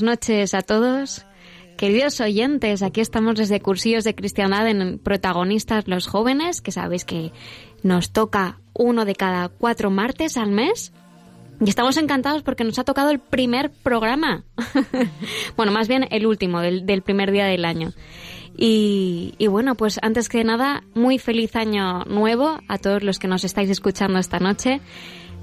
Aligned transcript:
buenas 0.00 0.20
noches 0.20 0.54
a 0.54 0.62
todos. 0.62 1.24
Queridos 1.76 2.20
oyentes, 2.20 2.82
aquí 2.82 3.00
estamos 3.00 3.36
desde 3.36 3.60
Cursillos 3.60 4.04
de 4.04 4.14
Cristiandad 4.14 4.68
en 4.68 4.98
Protagonistas 4.98 5.88
los 5.88 6.06
Jóvenes, 6.06 6.60
que 6.60 6.70
sabéis 6.70 7.04
que 7.04 7.32
nos 7.82 8.12
toca 8.12 8.60
uno 8.74 9.04
de 9.04 9.14
cada 9.14 9.48
cuatro 9.48 9.90
martes 9.90 10.36
al 10.36 10.50
mes. 10.52 10.92
Y 11.60 11.68
estamos 11.68 11.96
encantados 11.96 12.42
porque 12.42 12.64
nos 12.64 12.78
ha 12.78 12.84
tocado 12.84 13.10
el 13.10 13.18
primer 13.18 13.70
programa. 13.70 14.44
bueno, 15.56 15.72
más 15.72 15.88
bien 15.88 16.06
el 16.10 16.26
último 16.26 16.60
del, 16.60 17.02
primer 17.02 17.32
día 17.32 17.46
del 17.46 17.64
año. 17.64 17.92
Y, 18.56 19.34
bueno, 19.48 19.74
pues 19.74 19.98
antes 20.02 20.28
que 20.28 20.44
nada, 20.44 20.84
muy 20.94 21.18
feliz 21.18 21.56
año 21.56 22.04
nuevo 22.04 22.58
a 22.68 22.78
todos 22.78 23.02
los 23.02 23.18
que 23.18 23.28
nos 23.28 23.44
estáis 23.44 23.70
escuchando 23.70 24.18
esta 24.18 24.38
noche. 24.38 24.80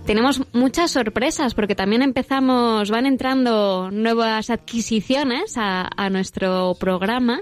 Tenemos 0.06 0.42
muchas 0.54 0.92
sorpresas 0.92 1.56
porque 1.56 1.74
también 1.74 2.04
empezamos, 2.04 2.92
van 2.92 3.08
entrando 3.08 3.90
nuevas 3.92 4.52
adquisiciones 4.52 5.56
a, 5.58 6.10
nuestro 6.12 6.76
programa 6.80 7.42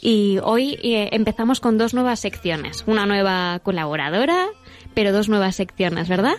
y 0.00 0.38
hoy 0.44 0.78
eh, 0.84 1.08
empezamos 1.10 1.58
con 1.58 1.78
dos 1.78 1.92
nuevas 1.92 2.20
secciones, 2.20 2.84
una 2.86 3.06
nueva 3.06 3.58
colaboradora, 3.64 4.46
pero 4.94 5.12
dos 5.12 5.28
nuevas 5.28 5.56
secciones, 5.56 6.08
¿verdad? 6.08 6.36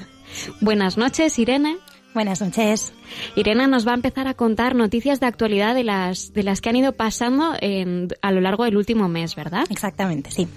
Buenas 0.62 0.98
noches, 0.98 1.38
Irene. 1.38 1.78
Buenas 2.14 2.42
noches. 2.42 2.94
Irene 3.38 3.68
nos 3.68 3.88
va 3.88 3.92
a 3.92 3.96
empezar 3.96 4.28
a 4.28 4.34
contar 4.34 4.76
noticias 4.76 5.22
de 5.22 5.28
actualidad 5.28 5.74
de 5.74 5.86
las, 5.86 6.34
de 6.34 6.44
las 6.44 6.60
que 6.60 6.70
han 6.70 6.76
ido 6.76 6.92
pasando 6.92 7.54
en, 7.62 8.10
a 8.22 8.34
lo 8.34 8.42
largo 8.42 8.66
del 8.66 8.76
último 8.76 9.08
mes, 9.08 9.36
¿verdad? 9.36 9.66
Exactamente, 9.70 10.30
sí. 10.30 10.48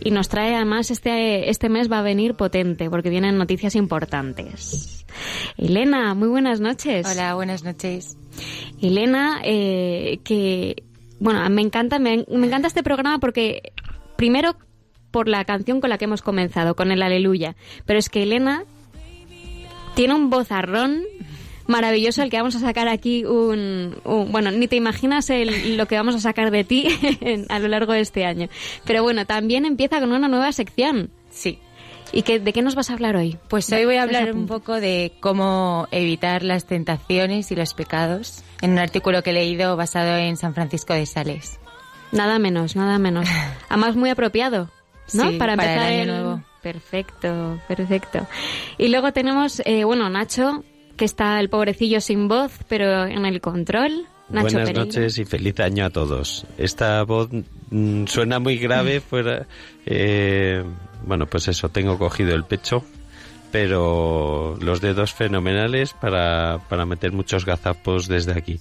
Y 0.00 0.12
nos 0.12 0.28
trae 0.28 0.54
además 0.54 0.92
este, 0.92 1.50
este 1.50 1.68
mes 1.68 1.90
va 1.90 1.98
a 1.98 2.02
venir 2.02 2.34
potente 2.34 2.88
porque 2.88 3.10
vienen 3.10 3.38
noticias 3.38 3.74
importantes. 3.74 5.04
Elena, 5.56 6.14
muy 6.14 6.28
buenas 6.28 6.60
noches. 6.60 7.04
Hola, 7.10 7.34
buenas 7.34 7.64
noches. 7.64 8.16
Elena, 8.80 9.40
eh, 9.42 10.20
que, 10.22 10.84
bueno, 11.18 11.48
me 11.50 11.62
encanta, 11.62 11.98
me, 11.98 12.24
me 12.28 12.46
encanta 12.46 12.68
este 12.68 12.84
programa 12.84 13.18
porque, 13.18 13.72
primero, 14.16 14.54
por 15.10 15.28
la 15.28 15.44
canción 15.44 15.80
con 15.80 15.90
la 15.90 15.98
que 15.98 16.04
hemos 16.04 16.22
comenzado, 16.22 16.76
con 16.76 16.92
el 16.92 17.02
Aleluya. 17.02 17.56
Pero 17.84 17.98
es 17.98 18.08
que 18.08 18.22
Elena 18.22 18.64
tiene 19.94 20.14
un 20.14 20.30
vozarrón 20.30 21.02
maravilloso 21.66 22.22
el 22.22 22.30
que 22.30 22.36
vamos 22.36 22.56
a 22.56 22.60
sacar 22.60 22.88
aquí 22.88 23.24
un, 23.24 23.96
un 24.04 24.32
bueno 24.32 24.50
ni 24.50 24.66
te 24.66 24.76
imaginas 24.76 25.30
el, 25.30 25.76
lo 25.76 25.86
que 25.86 25.96
vamos 25.96 26.14
a 26.16 26.20
sacar 26.20 26.50
de 26.50 26.64
ti 26.64 26.88
en, 27.20 27.46
a 27.48 27.58
lo 27.60 27.68
largo 27.68 27.92
de 27.92 28.00
este 28.00 28.24
año 28.24 28.48
pero 28.84 29.02
bueno 29.02 29.24
también 29.24 29.64
empieza 29.64 30.00
con 30.00 30.12
una 30.12 30.28
nueva 30.28 30.52
sección 30.52 31.10
sí 31.30 31.58
¿Y 32.12 32.22
qué, 32.22 32.40
de 32.40 32.52
qué 32.52 32.60
nos 32.60 32.74
vas 32.74 32.90
a 32.90 32.94
hablar 32.94 33.14
hoy? 33.14 33.38
Pues 33.48 33.70
hoy 33.72 33.84
voy 33.84 33.94
a 33.94 34.02
hablar 34.02 34.32
un 34.34 34.48
poco 34.48 34.80
de 34.80 35.12
cómo 35.20 35.86
evitar 35.92 36.42
las 36.42 36.66
tentaciones 36.66 37.52
y 37.52 37.54
los 37.54 37.72
pecados 37.74 38.42
en 38.62 38.72
un 38.72 38.80
artículo 38.80 39.22
que 39.22 39.30
he 39.30 39.32
leído 39.32 39.76
basado 39.76 40.16
en 40.16 40.36
San 40.36 40.52
Francisco 40.52 40.92
de 40.92 41.06
Sales. 41.06 41.60
Nada 42.10 42.40
menos, 42.40 42.74
nada 42.74 42.98
menos. 42.98 43.28
Además 43.68 43.94
muy 43.94 44.10
apropiado, 44.10 44.70
¿no? 45.12 45.30
Sí, 45.30 45.36
para 45.36 45.52
empezar 45.52 45.76
para 45.76 45.92
el 45.92 46.00
año 46.00 46.16
el- 46.16 46.22
nuevo. 46.24 46.42
Perfecto, 46.62 47.58
perfecto. 47.68 48.26
Y 48.78 48.88
luego 48.88 49.12
tenemos, 49.12 49.62
eh, 49.64 49.84
bueno, 49.84 50.08
Nacho, 50.10 50.64
que 50.96 51.04
está 51.04 51.40
el 51.40 51.48
pobrecillo 51.48 52.00
sin 52.00 52.28
voz, 52.28 52.52
pero 52.68 53.06
en 53.06 53.24
el 53.24 53.40
control. 53.40 54.06
Nacho 54.28 54.42
Buenas 54.52 54.68
Pereira. 54.68 54.84
noches 54.84 55.18
y 55.18 55.24
feliz 55.24 55.58
año 55.60 55.86
a 55.86 55.90
todos. 55.90 56.46
Esta 56.58 57.02
voz 57.02 57.30
mm, 57.70 58.04
suena 58.06 58.38
muy 58.38 58.58
grave 58.58 59.00
fuera. 59.00 59.46
eh, 59.86 60.62
bueno, 61.04 61.26
pues 61.26 61.48
eso, 61.48 61.70
tengo 61.70 61.98
cogido 61.98 62.34
el 62.34 62.44
pecho, 62.44 62.84
pero 63.50 64.56
los 64.60 64.80
dedos 64.80 65.12
fenomenales 65.12 65.94
para, 65.94 66.60
para 66.68 66.84
meter 66.86 67.10
muchos 67.12 67.44
gazapos 67.44 68.06
desde 68.06 68.32
aquí. 68.32 68.60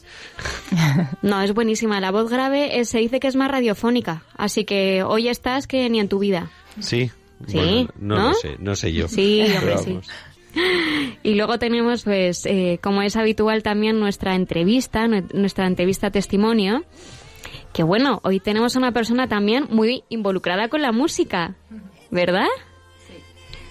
No, 1.22 1.42
es 1.42 1.54
buenísima. 1.54 2.00
La 2.00 2.12
voz 2.12 2.30
grave 2.32 2.80
eh, 2.80 2.86
se 2.86 3.00
dice 3.00 3.20
que 3.20 3.28
es 3.28 3.36
más 3.36 3.52
radiofónica, 3.52 4.24
así 4.38 4.64
que 4.64 5.04
hoy 5.04 5.28
estás 5.28 5.68
que 5.68 5.88
ni 5.90 6.00
en 6.00 6.08
tu 6.10 6.18
vida. 6.20 6.50
Sí. 6.80 7.12
Sí, 7.48 7.54
Bueno, 7.58 7.90
no, 8.00 8.16
¿no? 8.18 8.28
lo 8.30 8.34
sé, 8.36 8.56
no 8.60 8.76
sé 8.76 8.94
yo. 8.94 9.08
Sí, 9.08 9.42
hombre, 9.58 9.78
sí. 9.78 10.00
Y 11.24 11.36
luego 11.36 11.60
tenemos, 11.60 12.04
pues, 12.04 12.46
eh, 12.46 12.80
como 12.82 13.02
es 13.02 13.16
habitual 13.16 13.62
también 13.64 14.00
nuestra 14.00 14.36
entrevista, 14.36 15.06
nue- 15.08 15.32
nuestra 15.34 15.68
entrevista 15.68 16.10
testimonio, 16.12 16.84
que 17.72 17.84
bueno, 17.84 18.20
hoy 18.24 18.40
tenemos 18.40 18.76
a 18.76 18.80
una 18.80 18.92
persona 18.92 19.28
también 19.28 19.68
muy 19.70 20.04
involucrada 20.10 20.68
con 20.68 20.82
la 20.82 20.92
música, 20.92 21.56
¿verdad? 22.10 22.48
Sí. 23.08 23.14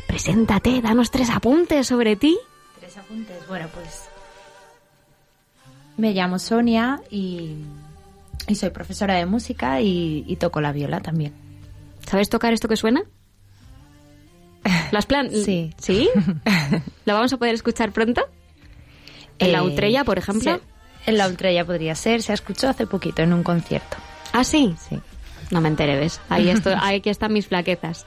Preséntate, 0.06 0.80
danos 0.80 1.10
tres 1.10 1.30
apuntes 1.30 1.86
sobre 1.88 2.14
ti. 2.16 2.38
Tres 2.78 2.96
apuntes. 2.96 3.36
Bueno, 3.48 3.66
pues 3.74 4.08
me 5.96 6.12
llamo 6.12 6.38
Sonia 6.38 7.00
y, 7.10 7.56
y 8.46 8.54
soy 8.54 8.70
profesora 8.70 9.14
de 9.14 9.26
música 9.26 9.80
y, 9.80 10.24
y 10.28 10.36
toco 10.36 10.60
la 10.60 10.72
viola 10.72 11.00
también. 11.00 11.34
¿Sabes 12.06 12.28
tocar 12.30 12.52
esto 12.52 12.68
que 12.68 12.76
suena? 12.76 13.02
¿Las 14.90 15.06
plan 15.06 15.30
Sí. 15.30 15.72
¿Sí? 15.78 16.08
¿Lo 17.04 17.14
vamos 17.14 17.32
a 17.32 17.36
poder 17.36 17.54
escuchar 17.54 17.92
pronto? 17.92 18.22
¿En 19.38 19.52
la 19.52 19.58
Eh, 19.58 19.62
Utrella, 19.62 20.04
por 20.04 20.18
ejemplo? 20.18 20.54
sí, 20.56 20.60
en 21.06 21.18
la 21.18 21.28
Utrella 21.28 21.64
podría 21.64 21.94
ser. 21.94 22.22
Se 22.22 22.32
escuchó 22.32 22.68
hace 22.68 22.86
poquito 22.86 23.22
en 23.22 23.32
un 23.32 23.42
concierto. 23.42 23.96
Ah, 24.32 24.44
sí. 24.44 24.74
Sí. 24.88 24.98
No 25.50 25.60
me 25.60 25.68
enteré, 25.68 25.96
¿ves? 25.96 26.20
Ahí, 26.28 26.50
esto, 26.50 26.70
ahí 26.80 26.96
aquí 26.96 27.08
están 27.10 27.32
mis 27.32 27.46
flaquezas. 27.46 28.04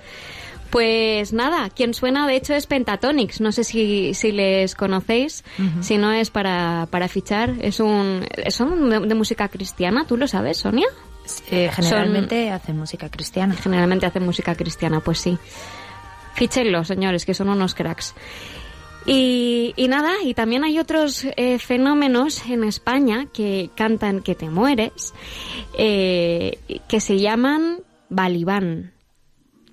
Pues 0.69 1.33
nada, 1.33 1.69
quien 1.69 1.93
suena 1.93 2.27
de 2.27 2.35
hecho 2.37 2.53
es 2.53 2.65
Pentatonix. 2.65 3.41
No 3.41 3.51
sé 3.51 3.63
si, 3.65 4.13
si 4.13 4.31
les 4.31 4.73
conocéis. 4.75 5.43
Si 5.81 5.97
no 5.97 6.11
es 6.13 6.29
para, 6.29 6.87
para 6.89 7.07
fichar. 7.09 7.55
Es 7.61 7.79
un, 7.81 8.25
son 8.49 8.89
de, 8.89 8.99
de 9.01 9.15
música 9.15 9.49
cristiana. 9.49 10.05
¿Tú 10.07 10.15
lo 10.15 10.27
sabes, 10.27 10.57
Sonia? 10.59 10.87
Eh, 11.49 11.69
generalmente 11.73 12.51
hacen 12.51 12.77
música 12.77 13.09
cristiana. 13.09 13.53
Generalmente 13.55 14.05
hacen 14.05 14.23
música 14.23 14.55
cristiana, 14.55 15.01
pues 15.01 15.19
sí. 15.19 15.37
Fichenlo, 16.35 16.83
señores, 16.83 17.25
que 17.25 17.33
son 17.33 17.49
unos 17.49 17.73
cracks. 17.75 18.15
Y, 19.05 19.73
y 19.77 19.87
nada, 19.87 20.11
y 20.23 20.33
también 20.35 20.63
hay 20.63 20.77
otros 20.77 21.25
eh, 21.35 21.57
fenómenos 21.57 22.45
en 22.47 22.63
España 22.63 23.25
que 23.33 23.71
cantan 23.75 24.21
que 24.21 24.35
te 24.35 24.49
mueres, 24.49 25.13
eh, 25.77 26.59
que 26.87 26.99
se 26.99 27.17
llaman 27.19 27.79
Balibán. 28.09 28.91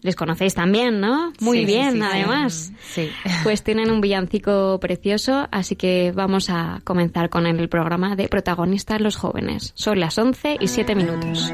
Les 0.01 0.15
conocéis 0.17 0.55
también, 0.55 1.01
¿no? 1.01 1.33
Muy 1.41 1.59
Sí, 1.59 1.65
bien, 1.67 1.93
sí, 1.95 1.99
sí. 1.99 2.05
además. 2.11 2.73
Sí. 2.95 3.11
Pues 3.43 3.63
tienen 3.65 3.91
un 3.91 4.01
villancico 4.01 4.79
precioso, 4.81 5.47
así 5.51 5.77
que 5.77 6.13
vamos 6.15 6.49
a 6.51 6.81
comenzar 6.85 7.29
con 7.29 7.47
el 7.47 7.69
programa 7.69 8.17
de 8.17 8.29
protagonistas 8.29 9.01
los 9.01 9.17
jóvenes. 9.17 9.73
Son 9.75 10.01
las 10.01 10.17
11 10.17 10.57
y 10.61 10.69
7 10.69 10.95
minutos. 10.95 11.53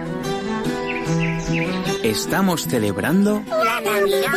Estamos 2.02 2.62
celebrando 2.68 3.42
La 3.48 3.80
Navidad 3.80 4.32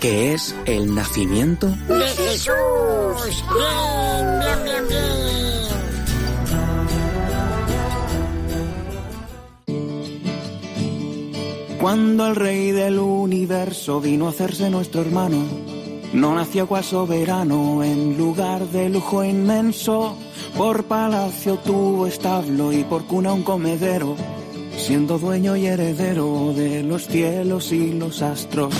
que 0.00 0.34
es 0.34 0.54
el 0.66 0.94
nacimiento 0.94 1.66
de 1.66 2.06
Jesús. 2.08 3.44
Bien, 3.54 4.38
bien, 4.40 4.64
bien, 4.64 4.88
bien. 4.88 5.08
Cuando 11.80 12.26
el 12.26 12.36
rey 12.36 12.72
del 12.72 12.98
universo 12.98 14.00
vino 14.00 14.26
a 14.26 14.30
hacerse 14.30 14.68
nuestro 14.68 15.00
hermano, 15.00 15.44
no 16.12 16.34
nació 16.34 16.66
cual 16.66 16.84
soberano 16.84 17.82
en 17.84 18.16
lugar 18.16 18.66
de 18.68 18.88
lujo 18.88 19.24
inmenso. 19.24 20.16
Por 20.56 20.84
palacio 20.84 21.58
tuvo 21.58 22.06
establo 22.06 22.72
y 22.72 22.82
por 22.84 23.04
cuna 23.06 23.32
un 23.32 23.42
comedero, 23.42 24.16
siendo 24.76 25.18
dueño 25.18 25.56
y 25.56 25.66
heredero 25.66 26.52
de 26.54 26.82
los 26.82 27.06
cielos 27.06 27.72
y 27.72 27.92
los 27.92 28.22
astros. 28.22 28.74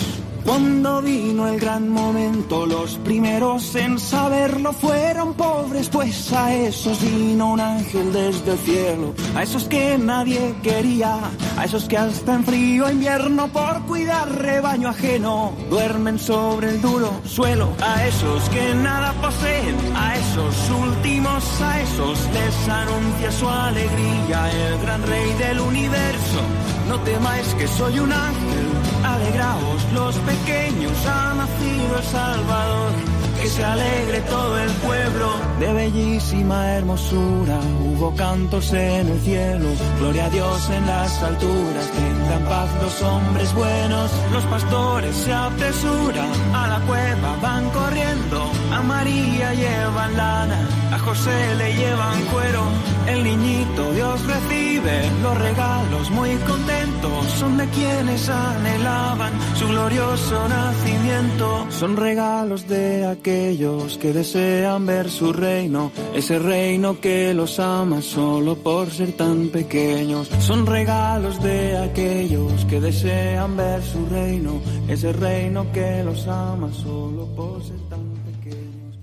Cuando 0.45 1.01
vino 1.01 1.47
el 1.47 1.59
gran 1.59 1.89
momento, 1.89 2.65
los 2.65 2.97
primeros 2.97 3.75
en 3.75 3.99
saberlo 3.99 4.73
fueron 4.73 5.33
pobres, 5.33 5.89
pues 5.89 6.31
a 6.33 6.53
esos 6.53 7.01
vino 7.01 7.53
un 7.53 7.59
ángel 7.59 8.11
desde 8.11 8.51
el 8.51 8.57
cielo, 8.59 9.13
a 9.35 9.43
esos 9.43 9.65
que 9.65 9.97
nadie 9.97 10.55
quería, 10.63 11.19
a 11.57 11.65
esos 11.65 11.85
que 11.85 11.97
hasta 11.97 12.33
en 12.35 12.43
frío 12.43 12.89
invierno 12.89 13.47
por 13.49 13.81
cuidar 13.85 14.29
rebaño 14.29 14.89
ajeno 14.89 15.53
duermen 15.69 16.19
sobre 16.19 16.69
el 16.69 16.81
duro 16.81 17.11
suelo, 17.25 17.69
a 17.81 18.05
esos 18.07 18.49
que 18.49 18.73
nada 18.75 19.13
poseen, 19.21 19.75
a 19.95 20.15
esos 20.15 20.69
últimos, 20.71 21.61
a 21.61 21.81
esos 21.81 22.19
les 22.33 22.69
anuncia 22.69 23.31
su 23.31 23.49
alegría 23.49 24.49
el 24.51 24.81
gran 24.81 25.03
rey 25.03 25.33
del 25.33 25.59
universo. 25.59 26.41
No 26.87 26.99
temáis 27.01 27.47
que 27.55 27.67
soy 27.67 27.99
un 27.99 28.11
ángel, 28.11 28.68
alegraos 29.03 29.91
los 29.93 30.15
pequeños, 30.17 31.05
ha 31.05 31.33
nacido 31.35 31.97
el 31.97 32.03
Salvador. 32.03 33.18
Que 33.41 33.47
se 33.47 33.63
alegre 33.63 34.19
todo 34.29 34.59
el 34.59 34.69
pueblo 34.71 35.29
de 35.59 35.73
bellísima 35.73 36.71
hermosura. 36.71 37.59
Hubo 37.85 38.13
cantos 38.15 38.73
en 38.73 39.07
el 39.07 39.19
cielo, 39.21 39.69
gloria 39.97 40.25
a 40.25 40.29
Dios 40.29 40.69
en 40.69 40.85
las 40.85 41.23
alturas. 41.23 41.89
Tendrán 41.91 42.43
paz 42.45 42.69
los 42.81 43.01
hombres 43.01 43.53
buenos, 43.53 44.11
los 44.33 44.43
pastores 44.45 45.15
se 45.15 45.33
apresuran. 45.33 46.29
A 46.53 46.67
la 46.67 46.79
cueva 46.85 47.35
van 47.41 47.69
corriendo, 47.69 48.51
a 48.73 48.81
María 48.81 49.53
llevan 49.53 50.17
lana, 50.17 50.67
a 50.91 50.99
José 50.99 51.55
le 51.55 51.73
llevan 51.75 52.21
cuero. 52.33 52.63
El 53.07 53.23
niñito 53.23 53.91
Dios 53.93 54.21
recibe 54.25 55.09
los 55.23 55.37
regalos 55.37 56.11
muy 56.11 56.35
contentos. 56.47 57.25
Son 57.39 57.57
de 57.57 57.67
quienes 57.69 58.29
anhelaban 58.29 59.33
su 59.55 59.67
glorioso 59.67 60.47
nacimiento. 60.47 61.67
Son 61.71 61.97
regalos 61.97 62.67
de 62.67 63.05
aquellos 63.29 63.97
que 63.99 64.11
desean 64.11 64.85
ver 64.85 65.09
su 65.09 65.31
reino. 65.31 65.91
Ese 66.15 66.39
reino 66.39 66.99
que 66.99 67.33
los 67.33 67.59
ama 67.59 68.01
solo 68.01 68.55
por 68.55 68.89
ser 68.89 69.13
tan 69.13 69.49
pequeños. 69.49 70.27
Son 70.39 70.65
regalos 70.65 71.41
de 71.41 71.77
aquellos 71.77 72.65
que 72.65 72.79
desean 72.79 73.55
ver 73.55 73.83
su 73.83 74.05
reino. 74.07 74.61
Ese 74.87 75.13
reino 75.13 75.71
que 75.71 76.03
los 76.03 76.27
ama 76.27 76.71
solo 76.73 77.27
por 77.35 77.63
ser 77.63 77.77
tan 77.89 78.09
pequeños. 78.25 78.97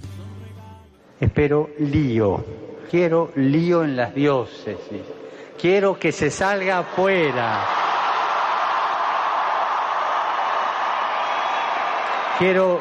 Espero 1.20 1.70
lío. 1.78 2.44
Quiero 2.90 3.30
lío 3.36 3.84
en 3.84 3.96
las 3.96 4.12
diócesis. 4.14 5.02
Quiero 5.60 5.98
que 5.98 6.10
se 6.10 6.30
salga 6.30 6.80
afuera. 6.80 7.64
Quiero 12.38 12.80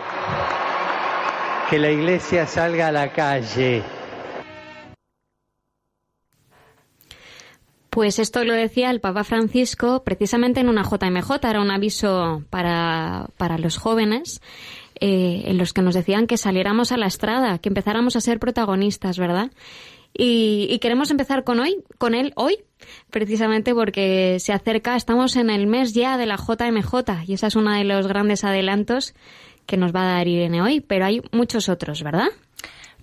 que 1.70 1.80
la 1.80 1.92
iglesia 1.92 2.46
salga 2.46 2.88
a 2.88 2.92
la 2.92 3.12
calle. 3.12 3.84
Pues 7.90 8.20
esto 8.20 8.44
lo 8.44 8.54
decía 8.54 8.92
el 8.92 9.00
Papa 9.00 9.24
Francisco 9.24 10.04
precisamente 10.04 10.60
en 10.60 10.68
una 10.68 10.84
JMJ, 10.84 11.32
era 11.44 11.62
un 11.62 11.72
aviso 11.72 12.44
para, 12.50 13.28
para 13.38 13.58
los 13.58 13.78
jóvenes, 13.78 14.42
eh, 15.00 15.44
en 15.46 15.58
los 15.58 15.72
que 15.72 15.82
nos 15.82 15.96
decían 15.96 16.28
que 16.28 16.38
saliéramos 16.38 16.92
a 16.92 16.98
la 16.98 17.08
estrada, 17.08 17.58
que 17.58 17.70
empezáramos 17.70 18.16
a 18.16 18.22
ser 18.22 18.38
protagonistas, 18.38 19.18
¿verdad? 19.18 19.50
Y, 20.18 20.80
queremos 20.80 21.12
empezar 21.12 21.44
con 21.44 21.60
hoy, 21.60 21.84
con 21.98 22.16
él 22.16 22.32
hoy, 22.36 22.60
precisamente 23.10 23.74
porque 23.74 24.38
se 24.40 24.54
acerca, 24.54 24.96
estamos 24.96 25.36
en 25.36 25.50
el 25.50 25.68
mes 25.68 25.94
ya 25.94 26.18
de 26.18 26.26
la 26.26 26.38
JMJ 26.38 27.28
y 27.28 27.34
esa 27.34 27.48
es 27.48 27.56
uno 27.58 27.72
de 27.72 27.84
los 27.84 28.08
grandes 28.08 28.46
adelantos 28.46 29.14
que 29.66 29.78
nos 29.78 29.94
va 29.94 30.02
a 30.02 30.16
dar 30.18 30.28
Irene 30.28 30.62
hoy, 30.62 30.82
pero 30.82 31.06
hay 31.06 31.22
muchos 31.32 31.70
otros, 31.70 32.04
¿verdad? 32.04 32.28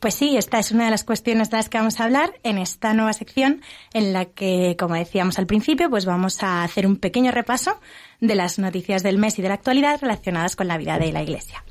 Pues 0.03 0.15
sí, 0.15 0.37
esta 0.37 0.59
es 0.59 0.73
una 0.73 0.87
de 0.87 0.91
las 0.91 1.05
cuestiones 1.05 1.49
de 1.51 1.59
las 1.59 1.69
que 1.69 1.79
vamos 1.79 2.01
a 2.01 2.05
hablar 2.05 2.35
en 2.43 2.59
esta 2.59 2.93
nueva 2.93 3.13
sección 3.13 3.63
en 3.95 4.13
la 4.13 4.25
que, 4.25 4.75
como 4.77 4.97
decíamos 4.97 5.39
al 5.39 5.47
principio, 5.47 5.89
pues 5.91 6.07
vamos 6.07 6.43
a 6.43 6.65
hacer 6.65 6.89
un 6.89 6.97
pequeño 6.97 7.31
repaso 7.31 7.79
de 8.21 8.35
las 8.35 8.59
noticias 8.59 9.05
del 9.05 9.19
mes 9.19 9.39
y 9.39 9.43
de 9.43 9.49
la 9.49 9.55
actualidad 9.55 10.01
relacionadas 10.01 10.57
con 10.57 10.67
la 10.67 10.77
vida 10.77 10.99
de 10.99 11.13
la 11.13 11.23
Iglesia. 11.23 11.63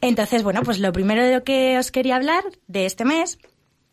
Entonces, 0.00 0.42
bueno, 0.44 0.62
pues 0.62 0.78
lo 0.78 0.92
primero 0.92 1.22
de 1.22 1.34
lo 1.34 1.44
que 1.44 1.78
os 1.78 1.90
quería 1.90 2.16
hablar 2.16 2.42
de 2.68 2.86
este 2.86 3.04
mes 3.04 3.38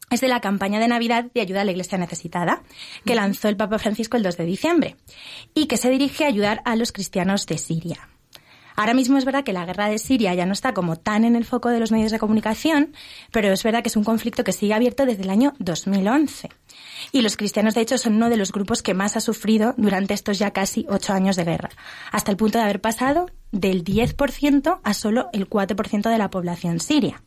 es 0.09 0.21
de 0.21 0.29
la 0.29 0.39
campaña 0.39 0.79
de 0.79 0.87
Navidad 0.87 1.25
de 1.33 1.41
ayuda 1.41 1.61
a 1.61 1.65
la 1.65 1.71
Iglesia 1.71 1.97
necesitada, 1.97 2.63
que 3.05 3.13
lanzó 3.13 3.49
el 3.49 3.57
Papa 3.57 3.77
Francisco 3.77 4.15
el 4.15 4.23
2 4.23 4.37
de 4.37 4.45
diciembre 4.45 4.95
y 5.53 5.65
que 5.65 5.75
se 5.75 5.89
dirige 5.89 6.23
a 6.23 6.27
ayudar 6.27 6.61
a 6.63 6.77
los 6.77 6.93
cristianos 6.93 7.45
de 7.45 7.57
Siria. 7.57 8.07
Ahora 8.75 8.93
mismo 8.93 9.17
es 9.17 9.25
verdad 9.25 9.43
que 9.43 9.53
la 9.53 9.65
guerra 9.65 9.89
de 9.89 9.99
Siria 9.99 10.33
ya 10.33 10.45
no 10.45 10.53
está 10.53 10.73
como 10.73 10.95
tan 10.95 11.25
en 11.25 11.35
el 11.35 11.45
foco 11.45 11.69
de 11.69 11.79
los 11.79 11.91
medios 11.91 12.11
de 12.11 12.19
comunicación, 12.19 12.93
pero 13.31 13.51
es 13.51 13.63
verdad 13.63 13.83
que 13.83 13.89
es 13.89 13.97
un 13.97 14.03
conflicto 14.03 14.43
que 14.43 14.51
sigue 14.51 14.73
abierto 14.73 15.05
desde 15.05 15.23
el 15.23 15.29
año 15.29 15.53
2011. 15.59 16.49
Y 17.11 17.21
los 17.21 17.37
cristianos, 17.37 17.75
de 17.75 17.81
hecho, 17.81 17.97
son 17.97 18.15
uno 18.15 18.29
de 18.29 18.37
los 18.37 18.51
grupos 18.51 18.81
que 18.81 18.93
más 18.93 19.17
ha 19.17 19.21
sufrido 19.21 19.73
durante 19.77 20.13
estos 20.13 20.39
ya 20.39 20.51
casi 20.51 20.85
ocho 20.89 21.13
años 21.13 21.35
de 21.35 21.43
guerra, 21.43 21.69
hasta 22.11 22.31
el 22.31 22.37
punto 22.37 22.57
de 22.57 22.63
haber 22.63 22.81
pasado 22.81 23.27
del 23.51 23.83
10% 23.83 24.79
a 24.83 24.93
solo 24.93 25.29
el 25.33 25.49
4% 25.49 26.09
de 26.09 26.17
la 26.17 26.29
población 26.29 26.79
siria. 26.79 27.21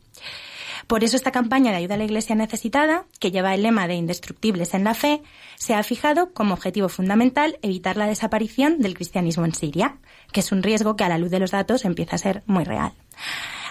Por 0.87 1.03
eso 1.03 1.17
esta 1.17 1.31
campaña 1.31 1.71
de 1.71 1.77
ayuda 1.77 1.95
a 1.95 1.97
la 1.97 2.05
Iglesia 2.05 2.35
necesitada, 2.35 3.05
que 3.19 3.29
lleva 3.29 3.53
el 3.53 3.63
lema 3.63 3.87
de 3.87 3.95
indestructibles 3.95 4.73
en 4.73 4.85
la 4.85 4.93
fe, 4.93 5.21
se 5.55 5.75
ha 5.75 5.83
fijado 5.83 6.33
como 6.33 6.53
objetivo 6.53 6.87
fundamental 6.87 7.59
evitar 7.61 7.97
la 7.97 8.07
desaparición 8.07 8.79
del 8.79 8.95
cristianismo 8.95 9.43
en 9.43 9.53
Siria, 9.53 9.97
que 10.31 10.39
es 10.39 10.51
un 10.53 10.63
riesgo 10.63 10.95
que 10.95 11.03
a 11.03 11.09
la 11.09 11.17
luz 11.17 11.29
de 11.29 11.39
los 11.39 11.51
datos 11.51 11.83
empieza 11.83 12.15
a 12.15 12.19
ser 12.19 12.43
muy 12.45 12.63
real. 12.63 12.93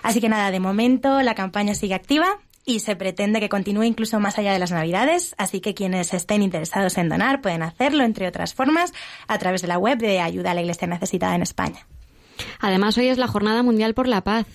Así 0.03 0.21
que 0.21 0.29
nada, 0.29 0.51
de 0.51 0.61
momento 0.61 1.23
la 1.23 1.35
campaña 1.35 1.75
sigue 1.75 1.95
activa 1.95 2.39
y 2.67 2.81
se 2.81 2.97
pretende 2.97 3.41
que 3.41 3.49
continúe 3.49 3.85
incluso 3.85 4.21
más 4.21 4.39
allá 4.39 4.53
de 4.53 4.59
las 4.59 4.73
Navidades, 4.73 5.35
así 5.39 5.61
que 5.61 5.73
quienes 5.73 6.13
estén 6.13 6.43
interesados 6.43 6.99
en 6.99 7.09
donar 7.09 7.41
pueden 7.41 7.63
hacerlo, 7.63 8.05
entre 8.05 8.29
otras 8.29 8.53
formas, 8.53 8.93
a 9.27 9.39
través 9.39 9.63
de 9.63 9.69
la 9.69 9.79
web 9.79 9.99
de 9.99 10.21
Ayuda 10.21 10.51
a 10.51 10.55
la 10.55 10.61
Iglesia 10.61 10.87
Necesitada 10.87 11.35
en 11.35 11.43
España. 11.43 11.87
Además, 12.61 12.99
hoy 12.99 13.09
es 13.09 13.17
la 13.17 13.29
Jornada 13.29 13.63
Mundial 13.63 13.95
por 13.95 14.07
la 14.07 14.23
Paz. 14.23 14.47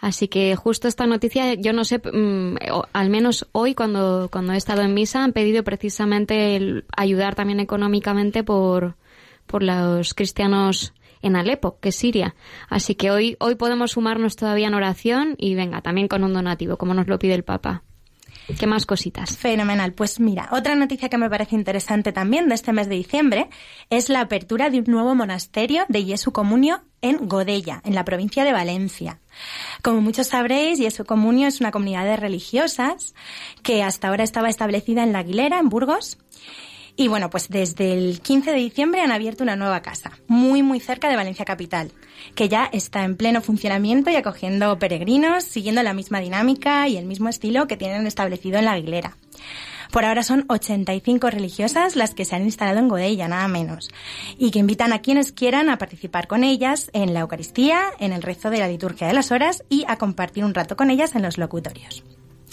Así 0.00 0.28
que 0.28 0.56
justo 0.56 0.88
esta 0.88 1.06
noticia, 1.06 1.54
yo 1.54 1.72
no 1.72 1.84
sé, 1.84 1.98
mm, 1.98 2.56
al 2.92 3.10
menos 3.10 3.46
hoy 3.52 3.74
cuando, 3.74 4.28
cuando 4.32 4.54
he 4.54 4.56
estado 4.56 4.82
en 4.82 4.94
misa 4.94 5.22
han 5.22 5.32
pedido 5.32 5.62
precisamente 5.62 6.56
el 6.56 6.84
ayudar 6.96 7.34
también 7.34 7.60
económicamente 7.60 8.42
por, 8.42 8.96
por 9.46 9.62
los 9.62 10.14
cristianos 10.14 10.94
en 11.22 11.36
Alepo, 11.36 11.78
que 11.80 11.90
es 11.90 11.96
Siria. 11.96 12.34
Así 12.70 12.94
que 12.94 13.10
hoy, 13.10 13.36
hoy 13.40 13.56
podemos 13.56 13.92
sumarnos 13.92 14.36
todavía 14.36 14.68
en 14.68 14.74
oración 14.74 15.34
y 15.36 15.54
venga, 15.54 15.82
también 15.82 16.08
con 16.08 16.24
un 16.24 16.32
donativo, 16.32 16.78
como 16.78 16.94
nos 16.94 17.06
lo 17.06 17.18
pide 17.18 17.34
el 17.34 17.44
Papa. 17.44 17.82
¿Qué 18.58 18.66
más 18.66 18.86
cositas? 18.86 19.36
Fenomenal. 19.36 19.92
Pues 19.92 20.18
mira, 20.18 20.48
otra 20.52 20.74
noticia 20.74 21.08
que 21.08 21.18
me 21.18 21.30
parece 21.30 21.54
interesante 21.54 22.12
también 22.12 22.48
de 22.48 22.54
este 22.54 22.72
mes 22.72 22.88
de 22.88 22.96
diciembre 22.96 23.48
es 23.90 24.08
la 24.08 24.20
apertura 24.20 24.70
de 24.70 24.78
un 24.78 24.86
nuevo 24.86 25.14
monasterio 25.14 25.84
de 25.88 26.04
Jesu 26.04 26.32
Comunio 26.32 26.82
en 27.00 27.28
Godella, 27.28 27.80
en 27.84 27.94
la 27.94 28.04
provincia 28.04 28.44
de 28.44 28.52
Valencia. 28.52 29.20
Como 29.82 30.00
muchos 30.00 30.28
sabréis, 30.28 30.78
Jesu 30.78 31.04
Comunio 31.04 31.48
es 31.48 31.60
una 31.60 31.70
comunidad 31.70 32.04
de 32.04 32.16
religiosas 32.16 33.14
que 33.62 33.82
hasta 33.82 34.08
ahora 34.08 34.24
estaba 34.24 34.48
establecida 34.48 35.02
en 35.02 35.12
La 35.12 35.20
Aguilera, 35.20 35.58
en 35.58 35.68
Burgos, 35.68 36.18
y 36.96 37.08
bueno, 37.08 37.30
pues 37.30 37.48
desde 37.48 37.94
el 37.94 38.20
15 38.20 38.50
de 38.50 38.58
diciembre 38.58 39.00
han 39.00 39.10
abierto 39.10 39.42
una 39.42 39.56
nueva 39.56 39.80
casa, 39.80 40.18
muy 40.26 40.62
muy 40.62 40.80
cerca 40.80 41.08
de 41.08 41.16
Valencia 41.16 41.46
Capital, 41.46 41.92
que 42.34 42.50
ya 42.50 42.68
está 42.72 43.04
en 43.04 43.16
pleno 43.16 43.40
funcionamiento 43.40 44.10
y 44.10 44.16
acogiendo 44.16 44.78
peregrinos, 44.78 45.44
siguiendo 45.44 45.82
la 45.82 45.94
misma 45.94 46.20
dinámica 46.20 46.88
y 46.88 46.98
el 46.98 47.06
mismo 47.06 47.30
estilo 47.30 47.66
que 47.66 47.78
tienen 47.78 48.06
establecido 48.06 48.58
en 48.58 48.66
la 48.66 48.72
Aguilera. 48.72 49.16
Por 49.90 50.04
ahora 50.04 50.22
son 50.22 50.44
85 50.48 51.30
religiosas 51.30 51.96
las 51.96 52.14
que 52.14 52.24
se 52.24 52.36
han 52.36 52.44
instalado 52.44 52.78
en 52.78 52.88
Godella, 52.88 53.26
nada 53.26 53.48
menos, 53.48 53.90
y 54.38 54.52
que 54.52 54.60
invitan 54.60 54.92
a 54.92 55.00
quienes 55.00 55.32
quieran 55.32 55.68
a 55.68 55.78
participar 55.78 56.28
con 56.28 56.44
ellas 56.44 56.90
en 56.92 57.12
la 57.12 57.20
Eucaristía, 57.20 57.82
en 57.98 58.12
el 58.12 58.22
rezo 58.22 58.50
de 58.50 58.58
la 58.58 58.68
liturgia 58.68 59.08
de 59.08 59.14
las 59.14 59.32
horas 59.32 59.64
y 59.68 59.84
a 59.88 59.96
compartir 59.96 60.44
un 60.44 60.54
rato 60.54 60.76
con 60.76 60.90
ellas 60.90 61.16
en 61.16 61.22
los 61.22 61.38
locutorios. 61.38 62.04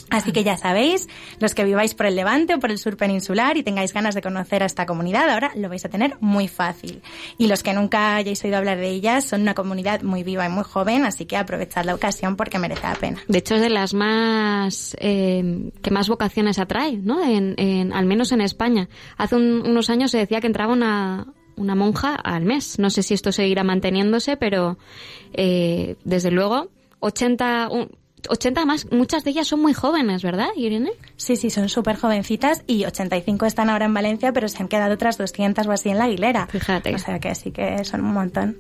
Así 0.10 0.32
que 0.32 0.44
ya 0.44 0.56
sabéis, 0.58 1.08
los 1.40 1.54
que 1.54 1.64
viváis 1.66 1.94
por 1.94 2.06
el 2.06 2.16
Levante 2.16 2.56
o 2.56 2.60
por 2.60 2.72
el 2.72 2.78
sur 2.78 2.96
peninsular 2.98 3.58
y 3.58 3.64
tengáis 3.64 3.94
ganas 3.94 4.16
de 4.16 4.22
conocer 4.22 4.64
a 4.64 4.66
esta 4.66 4.86
comunidad, 4.86 5.30
ahora 5.30 5.52
lo 5.56 5.68
vais 5.70 5.84
a 5.86 5.90
tener 5.90 6.16
muy 6.22 6.48
fácil. 6.48 7.02
Y 7.38 7.48
los 7.48 7.62
que 7.64 7.74
nunca 7.74 8.16
hayáis 8.16 8.44
oído 8.44 8.58
hablar 8.58 8.78
de 8.78 8.90
ellas, 8.90 9.26
son 9.26 9.42
una 9.42 9.54
comunidad 9.54 10.02
muy 10.04 10.24
viva 10.24 10.46
y 10.46 10.50
muy 10.50 10.64
joven, 10.64 11.04
así 11.06 11.26
que 11.26 11.36
aprovechad 11.38 11.84
la 11.86 11.94
ocasión 11.96 12.36
porque 12.38 12.58
merece 12.60 12.84
la 12.84 12.96
pena. 12.96 13.22
De 13.28 13.40
hecho, 13.40 13.56
es 13.56 13.62
de 13.62 13.70
las 13.70 13.94
más 13.94 14.96
eh, 15.00 15.72
que 15.82 15.92
más 15.92 16.08
vocaciones 16.10 16.60
atrae, 16.60 16.94
¿no? 16.98 17.24
En, 17.24 17.56
en- 17.58 17.92
al 17.94 18.06
menos 18.06 18.32
en 18.32 18.42
España. 18.42 18.88
Hace 19.18 19.36
un- 19.36 19.68
unos 19.68 19.90
años 19.90 20.12
se 20.12 20.18
decía 20.20 20.40
que 20.40 20.48
entraba 20.48 20.72
una, 20.74 21.28
una 21.58 21.76
monja 21.76 22.16
al 22.16 22.46
mes. 22.46 22.80
No 22.80 22.90
sé 22.90 23.04
si 23.04 23.14
esto 23.14 23.32
seguirá 23.32 23.64
manteniéndose, 23.64 24.38
pero 24.38 24.78
eh, 25.34 25.96
desde 26.04 26.32
luego 26.32 26.70
80, 27.00 27.70
un- 27.70 27.90
80 28.30 28.66
más, 28.66 28.92
muchas 28.92 29.24
de 29.24 29.32
ellas 29.32 29.48
son 29.48 29.62
muy 29.62 29.74
jóvenes, 29.74 30.24
¿verdad, 30.24 30.50
Irene? 30.56 30.92
Sí, 31.16 31.36
sí, 31.36 31.50
son 31.50 31.70
súper 31.70 31.98
jovencitas 31.98 32.64
y 32.68 32.86
85 32.86 33.46
están 33.46 33.70
ahora 33.70 33.86
en 33.86 33.94
Valencia, 33.94 34.34
pero 34.34 34.48
se 34.50 34.62
han 34.62 34.68
quedado 34.68 34.94
otras 34.94 35.18
200 35.18 35.68
o 35.68 35.72
así 35.72 35.90
en 35.90 35.98
la 35.98 36.06
Aguilera. 36.06 36.48
Fíjate. 36.48 36.96
O 36.96 37.00
sea 37.00 37.20
que 37.20 37.36
sí 37.36 37.52
que 37.52 37.84
son 37.84 38.02
un 38.02 38.14
montón. 38.14 38.58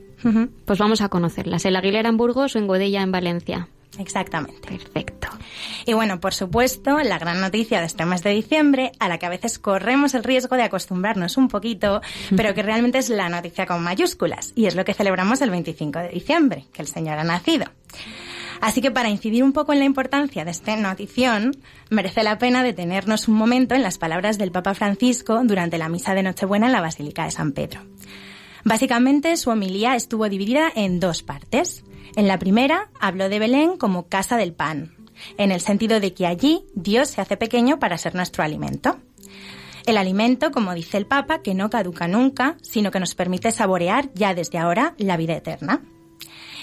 Pues 0.65 0.79
vamos 0.79 1.01
a 1.01 1.09
conocerlas. 1.09 1.65
¿En 1.65 1.73
la 1.73 1.79
Aguilera 1.79 2.09
en 2.09 2.17
Burgos 2.17 2.55
o 2.55 2.59
en 2.59 2.67
Godella 2.67 3.01
en 3.01 3.11
Valencia? 3.11 3.67
Exactamente. 3.99 4.67
Perfecto. 4.67 5.27
Y 5.85 5.93
bueno, 5.93 6.19
por 6.19 6.33
supuesto, 6.33 6.99
la 6.99 7.17
gran 7.17 7.41
noticia 7.41 7.79
de 7.79 7.87
este 7.87 8.05
mes 8.05 8.21
de 8.21 8.31
diciembre, 8.31 8.91
a 8.99 9.07
la 9.07 9.17
que 9.17 9.25
a 9.25 9.29
veces 9.29 9.57
corremos 9.57 10.13
el 10.13 10.23
riesgo 10.23 10.55
de 10.55 10.63
acostumbrarnos 10.63 11.37
un 11.37 11.47
poquito, 11.47 12.01
pero 12.35 12.53
que 12.53 12.61
realmente 12.61 12.99
es 12.99 13.09
la 13.09 13.29
noticia 13.29 13.65
con 13.65 13.81
mayúsculas, 13.83 14.53
y 14.55 14.65
es 14.65 14.75
lo 14.75 14.85
que 14.85 14.93
celebramos 14.93 15.41
el 15.41 15.49
25 15.49 15.99
de 15.99 16.09
diciembre, 16.09 16.65
que 16.73 16.81
el 16.81 16.87
Señor 16.87 17.17
ha 17.17 17.23
nacido. 17.23 17.65
Así 18.61 18.81
que 18.81 18.91
para 18.91 19.09
incidir 19.09 19.43
un 19.43 19.53
poco 19.53 19.73
en 19.73 19.79
la 19.79 19.85
importancia 19.85 20.45
de 20.45 20.51
esta 20.51 20.75
notición, 20.75 21.55
merece 21.89 22.23
la 22.23 22.37
pena 22.37 22.63
detenernos 22.63 23.27
un 23.27 23.35
momento 23.35 23.75
en 23.75 23.83
las 23.83 23.97
palabras 23.97 24.37
del 24.37 24.51
Papa 24.51 24.73
Francisco 24.73 25.41
durante 25.43 25.77
la 25.77 25.89
misa 25.89 26.13
de 26.13 26.23
Nochebuena 26.23 26.67
en 26.67 26.71
la 26.71 26.81
Basílica 26.81 27.25
de 27.25 27.31
San 27.31 27.51
Pedro. 27.51 27.81
Básicamente, 28.63 29.37
su 29.37 29.49
homilía 29.49 29.95
estuvo 29.95 30.27
dividida 30.27 30.71
en 30.75 30.99
dos 30.99 31.23
partes. 31.23 31.83
En 32.15 32.27
la 32.27 32.39
primera, 32.39 32.89
habló 32.99 33.29
de 33.29 33.39
Belén 33.39 33.77
como 33.77 34.07
casa 34.07 34.37
del 34.37 34.53
pan, 34.53 34.95
en 35.37 35.51
el 35.51 35.61
sentido 35.61 35.99
de 35.99 36.13
que 36.13 36.25
allí 36.25 36.65
Dios 36.73 37.09
se 37.09 37.21
hace 37.21 37.37
pequeño 37.37 37.79
para 37.79 37.97
ser 37.97 38.15
nuestro 38.15 38.43
alimento. 38.43 38.97
El 39.85 39.97
alimento, 39.97 40.51
como 40.51 40.73
dice 40.73 40.97
el 40.97 41.05
Papa, 41.05 41.41
que 41.41 41.53
no 41.53 41.69
caduca 41.69 42.09
nunca, 42.09 42.57
sino 42.61 42.91
que 42.91 42.99
nos 42.99 43.15
permite 43.15 43.51
saborear 43.51 44.09
ya 44.13 44.33
desde 44.33 44.57
ahora 44.57 44.95
la 44.97 45.15
vida 45.15 45.35
eterna. 45.35 45.81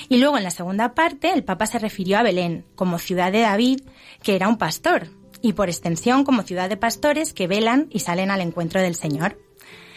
Y 0.09 0.19
luego 0.19 0.37
en 0.37 0.45
la 0.45 0.51
segunda 0.51 0.95
parte 0.95 1.33
el 1.33 1.45
Papa 1.45 1.67
se 1.67 1.79
refirió 1.79 2.19
a 2.19 2.23
Belén 2.23 2.65
como 2.75 2.99
ciudad 2.99 3.33
de 3.33 3.41
David, 3.41 3.81
que 4.23 4.37
era 4.37 4.49
un 4.49 4.59
pastor, 4.59 5.09
y 5.41 5.53
por 5.53 5.69
extensión 5.69 6.25
como 6.25 6.43
ciudad 6.43 6.69
de 6.69 6.77
pastores 6.77 7.33
que 7.33 7.47
velan 7.47 7.89
y 7.91 8.01
salen 8.01 8.31
al 8.31 8.41
encuentro 8.41 8.81
del 8.81 8.95
Señor. 8.95 9.39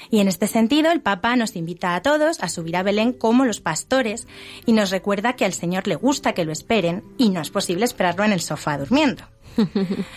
Y 0.09 0.19
en 0.19 0.27
este 0.27 0.47
sentido 0.47 0.91
el 0.91 1.01
Papa 1.01 1.35
nos 1.35 1.55
invita 1.55 1.95
a 1.95 2.01
todos 2.01 2.41
a 2.41 2.49
subir 2.49 2.77
a 2.77 2.83
Belén 2.83 3.13
como 3.13 3.45
los 3.45 3.59
pastores 3.59 4.27
y 4.65 4.73
nos 4.73 4.89
recuerda 4.89 5.33
que 5.33 5.45
al 5.45 5.53
Señor 5.53 5.87
le 5.87 5.95
gusta 5.95 6.33
que 6.33 6.45
lo 6.45 6.51
esperen 6.51 7.03
y 7.17 7.29
no 7.29 7.41
es 7.41 7.49
posible 7.49 7.85
esperarlo 7.85 8.23
en 8.23 8.31
el 8.31 8.41
sofá 8.41 8.77
durmiendo. 8.77 9.23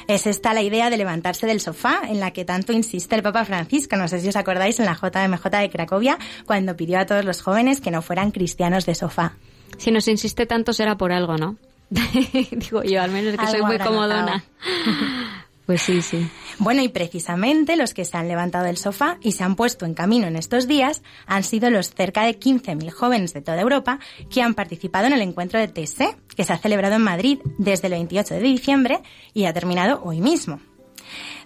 Es 0.06 0.26
esta 0.26 0.52
la 0.52 0.62
idea 0.62 0.90
de 0.90 0.98
levantarse 0.98 1.46
del 1.46 1.60
sofá 1.60 2.00
en 2.06 2.20
la 2.20 2.32
que 2.32 2.44
tanto 2.44 2.72
insiste 2.72 3.14
el 3.16 3.22
Papa 3.22 3.44
Francisco. 3.44 3.96
No 3.96 4.06
sé 4.06 4.20
si 4.20 4.28
os 4.28 4.36
acordáis 4.36 4.78
en 4.80 4.86
la 4.86 4.94
JMJ 4.94 5.44
de 5.48 5.70
Cracovia 5.70 6.18
cuando 6.46 6.76
pidió 6.76 6.98
a 6.98 7.06
todos 7.06 7.24
los 7.24 7.40
jóvenes 7.40 7.80
que 7.80 7.90
no 7.90 8.02
fueran 8.02 8.32
cristianos 8.32 8.86
de 8.86 8.94
sofá. 8.94 9.36
Si 9.78 9.90
nos 9.90 10.08
insiste 10.08 10.46
tanto 10.46 10.72
será 10.72 10.96
por 10.96 11.12
algo, 11.12 11.36
¿no? 11.36 11.56
Digo 12.50 12.82
yo, 12.82 13.02
al 13.02 13.10
menos 13.10 13.36
que 13.36 13.46
soy 13.46 13.62
muy 13.62 13.78
comodona. 13.78 14.44
Pues 15.70 15.82
sí, 15.82 16.02
sí. 16.02 16.28
Bueno, 16.58 16.82
y 16.82 16.88
precisamente 16.88 17.76
los 17.76 17.94
que 17.94 18.04
se 18.04 18.16
han 18.16 18.26
levantado 18.26 18.64
del 18.64 18.76
sofá 18.76 19.18
y 19.20 19.30
se 19.30 19.44
han 19.44 19.54
puesto 19.54 19.86
en 19.86 19.94
camino 19.94 20.26
en 20.26 20.34
estos 20.34 20.66
días 20.66 21.00
han 21.28 21.44
sido 21.44 21.70
los 21.70 21.94
cerca 21.94 22.24
de 22.24 22.36
15.000 22.36 22.90
jóvenes 22.90 23.32
de 23.34 23.40
toda 23.40 23.60
Europa 23.60 24.00
que 24.30 24.42
han 24.42 24.54
participado 24.54 25.06
en 25.06 25.12
el 25.12 25.22
encuentro 25.22 25.60
de 25.60 25.68
TSE, 25.68 26.16
que 26.34 26.42
se 26.42 26.52
ha 26.52 26.58
celebrado 26.58 26.96
en 26.96 27.02
Madrid 27.02 27.38
desde 27.58 27.86
el 27.86 27.92
28 27.92 28.34
de 28.34 28.40
diciembre 28.40 28.98
y 29.32 29.44
ha 29.44 29.52
terminado 29.52 30.02
hoy 30.02 30.20
mismo. 30.20 30.60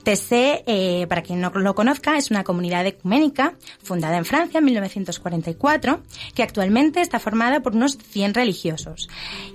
TSE, 0.04 0.62
eh, 0.66 1.06
para 1.08 1.22
quien 1.22 1.40
no 1.40 1.50
lo 1.50 1.74
conozca, 1.74 2.16
es 2.16 2.30
una 2.30 2.44
comunidad 2.44 2.86
ecuménica 2.86 3.54
fundada 3.82 4.18
en 4.18 4.24
Francia 4.24 4.58
en 4.58 4.64
1944, 4.66 6.02
que 6.34 6.42
actualmente 6.42 7.00
está 7.00 7.18
formada 7.18 7.60
por 7.60 7.74
unos 7.74 7.98
100 7.98 8.34
religiosos 8.34 9.08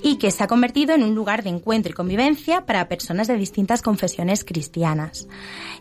y 0.03 0.17
que 0.17 0.31
se 0.31 0.43
ha 0.43 0.47
convertido 0.47 0.95
en 0.95 1.03
un 1.03 1.15
lugar 1.15 1.43
de 1.43 1.49
encuentro 1.49 1.91
y 1.91 1.95
convivencia 1.95 2.65
para 2.65 2.89
personas 2.89 3.27
de 3.27 3.37
distintas 3.37 3.81
confesiones 3.81 4.43
cristianas. 4.43 5.27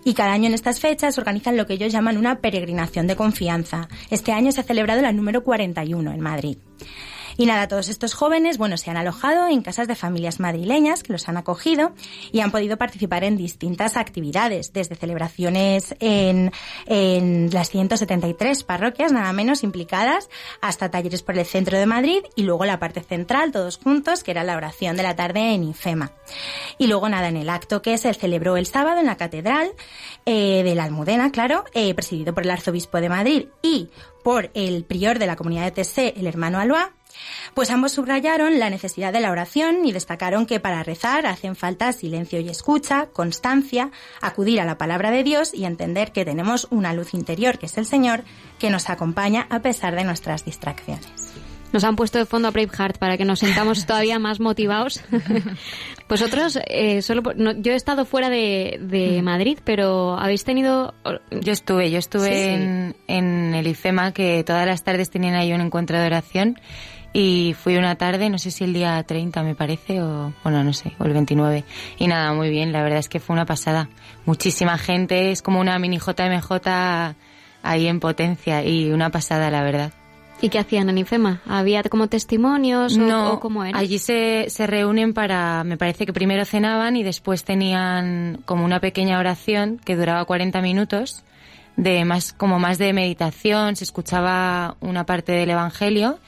Y 0.05 0.15
cada 0.15 0.33
año 0.33 0.47
en 0.47 0.55
estas 0.55 0.81
fechas 0.81 1.19
organizan 1.19 1.57
lo 1.57 1.67
que 1.67 1.75
ellos 1.75 1.93
llaman 1.93 2.19
una 2.19 2.41
peregrinación 2.41 3.07
de 3.07 3.17
confianza. 3.17 3.89
Este 4.11 4.33
año 4.33 4.53
se 4.53 4.61
ha 4.61 4.65
celebrado 4.65 5.03
la 5.03 5.13
número 5.13 5.43
41 5.43 6.13
en 6.13 6.21
Madrid. 6.21 6.59
Y 7.38 7.47
nada, 7.47 7.68
todos 7.68 7.88
estos 7.88 8.14
jóvenes, 8.14 8.59
bueno, 8.59 8.76
se 8.76 8.90
han 8.90 8.97
alojado 8.97 9.47
en 9.47 9.62
casas 9.62 9.87
de 9.87 9.95
familias 9.95 10.40
madrileñas 10.40 11.04
que 11.04 11.12
los 11.12 11.28
han 11.28 11.37
acogido 11.37 11.92
y 12.33 12.40
han 12.40 12.50
podido 12.50 12.76
participar 12.76 13.23
en 13.23 13.37
distintas 13.37 13.97
actividades, 13.97 14.73
desde 14.73 14.97
celebraciones 14.97 15.95
en, 16.00 16.50
en 16.87 17.50
las 17.52 17.71
173 17.71 18.64
parroquias, 18.64 19.12
nada 19.12 19.33
menos 19.33 19.62
implicadas, 19.62 20.28
hasta 20.61 20.90
talleres 20.90 21.23
por 21.23 21.38
el 21.38 21.47
centro 21.47 21.78
de 21.78 21.87
Madrid 21.87 22.25
y 22.35 22.42
luego 22.42 22.64
la 22.64 22.80
parte 22.80 23.02
central, 23.02 23.52
todos 23.52 23.78
juntos, 23.78 24.25
que 24.25 24.33
era 24.33 24.42
la 24.42 24.57
oración 24.57 24.97
de 24.97 25.04
la 25.04 25.14
tarde 25.14 25.54
en 25.54 25.62
Infema. 25.62 26.11
Y 26.76 26.88
luego 26.88 27.09
nada, 27.09 27.28
en 27.28 27.37
el 27.37 27.50
acto 27.50 27.83
que 27.83 27.99
se 27.99 28.12
celebró 28.14 28.57
el 28.57 28.66
sábado 28.66 28.99
en 28.99 29.07
la 29.07 29.16
catedral 29.16 29.71
eh, 30.26 30.62
de 30.64 30.75
la 30.75 30.83
Almudena, 30.83 31.30
claro, 31.30 31.64
eh, 31.73 31.95
presidido 31.95 32.35
por 32.35 32.42
el 32.42 32.50
arzobispo 32.50 33.00
de 33.00 33.09
Madrid 33.09 33.47
y 33.62 33.90
por 34.25 34.50
el 34.54 34.85
prior 34.85 35.21
de 35.21 35.26
la 35.26 35.37
comunidad 35.37 35.73
de 35.73 35.85
TC, 35.85 36.18
el 36.18 36.26
hermano 36.26 36.59
Alois, 36.59 36.88
pues 37.55 37.71
ambos 37.71 37.93
subrayaron 37.93 38.59
la 38.59 38.71
necesidad 38.71 39.13
de 39.13 39.21
la 39.21 39.31
oración 39.31 39.85
y 39.85 39.93
destacaron 39.93 40.47
que 40.47 40.61
para 40.61 40.83
rezar 40.83 41.27
hacen 41.27 41.57
falta 41.57 41.93
silencio 41.93 42.41
y 42.41 42.49
escucha, 42.49 43.07
constancia, 43.13 43.91
acudir 44.21 44.61
a 44.61 44.65
la 44.65 44.79
palabra 44.79 45.11
de 45.11 45.23
Dios 45.25 45.55
y 45.55 45.65
entender 45.65 46.13
que 46.13 46.25
tenemos 46.25 46.67
una 46.71 46.93
luz 46.93 47.15
interior, 47.15 47.59
que 47.59 47.67
es 47.67 47.79
el 47.79 47.87
Señor, 47.87 48.25
que 48.59 48.71
nos 48.71 48.89
acompaña 48.91 49.47
a 49.51 49.61
pesar 49.61 49.95
de 49.97 50.05
nuestras 50.05 50.45
distracciones. 50.45 51.35
Nos 51.71 51.85
han 51.85 51.97
puesto 51.97 52.17
de 52.17 52.25
fondo 52.25 52.49
a 52.49 52.51
Braveheart 52.51 52.97
para 52.97 53.19
que 53.19 53.27
nos 53.27 53.41
sintamos 53.41 53.85
todavía 53.85 54.19
más 54.21 54.41
motivados. 54.41 55.03
Vosotros, 56.09 56.59
eh, 56.67 57.03
solo 57.03 57.23
por- 57.23 57.37
no, 57.37 57.53
yo 57.53 57.73
he 57.73 57.77
estado 57.77 58.07
fuera 58.07 58.31
de, 58.31 58.79
de 58.81 59.21
Madrid, 59.23 59.59
pero 59.65 60.19
habéis 60.19 60.45
tenido... 60.45 60.95
Yo 61.31 61.53
estuve, 61.53 61.91
yo 61.91 61.99
estuve 61.99 62.33
Sí. 62.33 62.49
en, 62.49 62.97
en 63.07 63.55
el 63.55 63.67
IFEMA, 63.67 64.13
que 64.13 64.43
todas 64.45 64.67
las 64.67 64.83
tardes 64.85 65.11
tenían 65.11 65.35
ahí 65.35 65.53
un 65.53 65.61
encuentro 65.61 65.99
de 65.99 66.07
oración. 66.07 66.59
Y 67.12 67.55
fui 67.59 67.77
una 67.77 67.97
tarde, 67.97 68.29
no 68.29 68.38
sé 68.38 68.50
si 68.50 68.65
el 68.65 68.73
día 68.73 69.03
30 69.03 69.43
me 69.43 69.55
parece, 69.55 70.03
o 70.03 70.33
bueno, 70.45 70.62
no 70.62 70.73
sé, 70.73 70.93
o 70.99 71.05
el 71.05 71.12
29. 71.15 71.65
Y 71.99 72.07
nada, 72.07 72.33
muy 72.35 72.50
bien, 72.50 72.73
la 72.73 72.83
verdad 72.83 72.99
es 72.99 73.09
que 73.09 73.19
fue 73.19 73.35
una 73.35 73.47
pasada. 73.47 73.88
Muchísima 74.27 74.77
gente, 74.77 75.31
es 75.31 75.43
como 75.43 75.61
una 75.61 75.79
mini 75.79 75.99
JMJ 75.99 76.69
ahí 77.62 77.87
en 77.87 78.00
potencia 78.00 78.62
y 78.62 78.91
una 78.91 79.11
pasada, 79.11 79.50
la 79.50 79.62
verdad. 79.62 79.93
¿Y 80.41 80.50
qué 80.50 80.61
hacían 80.61 80.88
en 80.88 80.99
IFEMA? 80.99 81.41
¿Había 81.47 81.83
como 81.83 82.07
testimonios 82.07 82.97
o, 82.97 83.00
no, 83.00 83.33
o 83.33 83.41
cómo 83.41 83.65
era? 83.65 83.77
allí 83.77 83.99
se, 83.99 84.47
se 84.50 84.69
reúnen 84.69 85.12
para, 85.12 85.65
me 85.65 85.77
parece 85.77 86.07
que 86.07 86.12
primero 86.12 86.45
cenaban 86.45 86.97
y 86.97 87.03
después 87.03 87.43
tenían 87.43 88.41
como 88.45 88.65
una 88.65 88.79
pequeña 88.79 89.19
oración 89.19 89.81
que 89.85 89.97
duraba 89.97 90.25
40 90.25 90.61
minutos 90.62 91.25
de 91.77 92.05
más 92.05 92.33
como 92.33 92.59
más 92.59 92.79
de 92.79 92.93
meditación, 92.93 93.77
se 93.77 93.85
escuchaba 93.85 94.77
una 94.81 95.07
parte 95.07 95.33
del 95.33 95.50
Evangelio 95.50 96.19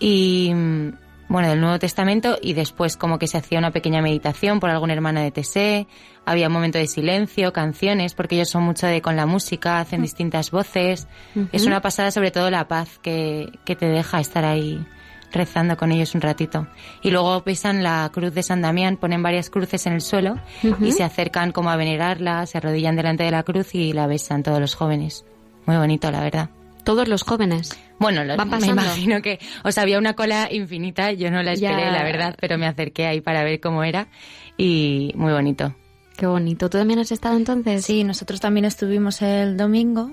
y 0.00 0.50
mm, 0.52 0.92
bueno, 1.28 1.48
del 1.48 1.60
Nuevo 1.60 1.78
Testamento 1.78 2.38
y 2.42 2.54
después 2.54 2.96
como 2.96 3.20
que 3.20 3.28
se 3.28 3.38
hacía 3.38 3.60
una 3.60 3.70
pequeña 3.70 4.02
meditación 4.02 4.58
por 4.58 4.68
algún 4.70 4.90
hermano 4.90 5.20
de 5.20 5.30
TC, 5.30 5.86
había 6.26 6.48
un 6.48 6.52
momento 6.52 6.78
de 6.78 6.88
silencio, 6.88 7.52
canciones, 7.52 8.14
porque 8.14 8.34
ellos 8.34 8.48
son 8.48 8.64
mucho 8.64 8.88
de 8.88 9.00
con 9.00 9.14
la 9.14 9.26
música, 9.26 9.78
hacen 9.78 10.02
distintas 10.02 10.50
voces. 10.50 11.06
Es 11.52 11.66
una 11.66 11.80
pasada 11.80 12.10
sobre 12.10 12.32
todo 12.32 12.50
la 12.50 12.66
paz 12.66 12.98
que, 13.00 13.52
que 13.64 13.76
te 13.76 13.86
deja 13.86 14.18
estar 14.18 14.44
ahí 14.44 14.84
rezando 15.32 15.76
con 15.76 15.92
ellos 15.92 16.16
un 16.16 16.20
ratito. 16.20 16.66
Y 17.00 17.12
luego 17.12 17.44
pisan 17.44 17.82
la 17.82 18.10
cruz 18.12 18.34
de 18.34 18.42
San 18.42 18.62
Damián, 18.62 18.96
ponen 18.96 19.22
varias 19.22 19.50
cruces 19.50 19.86
en 19.86 19.92
el 19.92 20.00
suelo 20.00 20.40
y 20.80 20.92
se 20.92 21.04
acercan 21.04 21.52
como 21.52 21.70
a 21.70 21.76
venerarla, 21.76 22.46
se 22.46 22.58
arrodillan 22.58 22.96
delante 22.96 23.22
de 23.22 23.30
la 23.30 23.44
cruz 23.44 23.74
y 23.74 23.92
la 23.92 24.08
besan 24.08 24.42
todos 24.42 24.60
los 24.60 24.74
jóvenes. 24.74 25.24
Muy 25.66 25.76
bonito, 25.76 26.10
la 26.10 26.20
verdad. 26.22 26.50
Todos 26.84 27.08
los 27.08 27.22
jóvenes. 27.22 27.70
Bueno, 27.98 28.24
lo- 28.24 28.36
Van 28.36 28.48
me 28.48 28.66
imagino 28.66 29.20
que, 29.22 29.38
o 29.64 29.70
sea, 29.72 29.82
había 29.82 29.98
una 29.98 30.14
cola 30.14 30.48
infinita, 30.50 31.12
yo 31.12 31.30
no 31.30 31.42
la 31.42 31.52
esperé, 31.52 31.82
Ya. 31.82 31.90
la 31.92 32.02
verdad, 32.04 32.36
pero 32.40 32.56
me 32.58 32.66
acerqué 32.66 33.06
ahí 33.06 33.20
para 33.20 33.44
ver 33.44 33.60
cómo 33.60 33.84
era 33.84 34.08
y 34.56 35.12
muy 35.16 35.32
bonito. 35.32 35.74
Qué 36.16 36.26
bonito. 36.26 36.68
¿Tú 36.68 36.78
también 36.78 36.98
has 36.98 37.12
estado 37.12 37.36
entonces? 37.36 37.84
Sí, 37.84 38.04
nosotros 38.04 38.40
también 38.40 38.64
estuvimos 38.66 39.22
el 39.22 39.56
domingo 39.56 40.10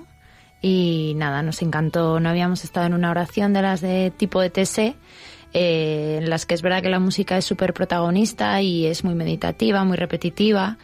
y 0.62 1.12
nada, 1.16 1.42
nos 1.42 1.60
encantó. 1.62 2.18
No 2.20 2.28
habíamos 2.30 2.64
estado 2.64 2.86
en 2.86 2.94
una 2.94 3.10
oración 3.10 3.52
de 3.52 3.62
las 3.62 3.80
de 3.80 4.10
tipo 4.16 4.40
de 4.40 4.50
TC, 4.50 4.94
eh, 5.54 6.18
en 6.22 6.28
las 6.30 6.46
que 6.46 6.54
es 6.54 6.62
verdad 6.62 6.82
que 6.82 6.88
la 6.90 6.98
música 7.00 7.36
es 7.38 7.44
súper 7.44 7.72
protagonista 7.74 8.60
y 8.62 8.86
es 8.86 9.04
muy 9.04 9.14
meditativa, 9.14 9.84
muy 9.84 9.96
repetitiva. 9.96 10.78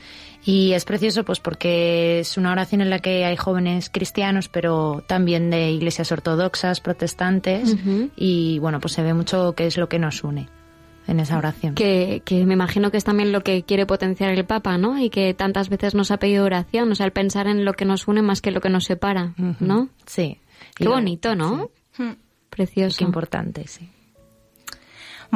Y 0.44 0.72
es 0.72 0.84
precioso 0.84 1.24
pues 1.24 1.40
porque 1.40 2.20
es 2.20 2.36
una 2.36 2.52
oración 2.52 2.82
en 2.82 2.90
la 2.90 2.98
que 2.98 3.24
hay 3.24 3.36
jóvenes 3.36 3.88
cristianos, 3.88 4.48
pero 4.48 5.02
también 5.06 5.50
de 5.50 5.70
iglesias 5.70 6.12
ortodoxas, 6.12 6.80
protestantes. 6.80 7.76
Y 8.16 8.58
bueno, 8.58 8.80
pues 8.80 8.92
se 8.92 9.02
ve 9.02 9.14
mucho 9.14 9.54
qué 9.54 9.66
es 9.66 9.78
lo 9.78 9.88
que 9.88 9.98
nos 9.98 10.22
une 10.22 10.48
en 11.06 11.20
esa 11.20 11.38
oración. 11.38 11.74
Que, 11.74 12.22
que 12.24 12.44
me 12.44 12.54
imagino 12.54 12.90
que 12.90 12.96
es 12.96 13.04
también 13.04 13.32
lo 13.32 13.42
que 13.42 13.62
quiere 13.62 13.86
potenciar 13.86 14.30
el 14.30 14.44
Papa, 14.44 14.78
¿no? 14.78 14.98
Y 14.98 15.10
que 15.10 15.34
tantas 15.34 15.68
veces 15.68 15.94
nos 15.94 16.10
ha 16.10 16.18
pedido 16.18 16.44
oración, 16.44 16.90
o 16.92 16.94
sea, 16.94 17.06
el 17.06 17.12
pensar 17.12 17.46
en 17.46 17.64
lo 17.64 17.74
que 17.74 17.84
nos 17.84 18.08
une 18.08 18.22
más 18.22 18.40
que 18.40 18.50
lo 18.50 18.60
que 18.60 18.70
nos 18.70 18.84
separa, 18.84 19.34
¿no? 19.60 19.88
Sí. 20.06 20.38
Qué 20.74 20.84
Y 20.84 20.86
bonito, 20.86 21.34
¿no? 21.34 21.70
Precioso. 22.50 22.98
Qué 22.98 23.04
importante, 23.04 23.66
sí. 23.66 23.88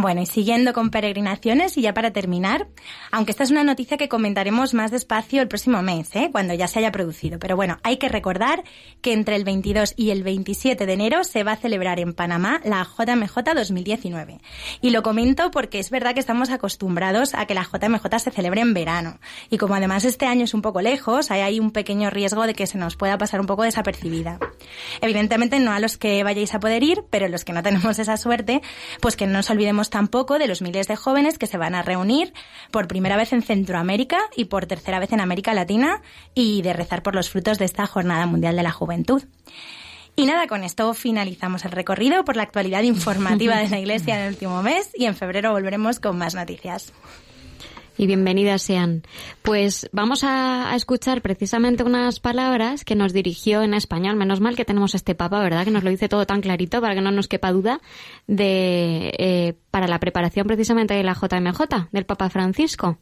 Bueno, 0.00 0.22
y 0.22 0.26
siguiendo 0.26 0.72
con 0.74 0.90
peregrinaciones, 0.90 1.76
y 1.76 1.82
ya 1.82 1.92
para 1.92 2.12
terminar, 2.12 2.68
aunque 3.10 3.32
esta 3.32 3.42
es 3.42 3.50
una 3.50 3.64
noticia 3.64 3.96
que 3.96 4.08
comentaremos 4.08 4.72
más 4.72 4.92
despacio 4.92 5.42
el 5.42 5.48
próximo 5.48 5.82
mes, 5.82 6.14
¿eh? 6.14 6.28
cuando 6.30 6.54
ya 6.54 6.68
se 6.68 6.78
haya 6.78 6.92
producido. 6.92 7.40
Pero 7.40 7.56
bueno, 7.56 7.78
hay 7.82 7.96
que 7.96 8.08
recordar 8.08 8.62
que 9.00 9.12
entre 9.12 9.34
el 9.34 9.42
22 9.42 9.94
y 9.96 10.10
el 10.10 10.22
27 10.22 10.86
de 10.86 10.92
enero 10.92 11.24
se 11.24 11.42
va 11.42 11.50
a 11.50 11.56
celebrar 11.56 11.98
en 11.98 12.14
Panamá 12.14 12.60
la 12.62 12.84
JMJ 12.84 13.38
2019. 13.56 14.38
Y 14.80 14.90
lo 14.90 15.02
comento 15.02 15.50
porque 15.50 15.80
es 15.80 15.90
verdad 15.90 16.14
que 16.14 16.20
estamos 16.20 16.50
acostumbrados 16.50 17.34
a 17.34 17.46
que 17.46 17.54
la 17.54 17.64
JMJ 17.64 18.20
se 18.20 18.30
celebre 18.30 18.60
en 18.60 18.74
verano. 18.74 19.18
Y 19.50 19.58
como 19.58 19.74
además 19.74 20.04
este 20.04 20.26
año 20.26 20.44
es 20.44 20.54
un 20.54 20.62
poco 20.62 20.80
lejos, 20.80 21.32
hay 21.32 21.40
ahí 21.40 21.58
un 21.58 21.72
pequeño 21.72 22.08
riesgo 22.08 22.46
de 22.46 22.54
que 22.54 22.68
se 22.68 22.78
nos 22.78 22.94
pueda 22.94 23.18
pasar 23.18 23.40
un 23.40 23.48
poco 23.48 23.64
desapercibida. 23.64 24.38
Evidentemente 25.00 25.58
no 25.58 25.72
a 25.72 25.80
los 25.80 25.98
que 25.98 26.22
vayáis 26.22 26.54
a 26.54 26.60
poder 26.60 26.84
ir, 26.84 27.02
pero 27.10 27.26
los 27.26 27.44
que 27.44 27.52
no 27.52 27.64
tenemos 27.64 27.98
esa 27.98 28.16
suerte, 28.16 28.62
pues 29.00 29.16
que 29.16 29.26
no 29.26 29.32
nos 29.32 29.50
olvidemos 29.50 29.87
tampoco 29.90 30.38
de 30.38 30.46
los 30.46 30.62
miles 30.62 30.88
de 30.88 30.96
jóvenes 30.96 31.38
que 31.38 31.46
se 31.46 31.58
van 31.58 31.74
a 31.74 31.82
reunir 31.82 32.32
por 32.70 32.88
primera 32.88 33.16
vez 33.16 33.32
en 33.32 33.42
Centroamérica 33.42 34.18
y 34.36 34.46
por 34.46 34.66
tercera 34.66 34.98
vez 34.98 35.12
en 35.12 35.20
América 35.20 35.54
Latina 35.54 36.02
y 36.34 36.62
de 36.62 36.72
rezar 36.72 37.02
por 37.02 37.14
los 37.14 37.30
frutos 37.30 37.58
de 37.58 37.64
esta 37.64 37.86
Jornada 37.86 38.26
Mundial 38.26 38.56
de 38.56 38.62
la 38.62 38.72
Juventud. 38.72 39.22
Y 40.16 40.26
nada, 40.26 40.48
con 40.48 40.64
esto 40.64 40.94
finalizamos 40.94 41.64
el 41.64 41.70
recorrido 41.70 42.24
por 42.24 42.34
la 42.34 42.42
actualidad 42.42 42.82
informativa 42.82 43.56
de 43.56 43.68
la 43.68 43.78
Iglesia 43.80 44.16
en 44.16 44.22
el 44.22 44.28
último 44.30 44.62
mes 44.62 44.90
y 44.94 45.04
en 45.04 45.14
febrero 45.14 45.52
volveremos 45.52 46.00
con 46.00 46.18
más 46.18 46.34
noticias. 46.34 46.92
Y 48.00 48.06
bienvenidas 48.06 48.62
sean. 48.62 49.02
Pues 49.42 49.90
vamos 49.90 50.22
a, 50.22 50.72
escuchar 50.76 51.20
precisamente 51.20 51.82
unas 51.82 52.20
palabras 52.20 52.84
que 52.84 52.94
nos 52.94 53.12
dirigió 53.12 53.62
en 53.62 53.74
español. 53.74 54.14
Menos 54.14 54.40
mal 54.40 54.54
que 54.54 54.64
tenemos 54.64 54.94
este 54.94 55.16
Papa, 55.16 55.40
¿verdad? 55.40 55.64
Que 55.64 55.72
nos 55.72 55.82
lo 55.82 55.90
dice 55.90 56.08
todo 56.08 56.24
tan 56.24 56.40
clarito 56.40 56.80
para 56.80 56.94
que 56.94 57.00
no 57.00 57.10
nos 57.10 57.26
quepa 57.26 57.50
duda 57.50 57.80
de 58.28 59.12
eh, 59.18 59.54
para 59.72 59.88
la 59.88 59.98
preparación 59.98 60.46
precisamente 60.46 60.94
de 60.94 61.02
la 61.02 61.14
JMJ 61.14 61.88
del 61.90 62.06
Papa 62.06 62.30
Francisco. 62.30 62.98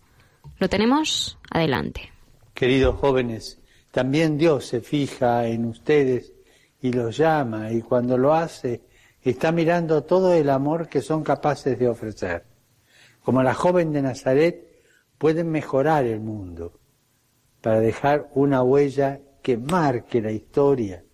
¿Lo 0.58 0.70
tenemos? 0.70 1.38
Adelante. 1.50 2.10
Queridos 2.54 2.96
jóvenes, 2.96 3.60
también 3.90 4.38
Dios 4.38 4.64
se 4.64 4.80
fija 4.80 5.46
en 5.46 5.66
ustedes 5.66 6.32
y 6.80 6.90
los 6.90 7.18
llama 7.18 7.70
y 7.70 7.82
cuando 7.82 8.16
lo 8.16 8.32
hace 8.32 8.80
está 9.20 9.52
mirando 9.52 10.04
todo 10.04 10.32
el 10.32 10.48
amor 10.48 10.88
que 10.88 11.02
son 11.02 11.22
capaces 11.22 11.78
de 11.78 11.86
ofrecer. 11.86 12.44
Como 13.22 13.42
la 13.42 13.52
joven 13.52 13.92
de 13.92 14.00
Nazaret, 14.00 14.66
pueden 15.18 15.50
mejorar 15.50 16.04
el 16.06 16.20
mundo 16.20 16.78
para 17.60 17.80
dejar 17.80 18.30
una 18.34 18.62
huella 18.62 19.20
que 19.42 19.56
marque 19.56 20.20
la 20.20 20.32
historia, 20.32 21.04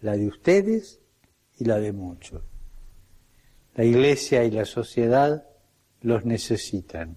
la 0.00 0.16
de 0.16 0.26
ustedes 0.26 1.00
y 1.56 1.64
la 1.64 1.78
de 1.78 1.92
muchos. 1.92 2.42
La 3.74 3.84
iglesia 3.84 4.44
y 4.44 4.50
la 4.50 4.64
sociedad 4.64 5.44
los 6.00 6.24
necesitan 6.24 7.16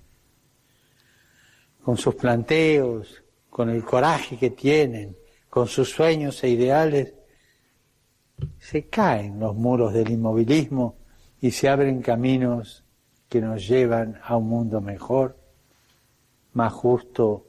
con 1.83 1.97
sus 1.97 2.15
planteos, 2.15 3.23
con 3.49 3.69
el 3.69 3.83
coraje 3.83 4.37
que 4.37 4.51
tienen, 4.51 5.17
con 5.49 5.67
sus 5.67 5.89
sueños 5.89 6.43
e 6.43 6.49
ideales, 6.49 7.13
se 8.57 8.87
caen 8.87 9.39
los 9.39 9.55
muros 9.55 9.93
del 9.93 10.09
inmovilismo 10.09 10.97
y 11.41 11.51
se 11.51 11.69
abren 11.69 12.01
caminos 12.01 12.85
que 13.27 13.41
nos 13.41 13.67
llevan 13.67 14.19
a 14.23 14.37
un 14.37 14.47
mundo 14.47 14.81
mejor, 14.81 15.37
más 16.53 16.73
justo, 16.73 17.45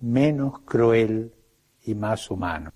menos 0.00 0.60
cruel 0.64 1.32
y 1.84 1.94
más 1.94 2.30
humano. 2.30 2.72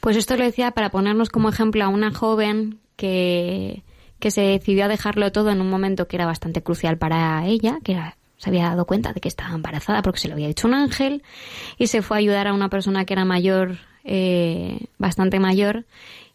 Pues 0.00 0.16
esto 0.16 0.36
lo 0.36 0.44
decía 0.44 0.72
para 0.72 0.90
ponernos 0.90 1.28
como 1.30 1.48
ejemplo 1.48 1.84
a 1.84 1.88
una 1.88 2.12
joven 2.12 2.80
que, 2.96 3.82
que 4.18 4.30
se 4.32 4.40
decidió 4.40 4.84
a 4.84 4.88
dejarlo 4.88 5.30
todo 5.30 5.50
en 5.50 5.60
un 5.60 5.70
momento 5.70 6.08
que 6.08 6.16
era 6.16 6.26
bastante 6.26 6.62
crucial 6.62 6.98
para 6.98 7.46
ella, 7.46 7.78
que 7.84 7.92
era- 7.92 8.16
se 8.36 8.50
había 8.50 8.64
dado 8.64 8.84
cuenta 8.86 9.12
de 9.12 9.20
que 9.20 9.28
estaba 9.28 9.54
embarazada 9.54 10.02
porque 10.02 10.18
se 10.18 10.26
lo 10.26 10.34
había 10.34 10.48
dicho 10.48 10.66
un 10.66 10.74
ángel, 10.74 11.22
y 11.78 11.86
se 11.86 12.02
fue 12.02 12.16
a 12.16 12.18
ayudar 12.18 12.48
a 12.48 12.52
una 12.52 12.68
persona 12.68 13.04
que 13.04 13.12
era 13.12 13.24
mayor, 13.24 13.78
eh, 14.02 14.86
bastante 14.98 15.38
mayor, 15.38 15.84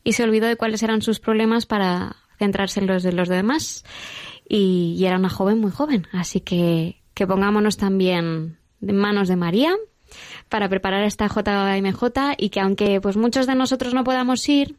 y 0.05 0.13
se 0.13 0.23
olvidó 0.23 0.47
de 0.47 0.55
cuáles 0.55 0.81
eran 0.83 1.01
sus 1.01 1.19
problemas 1.19 1.65
para 1.65 2.15
centrarse 2.39 2.79
en 2.79 2.87
los 2.87 3.03
de 3.03 3.11
los 3.11 3.27
demás. 3.27 3.83
Y, 4.49 4.95
y 4.97 5.05
era 5.05 5.17
una 5.17 5.29
joven 5.29 5.59
muy 5.59 5.71
joven, 5.71 6.07
así 6.13 6.39
que, 6.41 7.01
que 7.13 7.27
pongámonos 7.27 7.75
también 7.77 8.57
en 8.81 8.95
manos 8.97 9.27
de 9.27 9.35
María 9.35 9.75
para 10.47 10.69
preparar 10.69 11.03
esta 11.03 11.27
JMJ 11.27 12.35
y 12.37 12.49
que 12.49 12.61
aunque 12.61 13.01
pues 13.01 13.17
muchos 13.17 13.45
de 13.45 13.55
nosotros 13.55 13.93
no 13.93 14.05
podamos 14.05 14.47
ir, 14.47 14.77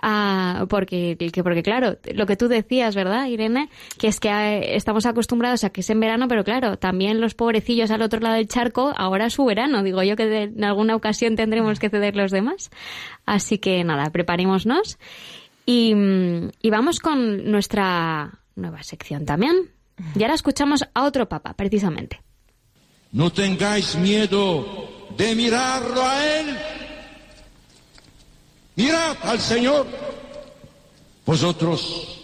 ah, 0.00 0.66
porque, 0.68 1.16
que- 1.32 1.42
porque 1.42 1.64
claro, 1.64 1.96
lo 2.14 2.26
que 2.26 2.36
tú 2.36 2.46
decías, 2.46 2.94
¿verdad, 2.94 3.26
Irene? 3.26 3.68
Que 3.98 4.06
es 4.06 4.20
que 4.20 4.28
eh, 4.28 4.76
estamos 4.76 5.04
acostumbrados 5.04 5.64
a 5.64 5.70
que 5.70 5.80
es 5.80 5.90
en 5.90 5.98
verano, 5.98 6.28
pero 6.28 6.44
claro, 6.44 6.76
también 6.78 7.20
los 7.20 7.34
pobrecillos 7.34 7.90
al 7.90 8.02
otro 8.02 8.20
lado 8.20 8.36
del 8.36 8.46
charco, 8.46 8.92
ahora 8.96 9.26
es 9.26 9.32
su 9.34 9.44
verano. 9.44 9.82
Digo 9.82 10.02
yo 10.04 10.14
que 10.14 10.26
de- 10.26 10.42
en 10.44 10.62
alguna 10.64 10.94
ocasión 10.94 11.34
tendremos 11.34 11.80
que 11.80 11.90
ceder 11.90 12.14
los 12.14 12.30
demás. 12.30 12.70
Así 13.26 13.58
que 13.58 13.82
nada, 13.82 14.10
preparémonos. 14.10 14.98
Y, 15.66 15.92
y 16.62 16.70
vamos 16.70 16.98
con 17.00 17.50
nuestra 17.50 18.38
nueva 18.56 18.82
sección 18.82 19.24
también. 19.24 19.70
Y 20.14 20.22
ahora 20.22 20.34
escuchamos 20.34 20.84
a 20.94 21.04
otro 21.04 21.28
papa, 21.28 21.54
precisamente. 21.54 22.22
No 23.12 23.30
tengáis 23.30 23.94
miedo 23.96 25.08
de 25.16 25.34
mirarlo 25.34 26.02
a 26.02 26.26
Él. 26.26 26.56
Mirad 28.76 29.16
al 29.22 29.38
Señor. 29.38 29.86
Vosotros 31.24 32.20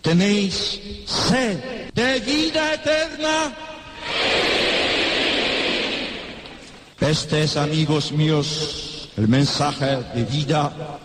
tenéis 0.00 0.80
sed 1.06 1.90
de 1.94 2.20
vida 2.20 2.74
eterna. 2.74 3.54
Este 6.98 7.42
es, 7.42 7.56
amigos 7.56 8.12
míos, 8.12 9.10
el 9.16 9.28
mensaje 9.28 10.02
de 10.14 10.24
vida 10.24 10.98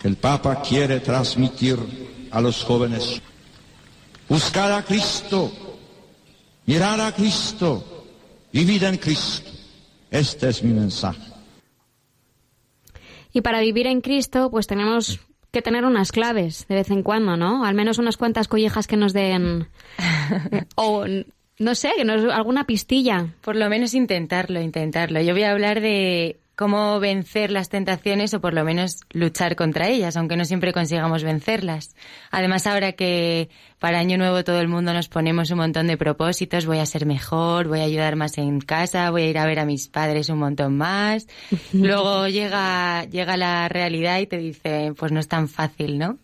que 0.00 0.08
el 0.08 0.16
Papa 0.16 0.60
quiere 0.62 1.00
transmitir 1.00 1.78
a 2.30 2.40
los 2.40 2.64
jóvenes. 2.64 3.22
Buscar 4.28 4.72
a 4.72 4.82
Cristo, 4.82 5.52
mirar 6.66 7.00
a 7.00 7.12
Cristo, 7.12 8.06
vivir 8.52 8.84
en 8.84 8.96
Cristo. 8.96 9.50
Este 10.10 10.48
es 10.48 10.62
mi 10.62 10.72
mensaje. 10.72 11.32
Y 13.32 13.40
para 13.40 13.60
vivir 13.60 13.86
en 13.86 14.00
Cristo, 14.00 14.50
pues 14.50 14.66
tenemos 14.66 15.20
que 15.50 15.62
tener 15.62 15.84
unas 15.84 16.12
claves 16.12 16.66
de 16.68 16.76
vez 16.76 16.90
en 16.90 17.02
cuando, 17.02 17.36
¿no? 17.36 17.64
Al 17.64 17.74
menos 17.74 17.98
unas 17.98 18.16
cuantas 18.16 18.48
collejas 18.48 18.86
que 18.86 18.96
nos 18.96 19.12
den. 19.12 19.68
o 20.76 21.04
No 21.58 21.74
sé, 21.74 21.92
que 21.96 22.04
nos, 22.04 22.24
alguna 22.32 22.64
pistilla. 22.64 23.28
Por 23.42 23.56
lo 23.56 23.68
menos 23.68 23.94
intentarlo, 23.94 24.60
intentarlo. 24.60 25.20
Yo 25.20 25.34
voy 25.34 25.42
a 25.42 25.52
hablar 25.52 25.80
de 25.80 26.38
cómo 26.54 27.00
vencer 27.00 27.50
las 27.50 27.68
tentaciones 27.68 28.34
o 28.34 28.40
por 28.40 28.52
lo 28.52 28.64
menos 28.64 29.00
luchar 29.10 29.56
contra 29.56 29.88
ellas, 29.88 30.16
aunque 30.16 30.36
no 30.36 30.44
siempre 30.44 30.72
consigamos 30.72 31.24
vencerlas. 31.24 31.94
Además, 32.30 32.66
ahora 32.66 32.92
que 32.92 33.48
para 33.78 33.98
Año 33.98 34.18
Nuevo 34.18 34.44
todo 34.44 34.60
el 34.60 34.68
mundo 34.68 34.92
nos 34.92 35.08
ponemos 35.08 35.50
un 35.50 35.58
montón 35.58 35.86
de 35.86 35.96
propósitos, 35.96 36.66
voy 36.66 36.78
a 36.78 36.86
ser 36.86 37.06
mejor, 37.06 37.68
voy 37.68 37.80
a 37.80 37.84
ayudar 37.84 38.16
más 38.16 38.36
en 38.38 38.60
casa, 38.60 39.10
voy 39.10 39.22
a 39.22 39.28
ir 39.28 39.38
a 39.38 39.46
ver 39.46 39.58
a 39.58 39.64
mis 39.64 39.88
padres 39.88 40.28
un 40.28 40.38
montón 40.38 40.76
más. 40.76 41.26
Luego 41.72 42.28
llega, 42.28 43.04
llega 43.04 43.36
la 43.36 43.68
realidad 43.68 44.20
y 44.20 44.26
te 44.26 44.38
dice, 44.38 44.92
pues 44.96 45.10
no 45.10 45.20
es 45.20 45.28
tan 45.28 45.48
fácil, 45.48 45.98
¿no? 45.98 46.18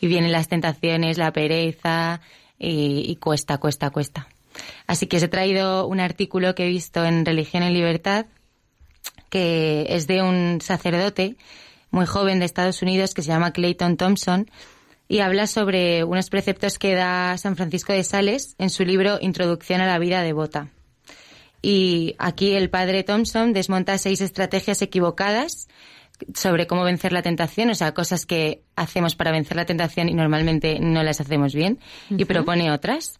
Y 0.00 0.06
vienen 0.06 0.32
las 0.32 0.48
tentaciones, 0.48 1.18
la 1.18 1.32
pereza 1.32 2.20
y, 2.58 3.04
y 3.10 3.16
cuesta, 3.16 3.58
cuesta, 3.58 3.90
cuesta. 3.90 4.28
Así 4.86 5.06
que 5.06 5.16
os 5.16 5.22
he 5.22 5.28
traído 5.28 5.86
un 5.86 6.00
artículo 6.00 6.54
que 6.54 6.66
he 6.66 6.68
visto 6.68 7.04
en 7.04 7.24
Religión 7.24 7.62
en 7.62 7.72
Libertad, 7.72 8.26
que 9.32 9.86
es 9.88 10.06
de 10.06 10.20
un 10.20 10.60
sacerdote 10.60 11.36
muy 11.90 12.04
joven 12.04 12.38
de 12.38 12.44
Estados 12.44 12.82
Unidos 12.82 13.14
que 13.14 13.22
se 13.22 13.28
llama 13.28 13.52
Clayton 13.52 13.96
Thompson 13.96 14.50
y 15.08 15.20
habla 15.20 15.46
sobre 15.46 16.04
unos 16.04 16.28
preceptos 16.28 16.78
que 16.78 16.94
da 16.94 17.38
San 17.38 17.56
Francisco 17.56 17.94
de 17.94 18.04
Sales 18.04 18.54
en 18.58 18.68
su 18.68 18.84
libro 18.84 19.16
Introducción 19.22 19.80
a 19.80 19.86
la 19.86 19.98
vida 19.98 20.20
devota. 20.20 20.68
Y 21.62 22.14
aquí 22.18 22.52
el 22.52 22.68
padre 22.68 23.04
Thompson 23.04 23.54
desmonta 23.54 23.96
seis 23.96 24.20
estrategias 24.20 24.82
equivocadas 24.82 25.66
sobre 26.34 26.66
cómo 26.66 26.84
vencer 26.84 27.14
la 27.14 27.22
tentación, 27.22 27.70
o 27.70 27.74
sea, 27.74 27.94
cosas 27.94 28.26
que 28.26 28.60
hacemos 28.76 29.14
para 29.14 29.32
vencer 29.32 29.56
la 29.56 29.64
tentación 29.64 30.10
y 30.10 30.14
normalmente 30.14 30.78
no 30.78 31.02
las 31.02 31.22
hacemos 31.22 31.54
bien, 31.54 31.78
y 32.10 32.26
propone 32.26 32.70
otras 32.70 33.18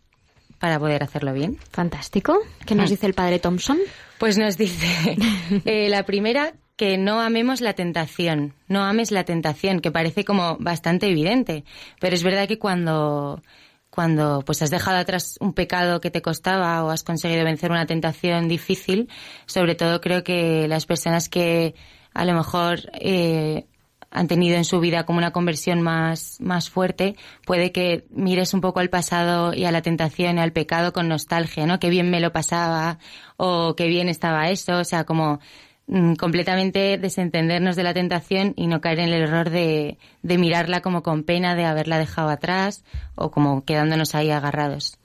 para 0.62 0.78
poder 0.78 1.02
hacerlo 1.02 1.34
bien. 1.34 1.58
Fantástico. 1.72 2.38
¿Qué 2.64 2.76
nos 2.76 2.88
dice 2.88 3.06
el 3.06 3.14
padre 3.14 3.40
Thompson? 3.40 3.80
Pues 4.18 4.38
nos 4.38 4.56
dice, 4.56 5.16
eh, 5.64 5.88
la 5.88 6.04
primera, 6.04 6.52
que 6.76 6.98
no 6.98 7.20
amemos 7.20 7.60
la 7.60 7.72
tentación, 7.72 8.54
no 8.68 8.84
ames 8.84 9.10
la 9.10 9.24
tentación, 9.24 9.80
que 9.80 9.90
parece 9.90 10.24
como 10.24 10.56
bastante 10.60 11.08
evidente, 11.08 11.64
pero 12.00 12.14
es 12.14 12.22
verdad 12.22 12.46
que 12.46 12.60
cuando, 12.60 13.42
cuando 13.90 14.44
pues 14.46 14.62
has 14.62 14.70
dejado 14.70 14.98
atrás 14.98 15.36
un 15.40 15.52
pecado 15.52 16.00
que 16.00 16.12
te 16.12 16.22
costaba 16.22 16.84
o 16.84 16.90
has 16.90 17.02
conseguido 17.02 17.44
vencer 17.44 17.72
una 17.72 17.86
tentación 17.86 18.46
difícil, 18.46 19.08
sobre 19.46 19.74
todo 19.74 20.00
creo 20.00 20.22
que 20.22 20.68
las 20.68 20.86
personas 20.86 21.28
que 21.28 21.74
a 22.14 22.24
lo 22.24 22.34
mejor 22.34 22.88
eh, 23.00 23.66
han 24.12 24.28
tenido 24.28 24.56
en 24.56 24.64
su 24.64 24.78
vida 24.78 25.04
como 25.06 25.18
una 25.18 25.32
conversión 25.32 25.80
más, 25.82 26.36
más 26.40 26.68
fuerte, 26.70 27.16
puede 27.46 27.72
que 27.72 28.04
mires 28.10 28.54
un 28.54 28.60
poco 28.60 28.80
al 28.80 28.90
pasado 28.90 29.54
y 29.54 29.64
a 29.64 29.72
la 29.72 29.82
tentación 29.82 30.36
y 30.36 30.40
al 30.40 30.52
pecado 30.52 30.92
con 30.92 31.08
nostalgia, 31.08 31.66
¿no? 31.66 31.80
Qué 31.80 31.88
bien 31.90 32.10
me 32.10 32.20
lo 32.20 32.30
pasaba 32.32 32.98
o 33.38 33.74
qué 33.74 33.86
bien 33.88 34.08
estaba 34.08 34.50
eso, 34.50 34.78
o 34.78 34.84
sea, 34.84 35.04
como 35.04 35.40
mm, 35.86 36.14
completamente 36.14 36.98
desentendernos 36.98 37.74
de 37.74 37.82
la 37.82 37.94
tentación 37.94 38.52
y 38.56 38.66
no 38.66 38.80
caer 38.80 39.00
en 39.00 39.08
el 39.08 39.22
error 39.22 39.50
de, 39.50 39.98
de 40.22 40.38
mirarla 40.38 40.82
como 40.82 41.02
con 41.02 41.22
pena 41.24 41.54
de 41.54 41.64
haberla 41.64 41.98
dejado 41.98 42.28
atrás 42.28 42.84
o 43.14 43.30
como 43.30 43.64
quedándonos 43.64 44.14
ahí 44.14 44.30
agarrados. 44.30 44.98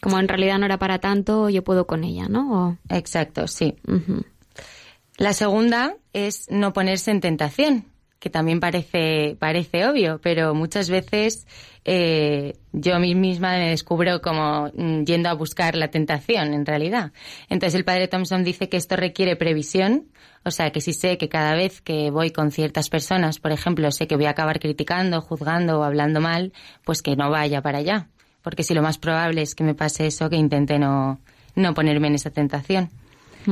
Como 0.00 0.18
en 0.20 0.28
realidad 0.28 0.58
no 0.58 0.66
era 0.66 0.78
para 0.78 0.98
tanto, 0.98 1.48
yo 1.48 1.64
puedo 1.64 1.86
con 1.86 2.04
ella, 2.04 2.28
¿no? 2.28 2.52
O- 2.68 2.76
Exacto, 2.90 3.46
sí. 3.48 3.74
La 5.16 5.32
segunda 5.32 5.96
es 6.12 6.46
no 6.50 6.72
ponerse 6.72 7.10
en 7.10 7.20
tentación, 7.20 7.86
que 8.24 8.30
también 8.30 8.58
parece, 8.58 9.36
parece 9.38 9.86
obvio, 9.86 10.18
pero 10.22 10.54
muchas 10.54 10.88
veces 10.88 11.46
eh, 11.84 12.54
yo 12.72 12.98
misma 12.98 13.58
me 13.58 13.68
descubro 13.68 14.22
como 14.22 14.70
mm, 14.74 15.04
yendo 15.04 15.28
a 15.28 15.34
buscar 15.34 15.76
la 15.76 15.88
tentación, 15.88 16.54
en 16.54 16.64
realidad. 16.64 17.12
Entonces 17.50 17.74
el 17.74 17.84
padre 17.84 18.08
Thompson 18.08 18.42
dice 18.42 18.70
que 18.70 18.78
esto 18.78 18.96
requiere 18.96 19.36
previsión, 19.36 20.06
o 20.42 20.50
sea, 20.50 20.70
que 20.70 20.80
si 20.80 20.94
sé 20.94 21.18
que 21.18 21.28
cada 21.28 21.54
vez 21.54 21.82
que 21.82 22.10
voy 22.10 22.30
con 22.30 22.50
ciertas 22.50 22.88
personas, 22.88 23.40
por 23.40 23.52
ejemplo, 23.52 23.90
sé 23.90 24.06
que 24.06 24.16
voy 24.16 24.24
a 24.24 24.30
acabar 24.30 24.58
criticando, 24.58 25.20
juzgando 25.20 25.80
o 25.80 25.82
hablando 25.82 26.22
mal, 26.22 26.54
pues 26.82 27.02
que 27.02 27.16
no 27.16 27.28
vaya 27.28 27.60
para 27.60 27.80
allá. 27.80 28.08
Porque 28.40 28.62
si 28.62 28.72
lo 28.72 28.80
más 28.80 28.96
probable 28.96 29.42
es 29.42 29.54
que 29.54 29.64
me 29.64 29.74
pase 29.74 30.06
eso, 30.06 30.30
que 30.30 30.36
intente 30.36 30.78
no, 30.78 31.20
no 31.56 31.74
ponerme 31.74 32.06
en 32.06 32.14
esa 32.14 32.30
tentación. 32.30 32.88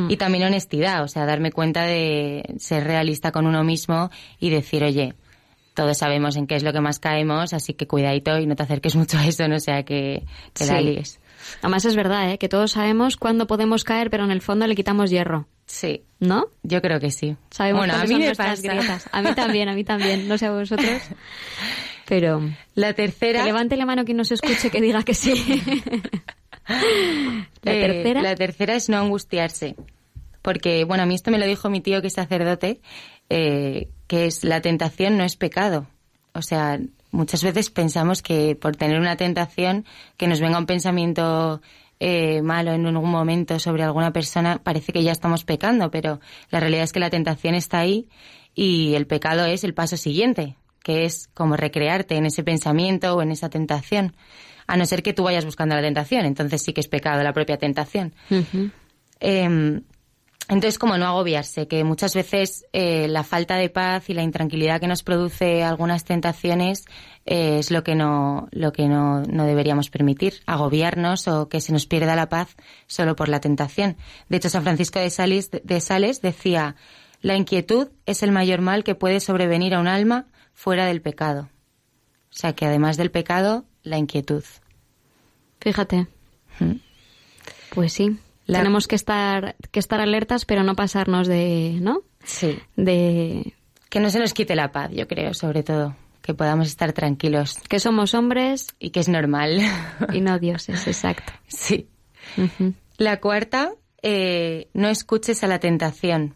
Y 0.08 0.16
también 0.16 0.44
honestidad, 0.44 1.02
o 1.02 1.08
sea, 1.08 1.26
darme 1.26 1.52
cuenta 1.52 1.82
de 1.84 2.42
ser 2.58 2.84
realista 2.84 3.30
con 3.32 3.46
uno 3.46 3.62
mismo 3.64 4.10
y 4.38 4.50
decir, 4.50 4.82
oye, 4.84 5.14
todos 5.74 5.98
sabemos 5.98 6.36
en 6.36 6.46
qué 6.46 6.56
es 6.56 6.62
lo 6.62 6.72
que 6.72 6.80
más 6.80 6.98
caemos, 6.98 7.52
así 7.52 7.74
que 7.74 7.86
cuidadito 7.86 8.38
y 8.38 8.46
no 8.46 8.56
te 8.56 8.62
acerques 8.62 8.94
mucho 8.96 9.18
a 9.18 9.26
eso, 9.26 9.46
no 9.48 9.58
sea 9.58 9.82
que, 9.84 10.24
que 10.54 10.66
la 10.66 10.78
Sí. 10.78 10.84
líes. 10.84 11.20
Además 11.60 11.84
es 11.86 11.96
verdad, 11.96 12.30
¿eh? 12.30 12.38
Que 12.38 12.48
todos 12.48 12.70
sabemos 12.72 13.16
cuándo 13.16 13.46
podemos 13.48 13.82
caer, 13.82 14.10
pero 14.10 14.24
en 14.24 14.30
el 14.30 14.40
fondo 14.42 14.66
le 14.66 14.76
quitamos 14.76 15.10
hierro. 15.10 15.48
Sí. 15.66 16.04
¿No? 16.20 16.46
Yo 16.62 16.80
creo 16.80 17.00
que 17.00 17.10
sí. 17.10 17.36
Sabemos 17.50 17.80
bueno, 17.80 17.94
a 17.94 18.02
mí 18.04 18.08
son 18.10 18.20
me 18.20 18.34
pasa. 18.34 18.62
grietas. 18.62 19.08
A 19.10 19.22
mí 19.22 19.34
también, 19.34 19.68
a 19.68 19.74
mí 19.74 19.82
también. 19.82 20.28
No 20.28 20.38
sé 20.38 20.46
a 20.46 20.52
vosotros. 20.52 20.88
Pero... 22.12 22.42
La 22.74 22.92
tercera... 22.92 23.40
Que 23.40 23.46
levante 23.46 23.74
la 23.74 23.86
mano 23.86 24.04
quien 24.04 24.18
nos 24.18 24.30
escuche 24.30 24.68
que 24.68 24.82
diga 24.82 25.02
que 25.02 25.14
sí. 25.14 25.32
la 26.68 27.72
Eh, 27.72 27.80
tercera... 27.80 28.20
La 28.20 28.34
tercera 28.34 28.74
es 28.74 28.90
no 28.90 28.98
angustiarse. 28.98 29.76
Porque, 30.42 30.84
bueno, 30.84 31.04
a 31.04 31.06
mí 31.06 31.14
esto 31.14 31.30
me 31.30 31.38
lo 31.38 31.46
dijo 31.46 31.70
mi 31.70 31.80
tío 31.80 32.02
que 32.02 32.08
es 32.08 32.12
sacerdote, 32.12 32.82
eh, 33.30 33.88
que 34.08 34.26
es 34.26 34.44
la 34.44 34.60
tentación 34.60 35.16
no 35.16 35.24
es 35.24 35.36
pecado. 35.36 35.86
O 36.34 36.42
sea, 36.42 36.78
muchas 37.12 37.42
veces 37.42 37.70
pensamos 37.70 38.20
que 38.20 38.56
por 38.56 38.76
tener 38.76 39.00
una 39.00 39.16
tentación, 39.16 39.86
que 40.18 40.28
nos 40.28 40.38
venga 40.38 40.58
un 40.58 40.66
pensamiento 40.66 41.62
eh, 41.98 42.42
malo 42.42 42.74
en 42.74 42.86
algún 42.86 43.10
momento 43.10 43.58
sobre 43.58 43.84
alguna 43.84 44.12
persona, 44.12 44.60
parece 44.62 44.92
que 44.92 45.02
ya 45.02 45.12
estamos 45.12 45.44
pecando, 45.44 45.90
pero 45.90 46.20
la 46.50 46.60
realidad 46.60 46.84
es 46.84 46.92
que 46.92 47.00
la 47.00 47.08
tentación 47.08 47.54
está 47.54 47.78
ahí 47.78 48.06
y 48.54 48.96
el 48.96 49.06
pecado 49.06 49.46
es 49.46 49.64
el 49.64 49.72
paso 49.72 49.96
siguiente, 49.96 50.56
que 50.82 51.04
es 51.04 51.28
como 51.34 51.56
recrearte 51.56 52.16
en 52.16 52.26
ese 52.26 52.42
pensamiento 52.42 53.14
o 53.16 53.22
en 53.22 53.30
esa 53.30 53.48
tentación. 53.48 54.14
A 54.66 54.76
no 54.76 54.86
ser 54.86 55.02
que 55.02 55.12
tú 55.12 55.24
vayas 55.24 55.44
buscando 55.44 55.74
la 55.74 55.82
tentación, 55.82 56.24
entonces 56.24 56.62
sí 56.62 56.72
que 56.72 56.80
es 56.80 56.88
pecado 56.88 57.22
la 57.22 57.32
propia 57.32 57.56
tentación. 57.56 58.14
Eh, 59.20 59.80
entonces, 60.48 60.78
como 60.78 60.98
no 60.98 61.06
agobiarse, 61.06 61.68
que 61.68 61.84
muchas 61.84 62.14
veces 62.14 62.66
eh, 62.72 63.06
la 63.08 63.22
falta 63.22 63.56
de 63.56 63.70
paz 63.70 64.10
y 64.10 64.14
la 64.14 64.22
intranquilidad 64.22 64.80
que 64.80 64.88
nos 64.88 65.02
produce 65.02 65.62
algunas 65.62 66.04
tentaciones 66.04 66.84
eh, 67.24 67.58
es 67.58 67.70
lo 67.70 67.84
que 67.84 67.94
no, 67.94 68.48
lo 68.50 68.72
que 68.72 68.88
no, 68.88 69.22
no 69.22 69.46
deberíamos 69.46 69.88
permitir, 69.88 70.34
agobiarnos 70.44 71.28
o 71.28 71.48
que 71.48 71.60
se 71.60 71.72
nos 71.72 71.86
pierda 71.86 72.16
la 72.16 72.28
paz 72.28 72.56
solo 72.86 73.14
por 73.16 73.28
la 73.28 73.40
tentación. 73.40 73.96
De 74.28 74.38
hecho, 74.38 74.50
San 74.50 74.64
Francisco 74.64 74.98
de 74.98 75.10
Sales, 75.10 75.50
de 75.50 75.80
Sales 75.80 76.20
decía, 76.20 76.76
la 77.20 77.36
inquietud 77.36 77.88
es 78.04 78.22
el 78.22 78.32
mayor 78.32 78.60
mal 78.60 78.84
que 78.84 78.96
puede 78.96 79.20
sobrevenir 79.20 79.74
a 79.74 79.80
un 79.80 79.86
alma 79.86 80.26
fuera 80.54 80.86
del 80.86 81.00
pecado. 81.02 81.48
O 82.30 82.34
sea 82.34 82.54
que 82.54 82.64
además 82.66 82.96
del 82.96 83.10
pecado, 83.10 83.64
la 83.82 83.98
inquietud. 83.98 84.44
Fíjate. 85.60 86.06
Pues 87.74 87.92
sí. 87.92 88.18
La- 88.46 88.58
Tenemos 88.58 88.88
que 88.88 88.96
estar, 88.96 89.56
que 89.70 89.78
estar 89.80 90.00
alertas, 90.00 90.44
pero 90.44 90.62
no 90.62 90.74
pasarnos 90.74 91.26
de, 91.28 91.78
¿no? 91.80 92.02
Sí. 92.24 92.58
De 92.76 93.54
Que 93.88 94.00
no 94.00 94.10
se 94.10 94.18
nos 94.18 94.34
quite 94.34 94.56
la 94.56 94.72
paz, 94.72 94.90
yo 94.92 95.06
creo, 95.08 95.34
sobre 95.34 95.62
todo. 95.62 95.94
Que 96.22 96.34
podamos 96.34 96.68
estar 96.68 96.92
tranquilos. 96.92 97.58
que 97.68 97.80
somos 97.80 98.14
hombres 98.14 98.68
Y 98.78 98.90
que 98.90 99.00
es 99.00 99.08
normal. 99.08 99.60
y 100.12 100.20
no 100.20 100.38
dioses, 100.40 100.86
exacto. 100.86 101.32
sí. 101.48 101.88
La 102.96 103.20
cuarta, 103.20 103.72
eh, 104.02 104.68
no 104.74 104.88
escuches 104.88 105.42
a 105.42 105.48
la 105.48 105.58
tentación. 105.58 106.34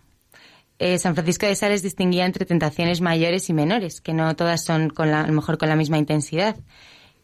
Eh, 0.78 0.98
San 0.98 1.14
Francisco 1.14 1.46
de 1.46 1.54
Sales 1.56 1.82
distinguía 1.82 2.26
entre 2.26 2.44
tentaciones 2.44 3.00
mayores 3.00 3.48
y 3.48 3.52
menores, 3.54 4.00
que 4.00 4.12
no 4.12 4.34
todas 4.36 4.64
son 4.64 4.90
con 4.90 5.10
la, 5.10 5.22
a 5.22 5.26
lo 5.26 5.32
mejor 5.32 5.56
con 5.58 5.68
la 5.68 5.76
misma 5.76 5.98
intensidad. 5.98 6.56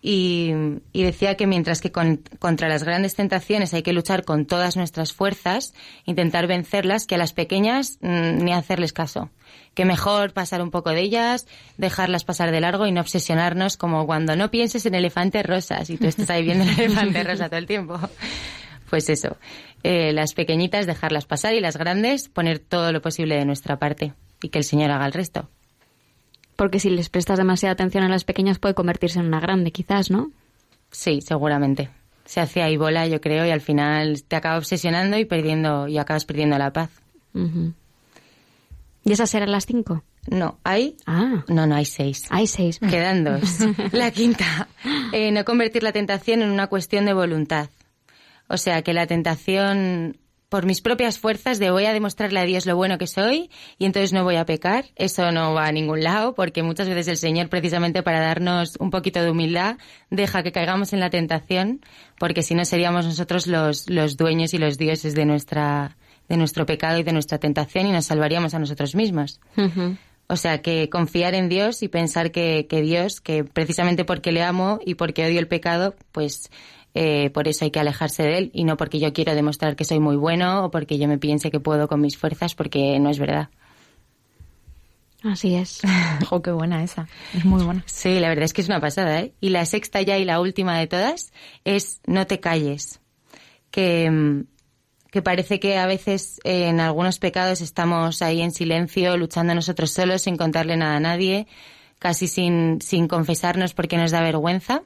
Y, 0.04 0.50
y 0.92 1.04
decía 1.04 1.36
que 1.36 1.46
mientras 1.46 1.80
que 1.80 1.92
con- 1.92 2.22
contra 2.40 2.68
las 2.68 2.82
grandes 2.82 3.14
tentaciones 3.14 3.72
hay 3.72 3.84
que 3.84 3.92
luchar 3.92 4.24
con 4.24 4.46
todas 4.46 4.76
nuestras 4.76 5.12
fuerzas, 5.12 5.74
intentar 6.06 6.48
vencerlas, 6.48 7.06
que 7.06 7.14
a 7.14 7.18
las 7.18 7.32
pequeñas 7.32 7.98
mm, 8.00 8.38
ni 8.42 8.52
hacerles 8.52 8.92
caso. 8.92 9.30
Que 9.74 9.84
mejor 9.84 10.32
pasar 10.32 10.60
un 10.60 10.72
poco 10.72 10.90
de 10.90 11.02
ellas, 11.02 11.46
dejarlas 11.78 12.24
pasar 12.24 12.50
de 12.50 12.60
largo 12.60 12.86
y 12.88 12.92
no 12.92 13.00
obsesionarnos 13.00 13.76
como 13.76 14.04
cuando 14.06 14.34
no 14.34 14.50
pienses 14.50 14.86
en 14.86 14.96
elefantes 14.96 15.46
rosas 15.46 15.88
y 15.88 15.98
tú 15.98 16.08
estás 16.08 16.28
ahí 16.30 16.42
viendo 16.42 16.64
el 16.64 16.70
elefante 16.80 17.22
rosa 17.22 17.48
todo 17.48 17.58
el 17.58 17.66
tiempo. 17.66 18.00
Pues 18.90 19.08
eso, 19.08 19.36
eh, 19.82 20.12
las 20.12 20.34
pequeñitas 20.34 20.86
dejarlas 20.86 21.26
pasar 21.26 21.54
y 21.54 21.60
las 21.60 21.76
grandes 21.76 22.28
poner 22.28 22.58
todo 22.58 22.92
lo 22.92 23.02
posible 23.02 23.36
de 23.36 23.44
nuestra 23.44 23.78
parte 23.78 24.14
y 24.42 24.48
que 24.48 24.58
el 24.58 24.64
Señor 24.64 24.90
haga 24.90 25.06
el 25.06 25.12
resto. 25.12 25.48
Porque 26.56 26.78
si 26.80 26.90
les 26.90 27.08
prestas 27.08 27.38
demasiada 27.38 27.72
atención 27.72 28.04
a 28.04 28.08
las 28.08 28.24
pequeñas 28.24 28.58
puede 28.58 28.74
convertirse 28.74 29.18
en 29.18 29.26
una 29.26 29.40
grande, 29.40 29.72
quizás, 29.72 30.10
¿no? 30.10 30.30
Sí, 30.90 31.20
seguramente. 31.22 31.88
Se 32.24 32.40
hace 32.40 32.62
ahí 32.62 32.76
bola, 32.76 33.06
yo 33.06 33.20
creo, 33.20 33.44
y 33.46 33.50
al 33.50 33.60
final 33.60 34.22
te 34.22 34.36
acaba 34.36 34.58
obsesionando 34.58 35.18
y 35.18 35.24
perdiendo 35.24 35.88
y 35.88 35.98
acabas 35.98 36.24
perdiendo 36.24 36.56
la 36.58 36.72
paz. 36.72 36.90
¿Y 39.04 39.12
esas 39.12 39.34
eran 39.34 39.50
las 39.50 39.66
cinco? 39.66 40.04
No, 40.28 40.58
hay. 40.62 40.96
Ah, 41.06 41.42
No, 41.48 41.66
no, 41.66 41.74
hay 41.74 41.84
seis. 41.84 42.26
hay 42.30 42.46
seis. 42.46 42.78
Quedan 42.78 43.24
dos. 43.24 43.58
La 43.92 44.12
quinta, 44.12 44.68
eh, 45.12 45.32
no 45.32 45.44
convertir 45.44 45.82
la 45.82 45.90
tentación 45.92 46.42
en 46.42 46.50
una 46.50 46.68
cuestión 46.68 47.06
de 47.06 47.12
voluntad. 47.12 47.70
O 48.52 48.58
sea 48.58 48.82
que 48.82 48.92
la 48.92 49.06
tentación 49.06 50.18
por 50.50 50.66
mis 50.66 50.82
propias 50.82 51.18
fuerzas 51.18 51.58
de 51.58 51.70
voy 51.70 51.86
a 51.86 51.94
demostrarle 51.94 52.38
a 52.38 52.44
Dios 52.44 52.66
lo 52.66 52.76
bueno 52.76 52.98
que 52.98 53.06
soy 53.06 53.50
y 53.78 53.86
entonces 53.86 54.12
no 54.12 54.24
voy 54.24 54.36
a 54.36 54.44
pecar, 54.44 54.84
eso 54.96 55.32
no 55.32 55.54
va 55.54 55.64
a 55.64 55.72
ningún 55.72 56.02
lado 56.02 56.34
porque 56.34 56.62
muchas 56.62 56.86
veces 56.86 57.08
el 57.08 57.16
Señor 57.16 57.48
precisamente 57.48 58.02
para 58.02 58.20
darnos 58.20 58.76
un 58.78 58.90
poquito 58.90 59.22
de 59.22 59.30
humildad 59.30 59.78
deja 60.10 60.42
que 60.42 60.52
caigamos 60.52 60.92
en 60.92 61.00
la 61.00 61.08
tentación 61.08 61.80
porque 62.18 62.42
si 62.42 62.54
no 62.54 62.66
seríamos 62.66 63.06
nosotros 63.06 63.46
los, 63.46 63.88
los 63.88 64.18
dueños 64.18 64.52
y 64.52 64.58
los 64.58 64.76
dioses 64.76 65.14
de 65.14 65.24
nuestra 65.24 65.96
de 66.28 66.36
nuestro 66.36 66.66
pecado 66.66 66.98
y 66.98 67.04
de 67.04 67.14
nuestra 67.14 67.38
tentación 67.38 67.86
y 67.86 67.92
nos 67.92 68.04
salvaríamos 68.04 68.52
a 68.52 68.58
nosotros 68.58 68.94
mismos. 68.94 69.40
O 70.28 70.36
sea, 70.36 70.62
que 70.62 70.88
confiar 70.88 71.34
en 71.34 71.48
Dios 71.48 71.82
y 71.82 71.88
pensar 71.88 72.30
que, 72.30 72.66
que 72.68 72.80
Dios, 72.80 73.20
que 73.20 73.44
precisamente 73.44 74.04
porque 74.04 74.32
le 74.32 74.42
amo 74.42 74.78
y 74.84 74.94
porque 74.94 75.26
odio 75.26 75.38
el 75.38 75.48
pecado, 75.48 75.94
pues 76.10 76.50
eh, 76.94 77.31
por 77.31 77.48
eso 77.48 77.64
hay 77.64 77.70
que 77.70 77.81
alejarse 77.81 78.22
de 78.22 78.38
él 78.38 78.50
y 78.52 78.64
no 78.64 78.76
porque 78.76 78.98
yo 78.98 79.12
quiero 79.12 79.35
demostrar 79.35 79.76
que 79.76 79.85
soy 79.85 79.98
muy 79.98 80.16
bueno 80.16 80.64
o 80.64 80.70
porque 80.70 80.98
yo 80.98 81.09
me 81.09 81.18
piense 81.18 81.50
que 81.50 81.61
puedo 81.61 81.88
con 81.88 82.00
mis 82.00 82.16
fuerzas, 82.16 82.55
porque 82.55 82.98
no 82.98 83.11
es 83.11 83.18
verdad. 83.18 83.48
Así 85.22 85.55
es. 85.55 85.81
¡Jo, 86.28 86.42
qué 86.42 86.50
buena 86.50 86.83
esa! 86.83 87.09
Es 87.35 87.44
muy 87.44 87.62
buena. 87.62 87.85
Sí, 87.87 88.18
la 88.18 88.28
verdad 88.28 88.44
es 88.44 88.52
que 88.52 88.61
es 88.61 88.68
una 88.68 88.81
pasada, 88.81 89.20
¿eh? 89.20 89.33
Y 89.40 89.50
la 89.50 89.64
sexta 89.64 90.02
ya 90.02 90.18
y 90.18 90.24
la 90.24 90.40
última 90.40 90.78
de 90.78 90.87
todas 90.87 91.33
es 91.64 92.00
no 92.07 92.26
te 92.26 92.40
calles. 92.40 93.00
Que, 93.70 94.11
mm, 94.11 94.44
que 95.11 95.22
parece 95.22 95.61
que 95.61 95.78
a 95.78 95.87
veces 95.87 96.40
eh, 96.44 96.68
en 96.68 96.81
algunos 96.81 97.18
pecados 97.18 97.61
estamos 97.61 98.20
ahí 98.20 98.42
en 98.42 98.50
silencio, 98.50 99.16
luchando 99.16 99.55
nosotros 99.55 99.92
solos, 99.92 100.22
sin 100.22 100.37
contarle 100.37 100.76
nada 100.76 100.96
a 100.96 101.00
nadie, 101.00 101.46
casi 101.98 102.26
sin, 102.26 102.81
sin 102.81 103.07
confesarnos 103.09 103.74
porque 103.74 103.96
nos 103.96 104.11
da 104.11 104.20
vergüenza. 104.20 104.83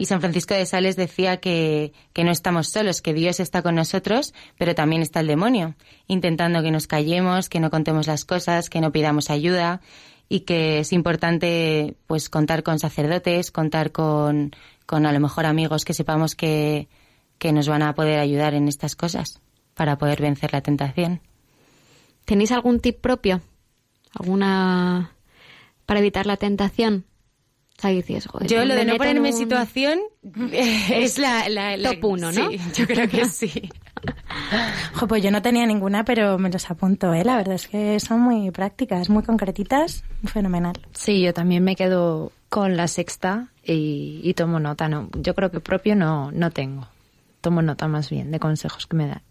Y 0.00 0.06
San 0.06 0.22
Francisco 0.22 0.54
de 0.54 0.64
Sales 0.64 0.96
decía 0.96 1.40
que, 1.40 1.92
que 2.14 2.24
no 2.24 2.30
estamos 2.30 2.68
solos, 2.68 3.02
que 3.02 3.12
Dios 3.12 3.38
está 3.38 3.60
con 3.60 3.74
nosotros, 3.74 4.32
pero 4.56 4.74
también 4.74 5.02
está 5.02 5.20
el 5.20 5.26
demonio, 5.26 5.74
intentando 6.06 6.62
que 6.62 6.70
nos 6.70 6.86
callemos, 6.86 7.50
que 7.50 7.60
no 7.60 7.68
contemos 7.68 8.06
las 8.06 8.24
cosas, 8.24 8.70
que 8.70 8.80
no 8.80 8.92
pidamos 8.92 9.28
ayuda 9.28 9.82
y 10.26 10.40
que 10.40 10.78
es 10.78 10.94
importante 10.94 11.96
pues 12.06 12.30
contar 12.30 12.62
con 12.62 12.78
sacerdotes, 12.78 13.50
contar 13.50 13.92
con, 13.92 14.52
con 14.86 15.04
a 15.04 15.12
lo 15.12 15.20
mejor 15.20 15.44
amigos 15.44 15.84
que 15.84 15.92
sepamos 15.92 16.34
que, 16.34 16.88
que 17.36 17.52
nos 17.52 17.68
van 17.68 17.82
a 17.82 17.94
poder 17.94 18.20
ayudar 18.20 18.54
en 18.54 18.68
estas 18.68 18.96
cosas 18.96 19.42
para 19.74 19.98
poder 19.98 20.22
vencer 20.22 20.54
la 20.54 20.62
tentación. 20.62 21.20
¿Tenéis 22.24 22.52
algún 22.52 22.80
tip 22.80 23.02
propio? 23.02 23.42
¿Alguna 24.18 25.12
para 25.84 26.00
evitar 26.00 26.24
la 26.24 26.38
tentación? 26.38 27.04
O 27.80 27.82
sea, 27.82 27.90
dices, 27.92 28.26
joder, 28.26 28.46
Yo 28.46 28.62
lo 28.66 28.74
de 28.74 28.84
no 28.84 28.96
ponerme 28.98 29.30
en 29.30 29.34
un- 29.34 29.40
situación 29.40 29.98
es 30.52 31.16
la, 31.18 31.48
la, 31.48 31.78
la- 31.78 31.92
Top 31.94 32.04
uno, 32.04 32.30
¿no? 32.30 32.50
Sí, 32.50 32.58
yo 32.74 32.86
creo 32.86 33.08
que 33.08 33.24
sí. 33.24 33.70
Jo, 34.94 35.06
pues 35.06 35.22
yo 35.22 35.30
no 35.30 35.42
tenía 35.42 35.66
ninguna, 35.66 36.04
pero 36.04 36.38
me 36.38 36.50
los 36.50 36.70
apunto, 36.70 37.12
¿eh? 37.14 37.24
La 37.24 37.36
verdad 37.36 37.54
es 37.54 37.68
que 37.68 37.98
son 38.00 38.20
muy 38.20 38.50
prácticas, 38.50 39.08
muy 39.10 39.22
concretitas, 39.22 40.04
fenomenal. 40.24 40.74
Sí, 40.92 41.20
yo 41.22 41.32
también 41.34 41.64
me 41.64 41.76
quedo 41.76 42.32
con 42.48 42.76
la 42.76 42.88
sexta 42.88 43.48
y, 43.64 44.20
y 44.24 44.34
tomo 44.34 44.58
nota. 44.60 44.88
No, 44.88 45.08
yo 45.14 45.34
creo 45.34 45.50
que 45.50 45.60
propio 45.60 45.96
no, 45.96 46.30
no 46.32 46.50
tengo. 46.50 46.86
Tomo 47.40 47.62
nota 47.62 47.88
más 47.88 48.10
bien 48.10 48.30
de 48.30 48.38
consejos 48.40 48.86
que 48.86 48.96
me 48.96 49.06
dan. 49.06 49.22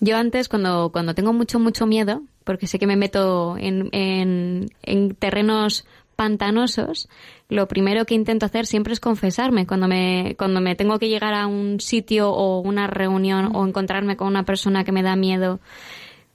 Yo 0.00 0.16
antes, 0.16 0.48
cuando, 0.48 0.90
cuando 0.92 1.14
tengo 1.14 1.32
mucho, 1.32 1.58
mucho 1.58 1.86
miedo, 1.86 2.22
porque 2.44 2.66
sé 2.68 2.78
que 2.78 2.86
me 2.86 2.96
meto 2.96 3.56
en, 3.58 3.88
en, 3.92 4.70
en 4.82 5.14
terrenos 5.16 5.84
pantanosos, 6.18 7.08
lo 7.48 7.68
primero 7.68 8.04
que 8.04 8.14
intento 8.14 8.44
hacer 8.44 8.66
siempre 8.66 8.92
es 8.92 8.98
confesarme. 8.98 9.68
Cuando 9.68 9.86
me, 9.86 10.34
cuando 10.36 10.60
me 10.60 10.74
tengo 10.74 10.98
que 10.98 11.08
llegar 11.08 11.32
a 11.32 11.46
un 11.46 11.78
sitio 11.78 12.32
o 12.32 12.58
una 12.60 12.88
reunión 12.88 13.54
o 13.54 13.64
encontrarme 13.64 14.16
con 14.16 14.26
una 14.26 14.42
persona 14.44 14.82
que 14.82 14.90
me 14.90 15.04
da 15.04 15.14
miedo, 15.14 15.60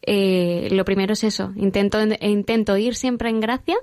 eh, 0.01 0.69
lo 0.71 0.85
primero 0.85 1.11
es 1.11 1.25
eso. 1.25 1.51
Intento, 1.57 1.99
intento 2.21 2.77
ir 2.77 2.95
siempre 2.95 3.29
en 3.29 3.41
gracia, 3.41 3.75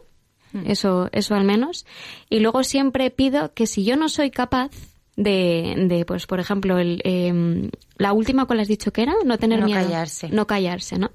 eso, 0.64 1.10
eso 1.12 1.34
al 1.34 1.44
menos. 1.44 1.84
Y 2.30 2.40
luego 2.40 2.64
siempre 2.64 3.10
pido 3.10 3.52
que 3.52 3.66
si 3.66 3.84
yo 3.84 3.96
no 3.96 4.08
soy 4.08 4.30
capaz 4.30 4.70
de, 5.16 5.74
de 5.86 6.06
pues, 6.06 6.26
por 6.26 6.40
ejemplo, 6.40 6.78
el, 6.78 7.02
em, 7.04 7.68
la 7.98 8.14
última 8.14 8.46
que 8.46 8.54
le 8.54 8.62
has 8.62 8.68
dicho 8.68 8.90
que 8.90 9.02
era, 9.02 9.12
no 9.26 9.36
tener 9.36 9.60
No 9.60 9.66
miedo. 9.66 9.82
callarse. 9.82 10.30
No 10.30 10.46
callarse, 10.46 10.98
¿no? 10.98 11.10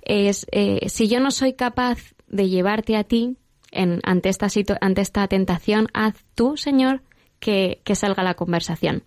Es, 0.00 0.46
eh, 0.52 0.88
si 0.88 1.06
yo 1.08 1.20
no 1.20 1.30
soy 1.30 1.52
capaz 1.52 1.98
de 2.28 2.48
llevarte 2.48 2.96
a 2.96 3.04
ti 3.04 3.36
en, 3.72 4.00
ante, 4.04 4.28
esta 4.28 4.46
situ- 4.48 4.76
ante 4.80 5.00
esta 5.00 5.26
tentación, 5.26 5.88
haz 5.94 6.14
tú, 6.36 6.56
Señor, 6.56 7.02
que, 7.40 7.80
que 7.84 7.96
salga 7.96 8.22
la 8.22 8.34
conversación. 8.34 9.02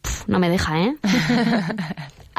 Puf, 0.00 0.26
no 0.28 0.38
me 0.38 0.48
deja, 0.48 0.80
¿eh? 0.82 0.96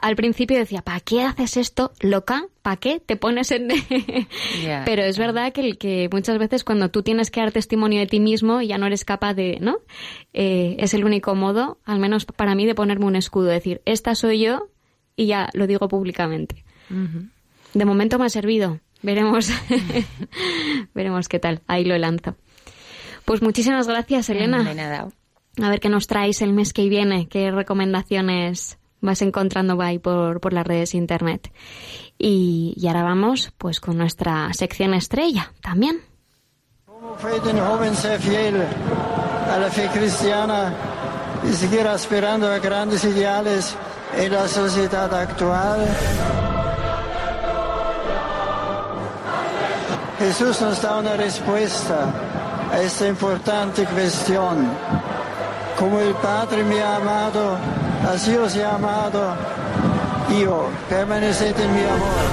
Al 0.01 0.15
principio 0.15 0.57
decía, 0.57 0.81
¿para 0.81 0.99
qué 0.99 1.21
haces 1.21 1.57
esto, 1.57 1.91
loca? 2.01 2.45
¿Para 2.63 2.77
qué 2.77 2.99
te 2.99 3.17
pones 3.17 3.51
en...? 3.51 3.67
Pero 4.83 5.03
es 5.03 5.19
verdad 5.19 5.53
que, 5.53 5.61
el 5.61 5.77
que 5.77 6.09
muchas 6.11 6.39
veces 6.39 6.63
cuando 6.63 6.89
tú 6.89 7.03
tienes 7.03 7.29
que 7.29 7.39
dar 7.39 7.51
testimonio 7.51 7.99
de 7.99 8.07
ti 8.07 8.19
mismo 8.19 8.61
y 8.61 8.67
ya 8.67 8.79
no 8.79 8.87
eres 8.87 9.05
capaz 9.05 9.35
de, 9.35 9.59
¿no? 9.61 9.77
Eh, 10.33 10.75
es 10.79 10.95
el 10.95 11.05
único 11.05 11.35
modo, 11.35 11.77
al 11.85 11.99
menos 11.99 12.25
para 12.25 12.55
mí, 12.55 12.65
de 12.65 12.73
ponerme 12.73 13.05
un 13.05 13.15
escudo, 13.15 13.45
decir, 13.49 13.81
esta 13.85 14.15
soy 14.15 14.39
yo 14.39 14.69
y 15.15 15.27
ya 15.27 15.49
lo 15.53 15.67
digo 15.67 15.87
públicamente. 15.87 16.63
De 17.75 17.85
momento 17.85 18.17
me 18.17 18.25
ha 18.25 18.29
servido. 18.29 18.79
Veremos, 19.01 19.49
veremos 20.93 21.27
qué 21.27 21.39
tal. 21.39 21.61
Ahí 21.67 21.85
lo 21.85 21.97
lanzo. 21.97 22.35
Pues 23.25 23.41
muchísimas 23.41 23.87
gracias, 23.87 24.29
Elena. 24.29 24.63
De 24.63 24.75
nada. 24.75 25.07
A 25.61 25.69
ver 25.69 25.79
qué 25.79 25.89
nos 25.89 26.07
traéis 26.07 26.41
el 26.41 26.53
mes 26.53 26.73
que 26.73 26.87
viene, 26.87 27.27
qué 27.27 27.51
recomendaciones 27.51 28.77
vas 29.01 29.21
encontrando 29.21 29.81
ahí 29.81 29.99
por, 29.99 30.39
por 30.39 30.53
las 30.53 30.65
redes 30.65 30.91
de 30.91 30.99
internet. 30.99 31.51
Y, 32.17 32.73
y 32.77 32.87
ahora 32.87 33.03
vamos 33.03 33.51
pues 33.57 33.79
con 33.79 33.97
nuestra 33.97 34.53
sección 34.53 34.93
estrella 34.93 35.51
también. 35.61 36.01
Fue 37.17 37.39
de 37.39 37.49
un 37.49 37.59
joven 37.59 37.95
ser 37.95 38.19
fiel 38.19 38.55
a 38.55 39.57
la 39.57 39.69
fe 39.69 39.87
cristiana 39.91 40.73
y 41.49 41.53
seguir 41.53 41.87
aspirando 41.87 42.47
a 42.47 42.59
grandes 42.59 43.03
ideales 43.03 43.75
en 44.15 44.31
la 44.31 44.47
sociedad 44.47 45.13
actual. 45.13 46.50
Jesús 50.21 50.61
nos 50.61 50.79
da 50.83 50.97
una 50.97 51.17
respuesta 51.17 52.05
a 52.71 52.79
esta 52.79 53.07
importante 53.07 53.85
cuestión. 53.85 54.69
Como 55.79 55.99
el 55.99 56.13
Padre 56.13 56.63
me 56.63 56.79
ha 56.79 56.97
amado, 56.97 57.57
así 58.13 58.35
os 58.37 58.55
he 58.55 58.63
amado 58.63 59.35
yo. 60.39 60.69
Permaneced 60.89 61.59
en 61.59 61.73
mi 61.73 61.83
amor. 61.83 62.27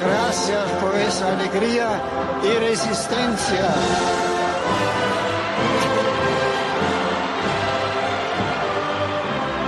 Gracias 0.00 0.70
por 0.80 0.94
esa 0.94 1.28
alegría 1.32 1.88
y 2.44 2.58
resistencia. 2.58 3.66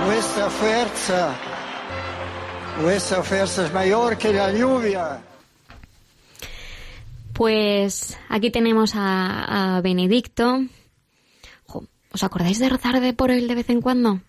Vuestra 0.05 0.49
fuerza, 0.49 1.29
vuestra 2.81 3.23
fuerza 3.23 3.65
es 3.65 3.73
mayor 3.73 4.17
que 4.17 4.33
la 4.33 4.51
lluvia. 4.51 5.21
Pues 7.33 8.17
aquí 8.29 8.49
tenemos 8.49 8.95
a, 8.95 9.77
a 9.77 9.81
Benedicto. 9.81 10.61
Jo, 11.65 11.83
¿Os 12.11 12.23
acordáis 12.23 12.59
de 12.59 12.69
rezar 12.69 12.99
de 12.99 13.13
por 13.13 13.31
él 13.31 13.47
de 13.47 13.55
vez 13.55 13.69
en 13.69 13.81
cuando? 13.81 14.21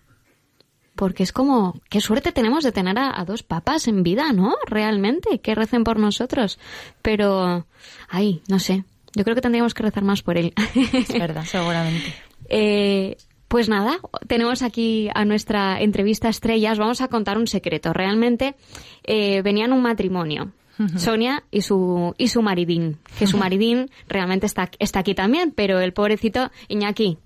Porque 0.95 1.23
es 1.23 1.31
como, 1.31 1.79
qué 1.89 2.01
suerte 2.01 2.31
tenemos 2.31 2.63
de 2.63 2.71
tener 2.71 2.99
a, 2.99 3.19
a 3.19 3.25
dos 3.25 3.41
papas 3.41 3.87
en 3.87 4.03
vida, 4.03 4.33
¿no? 4.33 4.55
Realmente, 4.67 5.39
que 5.39 5.55
recen 5.55 5.83
por 5.83 5.97
nosotros. 5.97 6.59
Pero, 7.01 7.65
ay, 8.09 8.43
no 8.47 8.59
sé. 8.59 8.83
Yo 9.15 9.23
creo 9.23 9.35
que 9.35 9.41
tendríamos 9.41 9.73
que 9.73 9.83
rezar 9.83 10.03
más 10.03 10.21
por 10.21 10.37
él. 10.37 10.53
Es 10.93 11.07
verdad, 11.13 11.45
seguramente. 11.45 12.13
Eh, 12.51 13.15
pues 13.49 13.67
nada, 13.67 13.99
tenemos 14.27 14.61
aquí 14.61 15.09
a 15.13 15.25
nuestra 15.25 15.81
entrevista 15.81 16.29
estrella. 16.29 16.71
Os 16.71 16.77
vamos 16.77 17.01
a 17.01 17.07
contar 17.07 17.37
un 17.37 17.47
secreto. 17.47 17.93
Realmente 17.93 18.55
eh, 19.03 19.41
venían 19.41 19.73
un 19.73 19.81
matrimonio. 19.81 20.53
Sonia 20.95 21.43
y 21.51 21.61
su 21.61 22.15
y 22.17 22.29
su 22.29 22.41
maridín, 22.41 22.99
que 23.17 23.27
su 23.27 23.37
maridín 23.37 23.91
realmente 24.07 24.45
está, 24.45 24.71
está 24.79 24.99
aquí 24.99 25.13
también, 25.13 25.51
pero 25.51 25.81
el 25.81 25.91
pobrecito 25.91 26.51
Iñaki, 26.69 27.17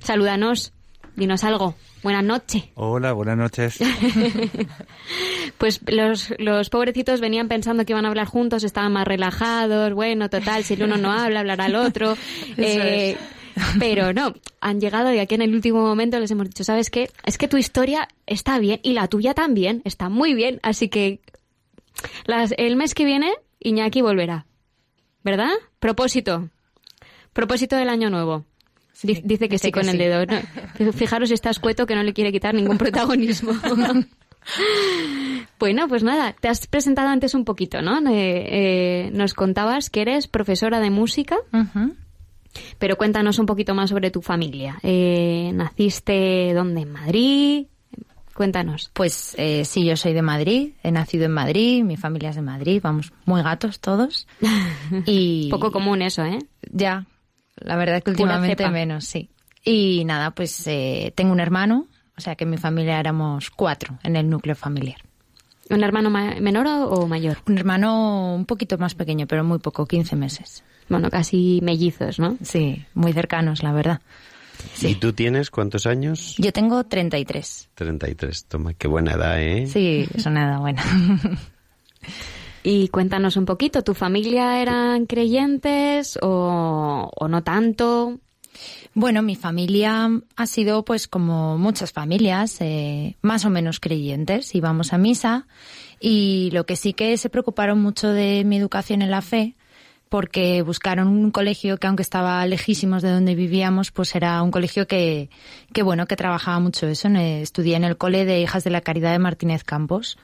salúdanos, 0.00 0.72
dinos 1.14 1.44
algo. 1.44 1.76
Buenas 2.02 2.24
noches. 2.24 2.64
Hola, 2.74 3.12
buenas 3.12 3.36
noches. 3.36 3.78
Pues 5.58 5.80
los, 5.86 6.34
los 6.38 6.70
pobrecitos 6.70 7.20
venían 7.20 7.46
pensando 7.46 7.84
que 7.84 7.92
iban 7.92 8.04
a 8.04 8.08
hablar 8.08 8.26
juntos, 8.26 8.64
estaban 8.64 8.92
más 8.92 9.06
relajados, 9.06 9.94
bueno, 9.94 10.28
total, 10.28 10.64
si 10.64 10.74
el 10.74 10.82
uno 10.82 10.96
no 10.96 11.12
habla, 11.12 11.38
hablará 11.38 11.66
el 11.66 11.76
otro. 11.76 12.16
Eh, 12.56 13.16
pero 13.78 14.12
no, 14.12 14.34
han 14.60 14.80
llegado 14.80 15.12
y 15.12 15.18
aquí 15.18 15.34
en 15.34 15.42
el 15.42 15.54
último 15.54 15.80
momento 15.82 16.18
les 16.18 16.30
hemos 16.30 16.46
dicho, 16.48 16.64
¿sabes 16.64 16.90
qué? 16.90 17.10
Es 17.24 17.38
que 17.38 17.48
tu 17.48 17.56
historia 17.56 18.08
está 18.26 18.58
bien 18.58 18.80
y 18.82 18.92
la 18.92 19.08
tuya 19.08 19.34
también, 19.34 19.82
está 19.84 20.08
muy 20.08 20.34
bien, 20.34 20.60
así 20.62 20.88
que 20.88 21.20
las, 22.26 22.54
el 22.58 22.76
mes 22.76 22.94
que 22.94 23.04
viene 23.04 23.32
Iñaki 23.60 24.00
volverá. 24.02 24.46
¿Verdad? 25.24 25.50
Propósito. 25.78 26.48
Propósito 27.32 27.76
del 27.76 27.88
año 27.88 28.10
nuevo. 28.10 28.44
Di- 29.04 29.20
dice 29.24 29.48
que 29.48 29.58
sí 29.58 29.68
que 29.70 29.80
con 29.80 29.88
el 29.88 29.98
dedo. 29.98 30.26
¿no? 30.26 30.92
Fijaros 30.92 31.28
si 31.28 31.34
está 31.34 31.50
escueto 31.50 31.86
que 31.86 31.94
no 31.94 32.02
le 32.02 32.12
quiere 32.12 32.32
quitar 32.32 32.54
ningún 32.54 32.76
protagonismo. 32.78 33.52
bueno, 35.58 35.86
pues 35.88 36.02
nada, 36.02 36.34
te 36.40 36.48
has 36.48 36.66
presentado 36.66 37.08
antes 37.08 37.34
un 37.34 37.44
poquito, 37.44 37.82
¿no? 37.82 37.98
Eh, 38.10 39.06
eh, 39.06 39.10
nos 39.12 39.34
contabas 39.34 39.90
que 39.90 40.02
eres 40.02 40.26
profesora 40.26 40.80
de 40.80 40.90
música. 40.90 41.36
Pero 42.78 42.96
cuéntanos 42.96 43.38
un 43.38 43.46
poquito 43.46 43.74
más 43.74 43.90
sobre 43.90 44.10
tu 44.10 44.22
familia. 44.22 44.78
Eh, 44.82 45.50
¿Naciste 45.54 46.52
dónde? 46.54 46.82
¿En 46.82 46.92
Madrid? 46.92 47.66
Cuéntanos. 48.34 48.90
Pues 48.94 49.34
eh, 49.38 49.64
sí, 49.64 49.84
yo 49.84 49.96
soy 49.96 50.14
de 50.14 50.22
Madrid, 50.22 50.70
he 50.82 50.90
nacido 50.90 51.26
en 51.26 51.32
Madrid, 51.32 51.84
mi 51.84 51.96
familia 51.98 52.30
es 52.30 52.36
de 52.36 52.42
Madrid, 52.42 52.80
vamos, 52.82 53.12
muy 53.26 53.42
gatos 53.42 53.80
todos. 53.80 54.26
Y 55.06 55.48
Poco 55.50 55.70
común 55.70 56.02
eso, 56.02 56.24
¿eh? 56.24 56.38
ya, 56.70 57.04
la 57.56 57.76
verdad 57.76 57.96
es 57.98 58.04
que 58.04 58.10
últimamente 58.10 58.68
menos, 58.70 59.04
sí. 59.04 59.28
Y 59.64 60.04
nada, 60.06 60.30
pues 60.32 60.66
eh, 60.66 61.12
tengo 61.14 61.32
un 61.32 61.40
hermano, 61.40 61.86
o 62.16 62.20
sea 62.20 62.34
que 62.34 62.44
en 62.44 62.50
mi 62.50 62.56
familia 62.56 62.98
éramos 62.98 63.50
cuatro 63.50 63.98
en 64.02 64.16
el 64.16 64.28
núcleo 64.28 64.56
familiar. 64.56 64.96
¿Un 65.70 65.84
hermano 65.84 66.10
ma- 66.10 66.34
menor 66.40 66.66
o, 66.66 66.88
o 66.90 67.06
mayor? 67.06 67.38
Un 67.46 67.56
hermano 67.58 68.34
un 68.34 68.44
poquito 68.46 68.76
más 68.78 68.94
pequeño, 68.94 69.26
pero 69.26 69.44
muy 69.44 69.58
poco, 69.58 69.86
15 69.86 70.16
meses. 70.16 70.64
Bueno, 70.92 71.10
casi 71.10 71.60
mellizos, 71.62 72.18
¿no? 72.18 72.36
Sí, 72.42 72.84
muy 72.94 73.12
cercanos, 73.12 73.62
la 73.62 73.72
verdad. 73.72 74.00
¿Y 74.80 74.94
tú 74.96 75.12
tienes 75.12 75.50
cuántos 75.50 75.86
años? 75.86 76.34
Yo 76.38 76.52
tengo 76.52 76.84
33. 76.84 77.70
33. 77.74 78.44
Toma, 78.44 78.74
qué 78.74 78.88
buena 78.88 79.12
edad, 79.12 79.40
¿eh? 79.40 79.66
Sí, 79.66 80.06
es 80.14 80.26
una 80.26 80.44
edad 80.48 80.60
buena. 80.60 80.82
Y 82.64 82.88
cuéntanos 82.88 83.36
un 83.36 83.44
poquito, 83.44 83.82
¿tu 83.82 83.92
familia 83.92 84.62
eran 84.62 85.06
creyentes 85.06 86.16
o, 86.22 87.10
o 87.12 87.26
no 87.26 87.42
tanto? 87.42 88.20
Bueno, 88.94 89.22
mi 89.22 89.34
familia 89.34 90.08
ha 90.36 90.46
sido, 90.46 90.84
pues, 90.84 91.08
como 91.08 91.58
muchas 91.58 91.92
familias, 91.92 92.58
eh, 92.60 93.16
más 93.20 93.44
o 93.44 93.50
menos 93.50 93.80
creyentes. 93.80 94.54
Íbamos 94.54 94.92
a 94.92 94.98
misa 94.98 95.48
y 95.98 96.50
lo 96.52 96.64
que 96.64 96.76
sí 96.76 96.92
que 96.92 97.16
se 97.16 97.30
preocuparon 97.30 97.80
mucho 97.80 98.08
de 98.08 98.44
mi 98.44 98.58
educación 98.58 99.02
en 99.02 99.10
la 99.10 99.22
fe, 99.22 99.56
porque 100.12 100.60
buscaron 100.60 101.08
un 101.08 101.30
colegio 101.30 101.78
que, 101.78 101.86
aunque 101.86 102.02
estaba 102.02 102.44
lejísimos 102.46 103.00
de 103.00 103.08
donde 103.10 103.34
vivíamos, 103.34 103.90
pues 103.92 104.14
era 104.14 104.42
un 104.42 104.50
colegio 104.50 104.86
que, 104.86 105.30
que 105.72 105.82
bueno, 105.82 106.04
que 106.06 106.16
trabajaba 106.16 106.60
mucho 106.60 106.86
eso. 106.86 107.08
Eh, 107.08 107.40
Estudié 107.40 107.76
en 107.76 107.84
el 107.84 107.96
cole 107.96 108.26
de 108.26 108.42
Hijas 108.42 108.62
de 108.62 108.68
la 108.68 108.82
Caridad 108.82 109.10
de 109.12 109.18
Martínez 109.18 109.64
Campos. 109.64 110.18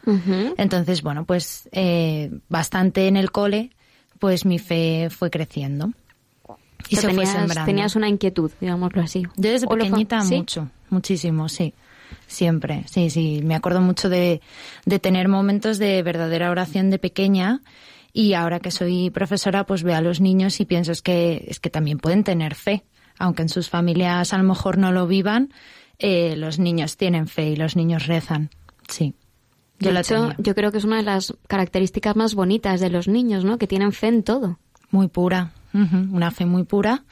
Entonces, 0.58 1.00
bueno, 1.00 1.24
pues 1.24 1.70
eh, 1.72 2.30
bastante 2.50 3.08
en 3.08 3.16
el 3.16 3.30
cole, 3.30 3.70
pues 4.18 4.44
mi 4.44 4.58
fe 4.58 5.08
fue 5.10 5.30
creciendo. 5.30 5.90
Y 6.90 6.96
se 6.96 7.08
fue 7.10 7.24
sembrando. 7.24 7.64
tenías 7.64 7.96
una 7.96 8.10
inquietud, 8.10 8.50
digámoslo 8.60 9.00
así. 9.00 9.22
Yo 9.38 9.50
desde 9.52 9.66
¿O 9.68 9.74
lo 9.74 9.84
fa- 9.84 9.90
pequeñita 9.90 10.20
¿sí? 10.20 10.36
mucho, 10.36 10.68
muchísimo, 10.90 11.48
sí. 11.48 11.72
Siempre, 12.26 12.84
sí, 12.88 13.08
sí. 13.08 13.40
Me 13.42 13.54
acuerdo 13.54 13.80
mucho 13.80 14.10
de, 14.10 14.42
de 14.84 14.98
tener 14.98 15.28
momentos 15.28 15.78
de 15.78 16.02
verdadera 16.02 16.50
oración 16.50 16.90
de 16.90 16.98
pequeña 16.98 17.62
y 18.18 18.34
ahora 18.34 18.58
que 18.58 18.72
soy 18.72 19.10
profesora 19.10 19.64
pues 19.64 19.84
veo 19.84 19.94
a 19.94 20.00
los 20.00 20.20
niños 20.20 20.58
y 20.58 20.64
pienso 20.64 20.90
es 20.90 21.02
que, 21.02 21.44
es 21.46 21.60
que 21.60 21.70
también 21.70 21.98
pueden 21.98 22.24
tener 22.24 22.56
fe. 22.56 22.82
Aunque 23.16 23.42
en 23.42 23.48
sus 23.48 23.70
familias 23.70 24.32
a 24.32 24.38
lo 24.38 24.42
mejor 24.42 24.76
no 24.76 24.90
lo 24.90 25.06
vivan, 25.06 25.52
eh, 26.00 26.34
los 26.36 26.58
niños 26.58 26.96
tienen 26.96 27.28
fe 27.28 27.50
y 27.50 27.54
los 27.54 27.76
niños 27.76 28.08
rezan. 28.08 28.50
Sí. 28.88 29.14
Yo 29.78 29.92
de 29.92 30.00
hecho, 30.00 30.14
tenía. 30.30 30.36
yo 30.38 30.56
creo 30.56 30.72
que 30.72 30.78
es 30.78 30.84
una 30.84 30.96
de 30.96 31.04
las 31.04 31.32
características 31.46 32.16
más 32.16 32.34
bonitas 32.34 32.80
de 32.80 32.90
los 32.90 33.06
niños, 33.06 33.44
¿no? 33.44 33.56
Que 33.56 33.68
tienen 33.68 33.92
fe 33.92 34.08
en 34.08 34.24
todo. 34.24 34.58
Muy 34.90 35.06
pura, 35.06 35.52
una 35.72 36.32
fe 36.32 36.44
muy 36.44 36.64
pura 36.64 37.04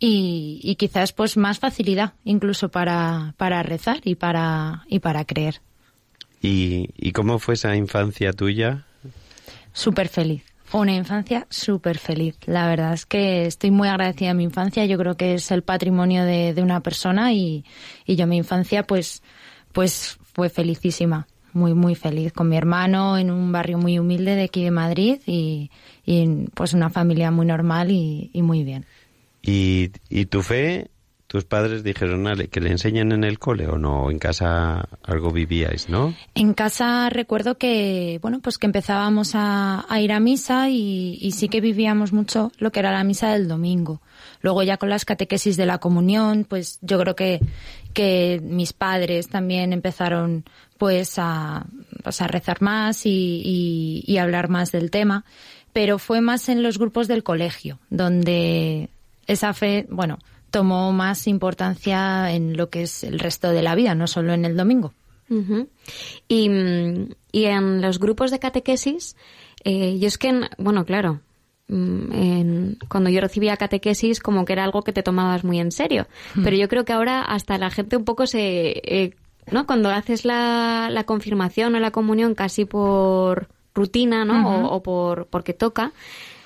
y, 0.00 0.58
y 0.64 0.74
quizás 0.74 1.12
pues 1.12 1.36
más 1.36 1.60
facilidad 1.60 2.14
incluso 2.24 2.70
para, 2.70 3.34
para 3.36 3.62
rezar 3.62 4.00
y 4.02 4.16
para, 4.16 4.82
y 4.88 4.98
para 4.98 5.24
creer. 5.24 5.60
¿Y, 6.42 6.88
¿Y 6.96 7.12
cómo 7.12 7.38
fue 7.38 7.54
esa 7.54 7.76
infancia 7.76 8.32
tuya? 8.32 8.86
Súper 9.72 10.08
feliz. 10.08 10.44
Una 10.72 10.94
infancia 10.94 11.46
súper 11.50 11.98
feliz. 11.98 12.36
La 12.46 12.68
verdad 12.68 12.92
es 12.92 13.04
que 13.04 13.46
estoy 13.46 13.72
muy 13.72 13.88
agradecida 13.88 14.30
a 14.30 14.34
mi 14.34 14.44
infancia. 14.44 14.86
Yo 14.86 14.98
creo 14.98 15.16
que 15.16 15.34
es 15.34 15.50
el 15.50 15.62
patrimonio 15.62 16.24
de, 16.24 16.54
de 16.54 16.62
una 16.62 16.80
persona 16.80 17.32
y, 17.32 17.64
y 18.06 18.14
yo 18.14 18.26
mi 18.28 18.36
infancia 18.36 18.84
pues, 18.84 19.22
pues 19.72 20.18
fue 20.32 20.48
felicísima. 20.48 21.26
Muy, 21.52 21.74
muy 21.74 21.96
feliz 21.96 22.32
con 22.32 22.48
mi 22.48 22.56
hermano 22.56 23.18
en 23.18 23.32
un 23.32 23.50
barrio 23.50 23.76
muy 23.76 23.98
humilde 23.98 24.36
de 24.36 24.44
aquí 24.44 24.62
de 24.62 24.70
Madrid 24.70 25.18
y, 25.26 25.72
y 26.06 26.46
pues 26.54 26.74
una 26.74 26.90
familia 26.90 27.32
muy 27.32 27.44
normal 27.44 27.90
y, 27.90 28.30
y 28.32 28.42
muy 28.42 28.62
bien. 28.62 28.86
¿Y, 29.42 29.90
¿Y 30.08 30.26
tu 30.26 30.42
fe? 30.42 30.90
¿Tus 31.30 31.44
padres 31.44 31.84
dijeron 31.84 32.26
"Ale, 32.26 32.48
que 32.48 32.60
le 32.60 32.72
enseñen 32.72 33.12
en 33.12 33.22
el 33.22 33.38
cole 33.38 33.68
o 33.68 33.78
no? 33.78 34.10
En 34.10 34.18
casa 34.18 34.88
algo 35.04 35.30
vivíais, 35.30 35.88
¿no? 35.88 36.12
En 36.34 36.54
casa 36.54 37.08
recuerdo 37.08 37.56
que, 37.56 38.18
bueno, 38.20 38.40
pues 38.40 38.58
que 38.58 38.66
empezábamos 38.66 39.34
a, 39.34 39.86
ir 40.00 40.10
a 40.10 40.18
misa 40.18 40.70
y, 40.70 41.18
y 41.20 41.30
sí 41.30 41.48
que 41.48 41.60
vivíamos 41.60 42.12
mucho 42.12 42.50
lo 42.58 42.72
que 42.72 42.80
era 42.80 42.90
la 42.90 43.04
misa 43.04 43.30
del 43.30 43.46
domingo. 43.46 44.02
Luego 44.40 44.64
ya 44.64 44.76
con 44.76 44.88
las 44.88 45.04
catequesis 45.04 45.56
de 45.56 45.66
la 45.66 45.78
comunión, 45.78 46.46
pues 46.48 46.80
yo 46.82 46.98
creo 46.98 47.14
que, 47.14 47.38
que 47.94 48.40
mis 48.42 48.72
padres 48.72 49.28
también 49.28 49.72
empezaron 49.72 50.42
pues 50.78 51.14
a, 51.18 51.64
pues 52.02 52.20
a 52.22 52.26
rezar 52.26 52.60
más 52.60 53.06
y, 53.06 53.40
y, 53.44 54.02
y 54.04 54.18
hablar 54.18 54.48
más 54.48 54.72
del 54.72 54.90
tema. 54.90 55.24
Pero 55.72 56.00
fue 56.00 56.22
más 56.22 56.48
en 56.48 56.64
los 56.64 56.76
grupos 56.76 57.06
del 57.06 57.22
colegio, 57.22 57.78
donde 57.88 58.90
esa 59.28 59.54
fe, 59.54 59.86
bueno, 59.90 60.18
tomó 60.50 60.92
más 60.92 61.26
importancia 61.26 62.32
en 62.32 62.56
lo 62.56 62.68
que 62.70 62.82
es 62.82 63.04
el 63.04 63.18
resto 63.18 63.50
de 63.50 63.62
la 63.62 63.74
vida, 63.74 63.94
no 63.94 64.06
solo 64.06 64.32
en 64.32 64.44
el 64.44 64.56
domingo. 64.56 64.92
Y, 66.28 66.48
mm, 66.48 67.08
y 67.32 67.44
en 67.44 67.80
los 67.80 67.98
grupos 68.00 68.30
de 68.30 68.38
catequesis, 68.40 69.16
eh, 69.64 69.98
yo 69.98 70.08
es 70.08 70.18
que, 70.18 70.28
en- 70.28 70.48
bueno, 70.58 70.84
claro, 70.84 71.20
mm, 71.68 72.12
en- 72.12 72.78
cuando 72.88 73.10
yo 73.10 73.20
recibía 73.20 73.56
catequesis 73.56 74.18
como 74.20 74.44
que 74.44 74.52
era 74.54 74.64
algo 74.64 74.82
que 74.82 74.92
te 74.92 75.02
tomabas 75.04 75.44
muy 75.44 75.60
en 75.60 75.70
serio, 75.70 76.06
Mm. 76.34 76.42
pero 76.44 76.56
yo 76.56 76.68
creo 76.68 76.84
que 76.84 76.92
ahora 76.92 77.22
hasta 77.22 77.58
la 77.58 77.70
gente 77.70 77.96
un 77.96 78.04
poco 78.04 78.26
se... 78.26 78.80
eh, 78.84 79.14
¿no? 79.50 79.66
Cuando 79.66 79.88
haces 79.90 80.24
la, 80.24 80.88
la 80.90 81.04
confirmación 81.04 81.74
o 81.74 81.80
la 81.80 81.90
comunión 81.90 82.34
casi 82.34 82.64
por 82.66 83.48
rutina, 83.74 84.24
¿no? 84.24 84.66
O, 84.68 84.74
o 84.76 84.82
por 84.82 85.26
porque 85.26 85.54
toca, 85.54 85.92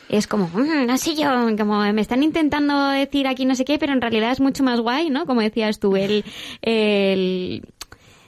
es 0.09 0.27
como, 0.27 0.49
"Mm, 0.49 0.87
no 0.87 0.99
sé 0.99 1.15
yo, 1.15 1.31
como 1.59 1.81
me 1.93 2.01
están 2.01 2.23
intentando 2.23 2.89
decir 2.91 3.27
aquí 3.27 3.45
no 3.45 3.55
sé 3.55 3.65
qué, 3.65 3.79
pero 3.79 3.93
en 3.93 4.01
realidad 4.01 4.33
es 4.33 4.41
mucho 4.41 4.63
más 4.63 4.81
guay, 4.81 5.11
¿no? 5.11 5.27
Como 5.27 5.41
decías 5.41 5.79
tú, 5.81 5.97
el, 5.97 6.25
el 6.63 7.63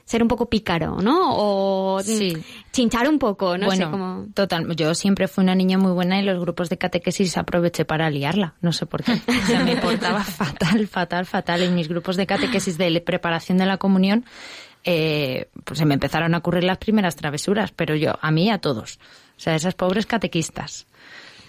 ser 0.05 0.23
un 0.23 0.29
poco 0.29 0.49
pícaro, 0.49 0.99
¿no? 1.03 1.31
O 1.37 2.01
Sí. 2.03 2.37
chinchar 2.73 3.09
un 3.09 3.19
poco, 3.19 3.59
no 3.59 3.67
bueno, 3.67 3.87
sé 3.87 3.91
cómo. 3.91 4.27
total, 4.35 4.77
yo 4.77 4.95
siempre 4.95 5.27
fui 5.27 5.43
una 5.43 5.55
niña 5.57 5.79
muy 5.79 5.91
buena 5.93 6.21
y 6.21 6.25
los 6.25 6.39
grupos 6.39 6.69
de 6.69 6.79
catequesis 6.79 7.37
aproveché 7.37 7.85
para 7.85 8.09
liarla, 8.09 8.55
no 8.61 8.73
sé 8.73 8.87
por 8.87 9.03
qué. 9.03 9.13
O 9.29 9.47
sea, 9.47 9.65
me 9.65 9.77
portaba 9.77 10.23
fatal, 10.23 10.87
fatal, 10.87 11.27
fatal. 11.27 11.63
En 11.63 11.75
mis 11.75 11.89
grupos 11.89 12.17
de 12.17 12.27
catequesis 12.27 12.79
de 12.79 13.01
preparación 13.01 13.59
de 13.59 13.67
la 13.67 13.79
comunión, 13.79 14.25
eh, 14.85 15.49
pues 15.65 15.79
se 15.81 15.85
me 15.87 15.95
empezaron 15.95 16.35
a 16.35 16.39
ocurrir 16.39 16.63
las 16.63 16.79
primeras 16.79 17.17
travesuras, 17.17 17.73
pero 17.73 17.97
yo, 17.97 18.13
a 18.21 18.31
mí 18.31 18.45
y 18.45 18.51
a 18.51 18.59
todos. 18.59 19.01
O 19.37 19.41
sea, 19.41 19.57
esas 19.57 19.75
pobres 19.75 20.07
catequistas. 20.07 20.87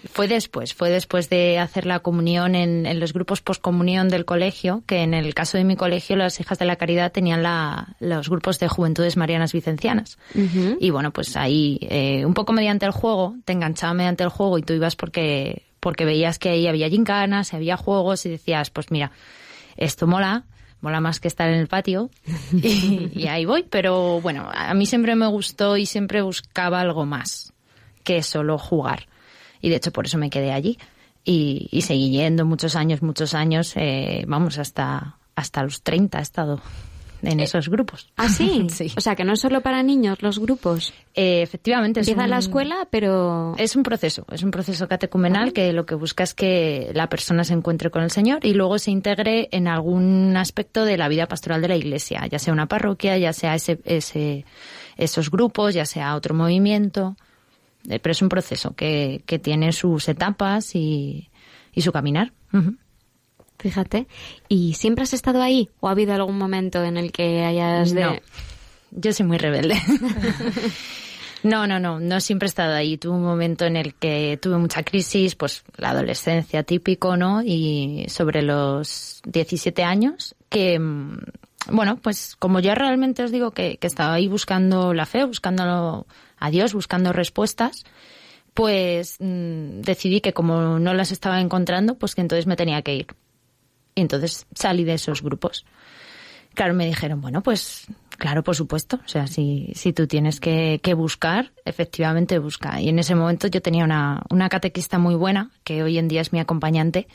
Fue 0.04 0.28
después, 0.28 0.74
fue 0.74 0.90
después 0.90 1.28
de 1.28 1.58
hacer 1.58 1.84
la 1.84 2.00
comunión 2.00 2.54
en, 2.54 2.86
en 2.86 3.00
los 3.00 3.12
grupos 3.12 3.40
poscomunión 3.40 4.08
del 4.08 4.24
colegio, 4.24 4.82
que 4.86 5.02
en 5.02 5.14
el 5.14 5.34
caso 5.34 5.58
de 5.58 5.64
mi 5.64 5.76
colegio 5.76 6.16
las 6.16 6.38
hijas 6.40 6.58
de 6.58 6.64
la 6.64 6.76
caridad 6.76 7.10
tenían 7.10 7.42
la, 7.42 7.96
los 7.98 8.28
grupos 8.28 8.58
de 8.58 8.68
juventudes 8.68 9.16
marianas 9.16 9.52
vicencianas. 9.52 10.18
Y 10.80 10.90
bueno, 10.90 11.12
pues 11.12 11.36
ahí, 11.36 11.78
eh, 11.82 12.24
un 12.24 12.34
poco 12.34 12.52
mediante 12.52 12.86
el 12.86 12.92
juego, 12.92 13.36
te 13.44 13.52
enganchaba 13.52 13.94
mediante 13.94 14.22
el 14.22 14.30
juego 14.30 14.58
y 14.58 14.62
tú 14.62 14.72
ibas 14.72 14.94
porque, 14.94 15.66
porque 15.80 16.04
veías 16.04 16.38
que 16.38 16.50
ahí 16.50 16.66
había 16.66 16.88
gincanas, 16.88 17.54
había 17.54 17.76
juegos 17.76 18.24
y 18.26 18.30
decías, 18.30 18.70
pues 18.70 18.90
mira, 18.90 19.10
esto 19.76 20.06
mola, 20.06 20.44
mola 20.80 21.00
más 21.00 21.18
que 21.18 21.28
estar 21.28 21.48
en 21.48 21.58
el 21.58 21.66
patio 21.66 22.10
y, 22.52 23.10
y 23.14 23.26
ahí 23.26 23.44
voy. 23.44 23.64
Pero 23.64 24.20
bueno, 24.20 24.48
a 24.52 24.74
mí 24.74 24.86
siempre 24.86 25.16
me 25.16 25.26
gustó 25.26 25.76
y 25.76 25.86
siempre 25.86 26.22
buscaba 26.22 26.80
algo 26.80 27.04
más 27.04 27.52
que 28.04 28.22
solo 28.22 28.58
jugar. 28.58 29.06
Y 29.60 29.68
de 29.70 29.76
hecho 29.76 29.92
por 29.92 30.06
eso 30.06 30.18
me 30.18 30.30
quedé 30.30 30.52
allí 30.52 30.78
y, 31.24 31.68
y 31.70 31.82
seguí 31.82 32.10
yendo 32.10 32.44
muchos 32.44 32.76
años, 32.76 33.02
muchos 33.02 33.34
años, 33.34 33.72
eh, 33.76 34.24
vamos, 34.26 34.58
hasta, 34.58 35.16
hasta 35.34 35.62
los 35.62 35.82
30 35.82 36.18
he 36.18 36.22
estado 36.22 36.60
en 37.20 37.40
esos 37.40 37.68
grupos. 37.68 38.12
¿Ah, 38.16 38.28
sí? 38.28 38.68
sí. 38.70 38.92
O 38.96 39.00
sea, 39.00 39.16
que 39.16 39.24
no 39.24 39.32
es 39.32 39.40
solo 39.40 39.60
para 39.60 39.82
niños 39.82 40.22
los 40.22 40.38
grupos. 40.38 40.92
Eh, 41.16 41.42
efectivamente. 41.42 41.98
es 41.98 42.06
Empieza 42.06 42.24
un- 42.26 42.30
la 42.30 42.38
escuela, 42.38 42.86
pero... 42.90 43.56
Es 43.58 43.74
un 43.74 43.82
proceso, 43.82 44.24
es 44.30 44.44
un 44.44 44.52
proceso 44.52 44.86
catecumenal 44.86 45.52
que 45.52 45.72
lo 45.72 45.84
que 45.84 45.96
busca 45.96 46.22
es 46.22 46.32
que 46.32 46.92
la 46.94 47.08
persona 47.08 47.42
se 47.42 47.54
encuentre 47.54 47.90
con 47.90 48.04
el 48.04 48.12
Señor 48.12 48.46
y 48.46 48.52
luego 48.54 48.78
se 48.78 48.92
integre 48.92 49.48
en 49.50 49.66
algún 49.66 50.36
aspecto 50.36 50.84
de 50.84 50.96
la 50.96 51.08
vida 51.08 51.26
pastoral 51.26 51.60
de 51.60 51.66
la 51.68 51.76
Iglesia, 51.76 52.24
ya 52.30 52.38
sea 52.38 52.52
una 52.52 52.66
parroquia, 52.66 53.18
ya 53.18 53.32
sea 53.32 53.56
ese, 53.56 53.80
ese, 53.84 54.44
esos 54.96 55.28
grupos, 55.28 55.74
ya 55.74 55.86
sea 55.86 56.14
otro 56.14 56.34
movimiento. 56.36 57.16
Pero 57.88 58.10
es 58.10 58.22
un 58.22 58.28
proceso 58.28 58.74
que, 58.74 59.22
que 59.26 59.38
tiene 59.38 59.72
sus 59.72 60.08
etapas 60.08 60.74
y, 60.74 61.30
y 61.72 61.82
su 61.82 61.92
caminar. 61.92 62.32
Fíjate. 63.58 64.06
¿Y 64.48 64.74
siempre 64.74 65.04
has 65.04 65.14
estado 65.14 65.42
ahí? 65.42 65.70
¿O 65.80 65.88
ha 65.88 65.92
habido 65.92 66.14
algún 66.14 66.38
momento 66.38 66.84
en 66.84 66.96
el 66.96 67.12
que 67.12 67.44
hayas 67.44 67.92
de... 67.92 68.04
No. 68.04 68.16
Yo 68.90 69.12
soy 69.12 69.26
muy 69.26 69.38
rebelde. 69.38 69.76
No, 71.42 71.66
no, 71.66 71.78
no, 71.78 72.00
no 72.00 72.20
siempre 72.20 72.46
he 72.46 72.50
estado 72.50 72.74
ahí. 72.74 72.98
Tuve 72.98 73.14
un 73.14 73.22
momento 73.22 73.64
en 73.64 73.76
el 73.76 73.94
que 73.94 74.38
tuve 74.40 74.58
mucha 74.58 74.82
crisis, 74.82 75.34
pues 75.34 75.62
la 75.76 75.90
adolescencia 75.90 76.62
típico, 76.64 77.16
¿no? 77.16 77.42
Y 77.44 78.06
sobre 78.08 78.42
los 78.42 79.22
17 79.24 79.84
años, 79.84 80.34
que, 80.48 80.78
mm, 80.78 81.18
bueno, 81.70 81.98
pues 82.02 82.36
como 82.36 82.60
ya 82.60 82.74
realmente 82.74 83.22
os 83.22 83.30
digo 83.30 83.50
que, 83.52 83.76
que 83.78 83.86
estaba 83.86 84.14
ahí 84.14 84.28
buscando 84.28 84.94
la 84.94 85.06
fe, 85.06 85.24
buscando 85.24 86.06
a 86.38 86.50
Dios, 86.50 86.74
buscando 86.74 87.12
respuestas, 87.12 87.84
pues 88.54 89.16
mm, 89.20 89.82
decidí 89.82 90.20
que 90.20 90.32
como 90.32 90.78
no 90.78 90.94
las 90.94 91.12
estaba 91.12 91.40
encontrando, 91.40 91.96
pues 91.96 92.14
que 92.14 92.20
entonces 92.20 92.46
me 92.46 92.56
tenía 92.56 92.82
que 92.82 92.94
ir. 92.94 93.06
Y 93.94 94.00
entonces 94.00 94.46
salí 94.54 94.84
de 94.84 94.94
esos 94.94 95.22
grupos. 95.22 95.64
Claro, 96.54 96.74
me 96.74 96.86
dijeron, 96.86 97.20
bueno, 97.20 97.42
pues 97.42 97.86
claro, 98.18 98.42
por 98.42 98.54
supuesto. 98.54 99.00
O 99.04 99.08
sea, 99.08 99.26
si, 99.26 99.72
si 99.74 99.92
tú 99.92 100.06
tienes 100.06 100.40
que, 100.40 100.80
que 100.82 100.92
buscar, 100.94 101.52
efectivamente 101.64 102.38
busca. 102.38 102.80
Y 102.80 102.88
en 102.90 102.98
ese 102.98 103.14
momento 103.14 103.46
yo 103.46 103.62
tenía 103.62 103.84
una, 103.84 104.22
una 104.28 104.48
catequista 104.48 104.98
muy 104.98 105.14
buena, 105.14 105.50
que 105.64 105.82
hoy 105.82 105.96
en 105.96 106.08
día 106.08 106.20
es 106.20 106.32
mi 106.32 106.40
acompañante. 106.40 107.06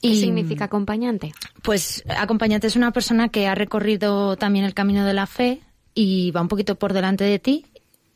¿Qué 0.00 0.08
Y, 0.08 0.20
significa 0.20 0.64
acompañante? 0.64 1.32
Pues 1.62 2.04
acompañante 2.08 2.66
es 2.66 2.76
una 2.76 2.92
persona 2.92 3.28
que 3.28 3.46
ha 3.46 3.54
recorrido 3.54 4.36
también 4.36 4.64
el 4.64 4.74
camino 4.74 5.04
de 5.04 5.14
la 5.14 5.26
fe 5.26 5.60
y 5.94 6.30
va 6.30 6.40
un 6.40 6.48
poquito 6.48 6.76
por 6.76 6.92
delante 6.92 7.24
de 7.24 7.38
ti. 7.38 7.66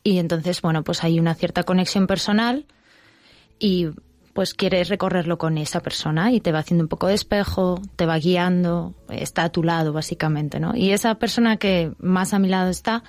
Y 0.02 0.18
entonces, 0.18 0.62
bueno, 0.62 0.82
pues 0.82 1.04
hay 1.04 1.20
una 1.20 1.34
cierta 1.34 1.64
conexión 1.64 2.06
personal 2.06 2.64
y 3.58 3.88
pues 4.32 4.54
quieres 4.54 4.88
recorrerlo 4.88 5.38
con 5.38 5.58
esa 5.58 5.80
persona 5.80 6.32
y 6.32 6.40
te 6.40 6.52
va 6.52 6.60
haciendo 6.60 6.84
un 6.84 6.88
poco 6.88 7.08
de 7.08 7.14
espejo, 7.14 7.80
te 7.96 8.06
va 8.06 8.18
guiando, 8.18 8.94
está 9.08 9.44
a 9.44 9.48
tu 9.50 9.62
lado 9.62 9.92
básicamente, 9.92 10.60
¿no? 10.60 10.76
Y 10.76 10.92
esa 10.92 11.16
persona 11.16 11.56
que 11.56 11.92
más 11.98 12.32
a 12.32 12.38
mi 12.38 12.48
lado 12.48 12.70
está, 12.70 13.02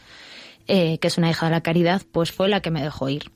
eh, 0.67 0.97
que 0.97 1.07
es 1.07 1.17
una 1.17 1.30
hija 1.30 1.45
de 1.45 1.51
la 1.51 1.61
caridad, 1.61 2.01
pues 2.11 2.32
fue 2.32 2.49
la 2.49 2.61
que 2.61 2.72
me 2.72 2.82
dejó 2.82 3.09
ir, 3.09 3.32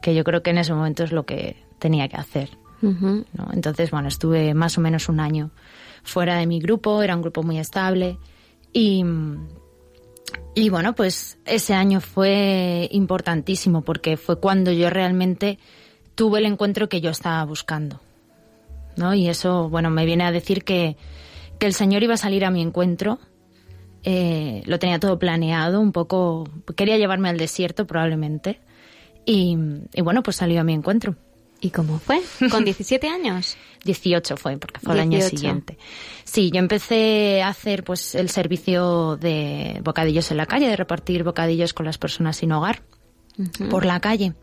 que 0.00 0.14
yo 0.14 0.24
creo 0.24 0.42
que 0.42 0.50
en 0.50 0.58
ese 0.58 0.74
momento 0.74 1.04
es 1.04 1.12
lo 1.12 1.24
que 1.24 1.56
tenía 1.78 2.08
que 2.08 2.16
hacer. 2.16 2.50
¿no? 2.82 3.24
Entonces, 3.52 3.92
bueno, 3.92 4.08
estuve 4.08 4.54
más 4.54 4.76
o 4.76 4.80
menos 4.80 5.08
un 5.08 5.20
año 5.20 5.52
fuera 6.02 6.36
de 6.36 6.48
mi 6.48 6.58
grupo, 6.58 7.00
era 7.02 7.14
un 7.14 7.22
grupo 7.22 7.44
muy 7.44 7.58
estable 7.60 8.18
y, 8.72 9.04
y 10.56 10.68
bueno, 10.68 10.94
pues 10.94 11.38
ese 11.44 11.74
año 11.74 12.00
fue 12.00 12.88
importantísimo 12.90 13.82
porque 13.82 14.16
fue 14.16 14.40
cuando 14.40 14.72
yo 14.72 14.90
realmente 14.90 15.60
tuve 16.14 16.38
el 16.40 16.46
encuentro 16.46 16.88
que 16.88 17.00
yo 17.00 17.10
estaba 17.10 17.44
buscando. 17.44 18.00
¿no? 18.96 19.14
Y 19.14 19.28
eso, 19.28 19.68
bueno, 19.68 19.90
me 19.90 20.04
viene 20.04 20.24
a 20.24 20.32
decir 20.32 20.64
que, 20.64 20.96
que 21.58 21.66
el 21.66 21.74
Señor 21.74 22.02
iba 22.02 22.14
a 22.14 22.18
salir 22.18 22.44
a 22.44 22.50
mi 22.50 22.60
encuentro. 22.62 23.18
eh, 24.04 24.62
lo 24.66 24.78
tenía 24.78 24.98
todo 24.98 25.18
planeado, 25.18 25.80
un 25.80 25.92
poco. 25.92 26.48
Quería 26.76 26.96
llevarme 26.98 27.28
al 27.28 27.38
desierto, 27.38 27.86
probablemente. 27.86 28.60
Y, 29.24 29.56
y 29.94 30.02
bueno, 30.02 30.22
pues 30.22 30.36
salió 30.36 30.60
a 30.60 30.64
mi 30.64 30.74
encuentro. 30.74 31.14
¿Y 31.60 31.70
cómo 31.70 32.00
fue? 32.00 32.20
¿Con 32.50 32.64
17 32.64 33.06
años? 33.08 33.56
18 33.84 34.36
fue, 34.36 34.58
porque 34.58 34.80
fue 34.80 34.94
el 34.94 35.00
año 35.00 35.18
18. 35.18 35.36
siguiente. 35.36 35.78
Sí, 36.24 36.50
yo 36.52 36.58
empecé 36.58 37.40
a 37.42 37.48
hacer 37.48 37.84
pues 37.84 38.16
el 38.16 38.28
servicio 38.30 39.16
de 39.16 39.80
bocadillos 39.84 40.30
en 40.32 40.38
la 40.38 40.46
calle, 40.46 40.66
de 40.66 40.76
repartir 40.76 41.22
bocadillos 41.22 41.72
con 41.72 41.86
las 41.86 41.98
personas 41.98 42.36
sin 42.36 42.50
hogar 42.50 42.82
por 43.70 43.84
la 43.86 44.00
calle. 44.00 44.34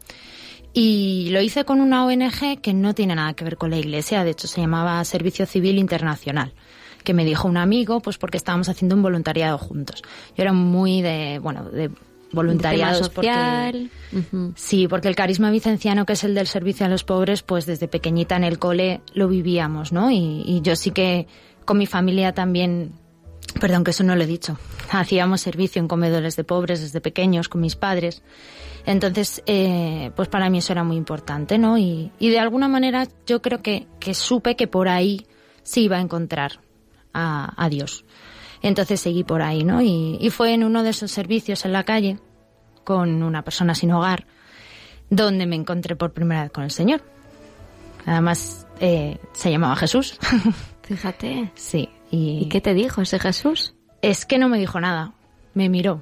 Y 0.74 1.30
lo 1.32 1.42
hice 1.42 1.66
con 1.66 1.82
una 1.82 2.06
ONG 2.06 2.62
que 2.62 2.74
no 2.74 2.94
tiene 2.94 3.16
nada 3.16 3.34
que 3.34 3.44
ver 3.44 3.58
con 3.58 3.72
la 3.72 3.78
iglesia, 3.78 4.24
de 4.24 4.32
hecho 4.32 4.48
se 4.48 4.62
llamaba 4.62 5.04
Servicio 5.04 5.46
Civil 5.46 5.78
Internacional, 5.78 6.54
que 7.04 7.14
me 7.14 7.26
dijo 7.26 7.48
un 7.48 7.58
amigo, 7.58 8.02
pues 8.02 8.18
porque 8.18 8.38
estábamos 8.38 8.70
haciendo 8.70 8.96
un 8.96 9.02
voluntariado 9.02 9.58
juntos. 9.58 10.04
Yo 10.38 10.44
era 10.44 10.54
muy 10.54 11.02
de, 11.02 11.40
bueno, 11.42 11.64
de 11.70 11.90
voluntariados 12.32 13.10
porque- 13.10 13.30
social. 13.34 13.90
Ujú. 14.14 14.54
Sí, 14.56 14.88
porque 14.88 15.08
el 15.08 15.16
carisma 15.16 15.50
vicenciano, 15.50 16.06
que 16.06 16.14
es 16.14 16.24
el 16.24 16.36
del 16.36 16.46
servicio 16.46 16.86
a 16.86 16.90
los 16.90 17.04
pobres, 17.04 17.42
pues 17.42 17.66
desde 17.66 17.88
pequeñita 17.88 18.36
en 18.36 18.44
el 18.44 18.60
cole 18.60 19.02
lo 19.14 19.28
vivíamos, 19.28 19.92
¿no? 19.92 20.12
Y, 20.12 20.44
y 20.46 20.62
yo 20.62 20.76
sí 20.76 20.92
que 20.92 21.28
con 21.66 21.80
mi 21.80 21.88
familia 21.88 22.34
también, 22.34 22.92
perdón 23.54 23.84
que 23.84 23.92
eso 23.92 24.04
no 24.04 24.16
lo 24.16 24.24
he 24.24 24.28
dicho, 24.28 24.58
hacíamos 24.92 25.42
servicio 25.42 25.82
en 25.82 25.88
comedores 25.88 26.36
de 26.36 26.44
pobres 26.44 26.82
desde 26.82 27.02
pequeños 27.02 27.50
con 27.50 27.62
mis 27.62 27.76
padres. 27.76 28.22
Entonces, 28.86 29.44
eh, 29.46 30.12
pues 30.16 30.30
para 30.30 30.50
mí 30.50 30.60
eso 30.60 30.74
era 30.74 30.84
muy 30.84 30.98
importante, 30.98 31.58
¿no? 31.58 31.78
Y, 31.78 32.12
y 32.20 32.30
de 32.30 32.40
alguna 32.40 32.68
manera 32.68 33.08
yo 33.28 33.42
creo 33.42 33.62
que, 33.62 33.88
que 34.00 34.14
supe 34.14 34.56
que 34.56 34.68
por 34.68 34.88
ahí 34.88 35.28
sí 35.64 35.84
iba 35.84 35.98
a 35.98 36.02
encontrar 36.02 36.60
a, 37.14 37.54
a 37.58 37.70
Dios. 37.70 38.06
Entonces 38.62 39.00
seguí 39.00 39.24
por 39.24 39.42
ahí, 39.42 39.64
¿no? 39.64 39.82
Y, 39.82 40.18
y 40.20 40.30
fue 40.30 40.54
en 40.54 40.64
uno 40.64 40.84
de 40.84 40.90
esos 40.90 41.12
servicios 41.12 41.66
en 41.66 41.74
la 41.74 41.84
calle 41.84 42.20
con 42.84 43.22
una 43.22 43.44
persona 43.44 43.76
sin 43.76 43.92
hogar, 43.92 44.26
donde 45.10 45.46
me 45.46 45.56
encontré 45.56 45.96
por 45.96 46.12
primera 46.12 46.44
vez 46.44 46.52
con 46.52 46.64
el 46.64 46.72
Señor. 46.72 47.02
Además, 48.06 48.66
eh, 48.80 49.20
se 49.34 49.52
llamaba 49.52 49.76
Jesús. 49.76 50.18
Fíjate. 50.84 51.52
sí. 51.54 51.90
Y, 52.12 52.40
¿Y 52.44 52.50
qué 52.50 52.62
te 52.62 52.74
dijo 52.74 53.02
ese 53.02 53.20
Jesús? 53.20 53.74
Es 54.02 54.26
que 54.26 54.38
no 54.38 54.50
me 54.50 54.58
dijo 54.58 54.80
nada. 54.80 55.14
Me 55.54 55.70
miró. 55.70 56.02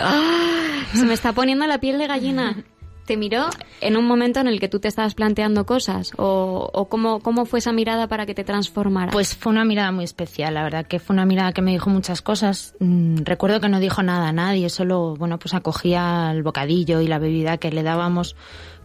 ¡Ah! 0.00 0.82
Se 0.94 1.04
me 1.04 1.14
está 1.14 1.32
poniendo 1.32 1.66
la 1.66 1.78
piel 1.78 1.98
de 1.98 2.06
gallina. 2.06 2.64
¿Te 3.06 3.16
miró 3.16 3.46
en 3.80 3.96
un 3.96 4.04
momento 4.04 4.38
en 4.38 4.46
el 4.46 4.60
que 4.60 4.68
tú 4.68 4.78
te 4.78 4.86
estabas 4.86 5.14
planteando 5.14 5.66
cosas? 5.66 6.12
¿O, 6.18 6.70
o 6.72 6.88
cómo, 6.88 7.18
cómo 7.18 7.46
fue 7.46 7.58
esa 7.58 7.72
mirada 7.72 8.06
para 8.06 8.26
que 8.26 8.34
te 8.34 8.44
transformara? 8.44 9.10
Pues 9.10 9.34
fue 9.34 9.50
una 9.50 9.64
mirada 9.64 9.90
muy 9.90 10.04
especial, 10.04 10.54
la 10.54 10.62
verdad 10.62 10.86
que 10.86 11.00
fue 11.00 11.14
una 11.14 11.26
mirada 11.26 11.52
que 11.52 11.62
me 11.62 11.72
dijo 11.72 11.90
muchas 11.90 12.22
cosas. 12.22 12.74
Mm, 12.78 13.22
recuerdo 13.24 13.60
que 13.60 13.68
no 13.68 13.80
dijo 13.80 14.04
nada 14.04 14.28
a 14.28 14.32
nadie, 14.32 14.68
solo, 14.70 15.16
bueno, 15.16 15.40
pues 15.40 15.52
acogía 15.52 16.30
el 16.30 16.44
bocadillo 16.44 17.00
y 17.00 17.08
la 17.08 17.18
bebida 17.18 17.58
que 17.58 17.72
le 17.72 17.82
dábamos 17.82 18.36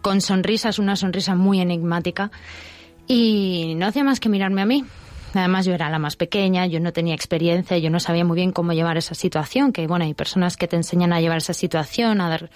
con 0.01 0.19
sonrisas, 0.19 0.79
una 0.79 0.95
sonrisa 0.95 1.35
muy 1.35 1.61
enigmática. 1.61 2.31
Y 3.05 3.75
no 3.77 3.85
hacía 3.85 4.03
más 4.03 4.19
que 4.19 4.29
mirarme 4.29 4.61
a 4.61 4.65
mí. 4.65 4.83
Además 5.33 5.65
yo 5.65 5.73
era 5.73 5.89
la 5.89 5.99
más 5.99 6.15
pequeña, 6.15 6.65
yo 6.67 6.79
no 6.79 6.93
tenía 6.93 7.13
experiencia, 7.13 7.77
yo 7.77 7.89
no 7.89 7.99
sabía 7.99 8.25
muy 8.25 8.35
bien 8.35 8.51
cómo 8.51 8.73
llevar 8.73 8.97
esa 8.97 9.13
situación, 9.13 9.71
que 9.71 9.85
bueno, 9.87 10.05
hay 10.05 10.13
personas 10.13 10.57
que 10.57 10.67
te 10.67 10.75
enseñan 10.75 11.13
a 11.13 11.21
llevar 11.21 11.37
esa 11.37 11.53
situación, 11.53 12.21
a 12.21 12.29
dar 12.29 12.49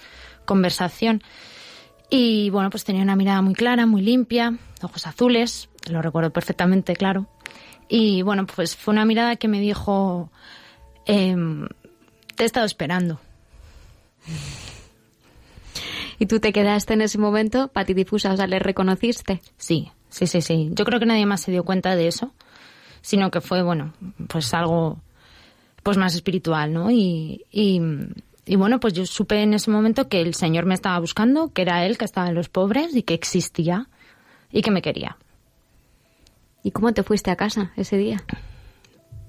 conversación. 0.44 1.22
Y 2.10 2.50
bueno, 2.50 2.70
pues 2.70 2.84
tenía 2.84 3.02
una 3.02 3.16
mirada 3.16 3.40
muy 3.42 3.54
clara, 3.54 3.86
muy 3.86 4.02
limpia, 4.02 4.58
ojos 4.82 5.06
azules, 5.06 5.68
lo 5.88 6.02
recuerdo 6.02 6.30
perfectamente, 6.30 6.96
claro. 6.96 7.26
Y 7.88 8.22
bueno, 8.22 8.46
pues 8.46 8.76
fue 8.76 8.92
una 8.92 9.04
mirada 9.04 9.36
que 9.36 9.48
me 9.48 9.60
dijo, 9.60 10.30
em, 11.06 11.68
te 12.34 12.42
he 12.42 12.46
estado 12.46 12.66
esperando. 12.66 13.20
¿Y 16.18 16.26
tú 16.26 16.38
te 16.38 16.52
quedaste 16.52 16.94
en 16.94 17.02
ese 17.02 17.18
momento 17.18 17.68
patidifusa? 17.68 18.32
O 18.32 18.36
sea, 18.36 18.46
¿le 18.46 18.58
reconociste? 18.58 19.40
Sí, 19.56 19.90
sí, 20.08 20.26
sí, 20.26 20.40
sí. 20.40 20.70
Yo 20.72 20.84
creo 20.84 21.00
que 21.00 21.06
nadie 21.06 21.26
más 21.26 21.40
se 21.40 21.50
dio 21.50 21.64
cuenta 21.64 21.96
de 21.96 22.08
eso, 22.08 22.32
sino 23.02 23.30
que 23.30 23.40
fue, 23.42 23.62
bueno, 23.62 23.92
pues 24.28 24.54
algo 24.54 24.98
pues 25.82 25.96
más 25.98 26.14
espiritual, 26.14 26.72
¿no? 26.72 26.90
Y, 26.90 27.44
y, 27.50 27.80
y 28.46 28.56
bueno, 28.56 28.78
pues 28.80 28.94
yo 28.94 29.04
supe 29.04 29.42
en 29.42 29.52
ese 29.54 29.70
momento 29.70 30.08
que 30.08 30.20
el 30.22 30.34
Señor 30.34 30.64
me 30.64 30.74
estaba 30.74 30.98
buscando, 31.00 31.52
que 31.52 31.62
era 31.62 31.84
Él 31.84 31.98
que 31.98 32.04
estaba 32.04 32.28
en 32.28 32.34
los 32.34 32.48
pobres 32.48 32.94
y 32.96 33.02
que 33.02 33.14
existía 33.14 33.88
y 34.52 34.62
que 34.62 34.70
me 34.70 34.80
quería. 34.82 35.16
¿Y 36.62 36.70
cómo 36.70 36.92
te 36.92 37.02
fuiste 37.02 37.30
a 37.32 37.36
casa 37.36 37.72
ese 37.76 37.96
día? 37.96 38.22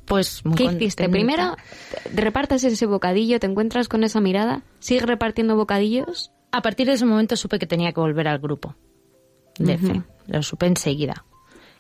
Pues 0.06 0.46
muy 0.46 0.56
¿Qué 0.56 0.66
hiciste? 0.66 1.10
Primero, 1.10 1.56
te- 2.04 2.22
repartes 2.22 2.64
ese 2.64 2.86
bocadillo, 2.86 3.40
te 3.40 3.48
encuentras 3.48 3.88
con 3.88 4.04
esa 4.04 4.20
mirada, 4.20 4.62
sigues 4.80 5.04
repartiendo 5.04 5.56
bocadillos. 5.56 6.32
A 6.52 6.62
partir 6.62 6.86
de 6.88 6.94
ese 6.94 7.06
momento 7.06 7.36
supe 7.36 7.58
que 7.58 7.66
tenía 7.66 7.94
que 7.94 8.00
volver 8.00 8.28
al 8.28 8.38
grupo 8.38 8.76
de 9.58 9.78
fe. 9.80 10.04
Lo 10.28 10.44
supe 10.44 10.68
enseguida. 10.68 11.26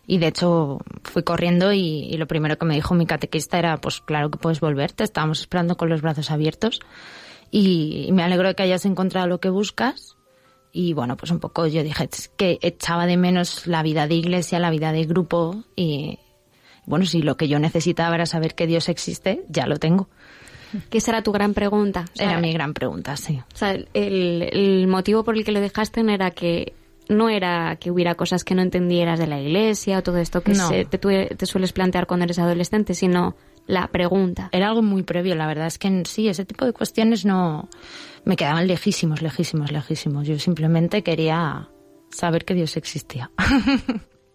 Y 0.06 0.18
de 0.18 0.28
hecho 0.28 0.80
fui 1.04 1.24
corriendo 1.24 1.72
y, 1.72 2.08
y 2.12 2.18
lo 2.18 2.28
primero 2.28 2.58
que 2.58 2.66
me 2.66 2.76
dijo 2.76 2.94
mi 2.94 3.06
catequista 3.06 3.58
era, 3.58 3.78
pues 3.78 4.02
claro 4.02 4.30
que 4.30 4.38
puedes 4.38 4.60
volver, 4.60 4.92
te 4.92 5.04
estábamos 5.04 5.40
esperando 5.40 5.78
con 5.78 5.90
los 5.90 6.02
brazos 6.02 6.30
abiertos. 6.30 6.82
Y, 7.52 8.06
y 8.08 8.12
me 8.12 8.24
alegro 8.24 8.48
de 8.50 8.56
que 8.56 8.64
hayas 8.64 8.86
encontrado 8.86 9.28
lo 9.28 9.40
que 9.40 9.50
buscas. 9.50 10.18
Y 10.72 10.94
bueno, 10.94 11.16
pues 11.16 11.32
un 11.32 11.40
poco 11.40 11.68
yo 11.68 11.84
dije 11.84 12.10
"Es 12.12 12.30
que 12.36 12.58
echaba 12.62 13.06
de 13.06 13.16
menos 13.16 13.68
la 13.68 13.84
vida 13.84 14.08
de 14.08 14.16
iglesia, 14.16 14.60
la 14.60 14.72
vida 14.72 14.92
de 14.92 15.06
grupo. 15.06 15.64
Y 15.76 16.18
bueno, 16.86 17.06
si 17.06 17.22
lo 17.22 17.38
que 17.38 17.48
yo 17.48 17.60
necesitaba 17.60 18.16
era 18.16 18.26
saber 18.26 18.56
que 18.56 18.68
Dios 18.68 18.90
existe, 18.90 19.46
ya 19.50 19.68
lo 19.68 19.78
tengo. 19.78 20.10
Que 20.90 20.98
esa 20.98 21.12
era 21.12 21.22
tu 21.22 21.32
gran 21.32 21.54
pregunta. 21.54 22.06
O 22.14 22.16
sea, 22.18 22.32
Era 22.32 22.42
mi 22.42 22.52
gran 22.52 22.74
pregunta, 22.74 23.16
sí. 23.16 23.40
O 23.54 23.56
sea, 23.56 23.74
el, 23.74 23.88
el 23.94 24.88
motivo 24.88 25.24
por 25.24 25.38
el 25.38 25.46
que 25.46 25.52
lo 25.52 25.62
dejaste 25.62 26.02
no 26.02 26.12
era 26.12 26.32
que 26.32 26.74
no 27.10 27.30
era 27.30 27.76
que 27.78 27.92
hubiera 27.92 28.16
cosas 28.16 28.44
que 28.44 28.56
no 28.56 28.62
entendieras 28.62 29.20
de 29.20 29.28
la 29.28 29.40
iglesia 29.42 30.00
o 30.00 30.04
todo 30.04 30.18
esto 30.18 30.42
que 30.42 30.54
No. 30.54 30.68
se- 30.70 30.86
te, 30.86 30.98
te 30.98 31.46
sueles 31.46 31.74
plantear 31.74 32.08
cuando 32.08 32.24
eres 32.26 32.40
adolescente, 32.40 32.94
sino 32.96 33.36
la 33.68 33.88
pregunta. 33.88 34.50
Era 34.52 34.68
algo 34.68 34.82
muy 34.82 35.04
previo, 35.04 35.36
la 35.36 35.48
verdad 35.48 35.68
es 35.68 35.78
que 35.78 35.88
en 35.88 36.06
sí, 36.06 36.28
ese 36.28 36.46
tipo 36.46 36.66
de 36.66 36.74
cuestiones 36.74 37.26
no 37.26 37.70
me 38.26 38.36
quedaban 38.36 38.68
lejísimos, 38.68 39.22
lejísimos, 39.22 39.72
lejísimos. 39.72 40.28
Yo 40.28 40.38
simplemente 40.40 41.02
quería 41.04 41.70
saber 42.12 42.46
que 42.46 42.54
Dios 42.54 42.78
existía. 42.78 43.32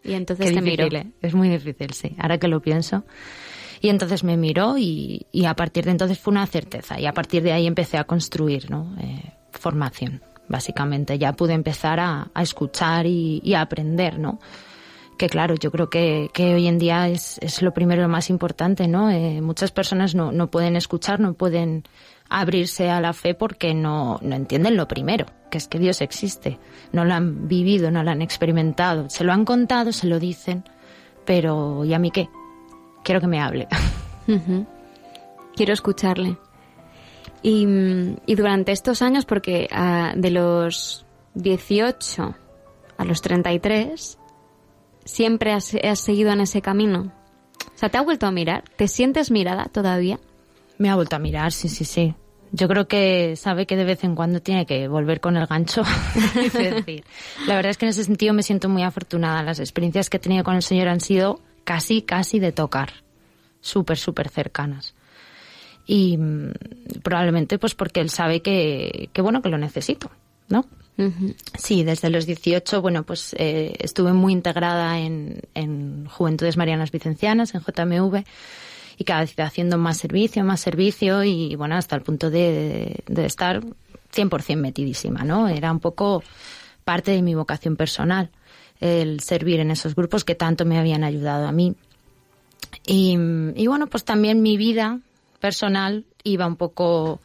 Y 0.04 0.12
entonces 0.14 0.46
Qué 0.46 0.52
te 0.54 0.60
difícil, 0.62 0.84
miró. 0.86 0.96
¿eh? 0.98 1.12
Es 1.20 1.34
muy 1.34 1.48
difícil, 1.48 1.92
sí. 1.92 2.14
Ahora 2.18 2.38
que 2.38 2.48
lo 2.48 2.60
pienso. 2.62 3.04
Y 3.80 3.88
entonces 3.90 4.24
me 4.24 4.36
miró 4.36 4.78
y, 4.78 5.26
y 5.32 5.44
a 5.44 5.54
partir 5.54 5.84
de 5.84 5.90
entonces 5.90 6.18
fue 6.18 6.30
una 6.30 6.46
certeza. 6.46 6.98
Y 7.00 7.04
a 7.06 7.12
partir 7.12 7.42
de 7.42 7.52
ahí 7.52 7.66
empecé 7.66 7.98
a 7.98 8.04
construir, 8.04 8.70
¿no? 8.70 8.94
Eh, 9.00 9.32
formación, 9.50 10.22
básicamente. 10.48 11.18
Ya 11.18 11.32
pude 11.32 11.54
empezar 11.54 12.00
a, 12.00 12.30
escuchar 12.40 13.06
y, 13.06 13.54
a 13.54 13.60
aprender, 13.62 14.18
¿no? 14.18 14.38
Que 15.16 15.28
claro, 15.28 15.56
yo 15.56 15.70
creo 15.72 15.90
que, 15.90 16.30
que 16.32 16.54
hoy 16.54 16.68
en 16.68 16.78
día 16.78 17.08
es, 17.08 17.38
es 17.42 17.60
lo 17.62 17.74
primero 17.74 18.02
lo 18.02 18.08
más 18.08 18.30
importante, 18.30 18.86
¿no? 18.86 19.10
Eh, 19.10 19.40
muchas 19.40 19.72
personas 19.72 20.14
no, 20.14 20.30
no 20.30 20.48
pueden 20.48 20.76
escuchar, 20.76 21.18
no 21.18 21.34
pueden 21.34 21.84
abrirse 22.28 22.90
a 22.90 23.00
la 23.00 23.12
fe 23.12 23.34
porque 23.34 23.74
no, 23.74 24.18
no 24.22 24.36
entienden 24.36 24.76
lo 24.76 24.86
primero, 24.86 25.26
que 25.50 25.58
es 25.58 25.66
que 25.66 25.78
Dios 25.78 26.00
existe. 26.00 26.58
No 26.92 27.04
lo 27.04 27.14
han 27.14 27.48
vivido, 27.48 27.90
no 27.90 28.02
lo 28.04 28.10
han 28.10 28.22
experimentado. 28.22 29.10
Se 29.10 29.24
lo 29.24 29.32
han 29.32 29.44
contado, 29.44 29.92
se 29.92 30.06
lo 30.06 30.18
dicen, 30.20 30.64
pero 31.24 31.84
¿y 31.84 31.94
a 31.94 31.98
mí 31.98 32.10
qué? 32.10 32.28
Quiero 33.02 33.20
que 33.20 33.26
me 33.26 33.40
hable. 33.40 33.68
Quiero 35.56 35.72
escucharle. 35.72 36.36
Y, 37.42 38.34
durante 38.34 38.72
estos 38.72 39.02
años, 39.02 39.24
porque 39.24 39.68
ah, 39.70 40.12
de 40.16 40.30
los 40.30 41.06
18 41.34 42.34
a 42.96 43.04
los 43.04 43.22
33, 43.22 44.18
siempre 45.04 45.52
has, 45.52 45.74
has 45.74 46.00
seguido 46.00 46.32
en 46.32 46.40
ese 46.40 46.60
camino. 46.62 47.12
O 47.74 47.78
sea, 47.78 47.88
¿te 47.88 47.98
ha 47.98 48.02
vuelto 48.02 48.26
a 48.26 48.32
mirar? 48.32 48.64
¿Te 48.76 48.88
sientes 48.88 49.30
mirada 49.30 49.66
todavía? 49.66 50.18
Me 50.78 50.90
ha 50.90 50.96
vuelto 50.96 51.16
a 51.16 51.20
mirar, 51.20 51.52
sí, 51.52 51.68
sí, 51.68 51.84
sí. 51.84 52.14
Yo 52.50 52.66
creo 52.66 52.88
que 52.88 53.36
sabe 53.36 53.66
que 53.66 53.76
de 53.76 53.84
vez 53.84 54.04
en 54.04 54.14
cuando 54.14 54.40
tiene 54.40 54.64
que 54.64 54.88
volver 54.88 55.20
con 55.20 55.36
el 55.36 55.46
gancho. 55.46 55.82
La 57.46 57.56
verdad 57.56 57.70
es 57.70 57.76
que 57.76 57.84
en 57.84 57.90
ese 57.90 58.04
sentido 58.04 58.32
me 58.32 58.42
siento 58.42 58.68
muy 58.68 58.82
afortunada. 58.82 59.42
Las 59.42 59.60
experiencias 59.60 60.08
que 60.08 60.16
he 60.16 60.20
tenido 60.20 60.44
con 60.44 60.56
el 60.56 60.62
Señor 60.62 60.88
han 60.88 61.00
sido 61.00 61.40
casi, 61.64 62.02
casi 62.02 62.38
de 62.38 62.52
tocar. 62.52 63.04
Súper, 63.60 63.98
súper 63.98 64.28
cercanas. 64.28 64.94
Y 65.88 66.18
mm, 66.18 66.52
probablemente 67.02 67.58
pues 67.58 67.74
porque 67.74 68.00
Él 68.00 68.10
sabe 68.10 68.42
que, 68.42 69.08
que 69.12 69.22
bueno, 69.22 69.42
que 69.42 69.48
lo 69.48 69.58
necesito, 69.58 70.10
¿no? 70.48 70.66
Sí, 71.56 71.84
desde 71.84 72.10
los 72.10 72.26
18, 72.26 72.82
bueno, 72.82 73.04
pues 73.04 73.32
eh, 73.38 73.76
estuve 73.78 74.12
muy 74.12 74.32
integrada 74.32 74.98
en, 74.98 75.42
en 75.54 76.06
Juventudes 76.06 76.56
Marianas 76.56 76.90
Vicencianas, 76.90 77.54
en 77.54 77.60
JMV, 77.60 78.24
y 78.96 79.04
cada 79.04 79.20
vez 79.20 79.32
haciendo 79.38 79.78
más 79.78 79.96
servicio, 79.98 80.42
más 80.42 80.60
servicio, 80.60 81.22
y 81.22 81.54
bueno, 81.54 81.76
hasta 81.76 81.94
el 81.94 82.02
punto 82.02 82.30
de, 82.30 83.04
de 83.06 83.26
estar 83.26 83.62
100% 84.12 84.56
metidísima, 84.56 85.22
¿no? 85.22 85.46
Era 85.46 85.70
un 85.70 85.78
poco 85.78 86.24
parte 86.82 87.12
de 87.12 87.22
mi 87.22 87.36
vocación 87.36 87.76
personal, 87.76 88.30
el 88.80 89.20
servir 89.20 89.60
en 89.60 89.70
esos 89.70 89.94
grupos 89.94 90.24
que 90.24 90.34
tanto 90.34 90.64
me 90.64 90.78
habían 90.80 91.04
ayudado 91.04 91.46
a 91.46 91.52
mí. 91.52 91.76
Y, 92.84 93.16
y 93.54 93.66
bueno, 93.68 93.86
pues 93.86 94.04
también 94.04 94.42
mi 94.42 94.56
vida 94.56 94.98
personal 95.40 96.04
iba 96.24 96.46
un 96.46 96.56
poco 96.56 97.20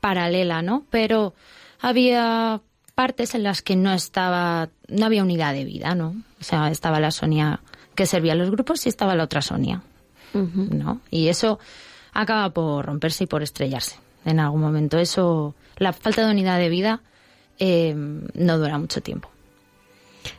paralela, 0.00 0.62
¿no? 0.62 0.84
Pero 0.90 1.34
había 1.80 2.60
partes 2.94 3.34
en 3.34 3.42
las 3.44 3.62
que 3.62 3.76
no 3.76 3.92
estaba, 3.92 4.70
no 4.88 5.06
había 5.06 5.22
unidad 5.22 5.54
de 5.54 5.64
vida, 5.64 5.94
¿no? 5.94 6.16
O 6.40 6.44
sea, 6.44 6.70
estaba 6.70 7.00
la 7.00 7.10
Sonia 7.10 7.60
que 7.94 8.06
servía 8.06 8.32
a 8.32 8.36
los 8.36 8.50
grupos 8.50 8.86
y 8.86 8.88
estaba 8.88 9.14
la 9.14 9.24
otra 9.24 9.42
Sonia, 9.42 9.82
¿no? 10.34 11.00
Y 11.10 11.28
eso 11.28 11.58
acaba 12.12 12.50
por 12.50 12.86
romperse 12.86 13.24
y 13.24 13.26
por 13.26 13.42
estrellarse 13.42 13.98
en 14.24 14.40
algún 14.40 14.60
momento. 14.60 14.98
Eso, 14.98 15.54
la 15.76 15.92
falta 15.92 16.24
de 16.24 16.30
unidad 16.30 16.58
de 16.58 16.68
vida 16.68 17.00
eh, 17.58 17.94
no 17.94 18.58
dura 18.58 18.78
mucho 18.78 19.00
tiempo. 19.00 19.30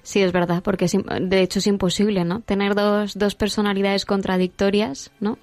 Sí, 0.04 0.22
es 0.22 0.32
verdad, 0.32 0.62
porque 0.62 0.86
es 0.86 0.98
de 1.22 1.42
hecho 1.42 1.60
es 1.60 1.68
imposible, 1.68 2.24
¿no? 2.24 2.42
Tener 2.42 2.76
dos, 2.76 3.18
dos 3.18 3.36
personalidades 3.36 4.06
contradictorias, 4.06 5.12
¿no? 5.20 5.38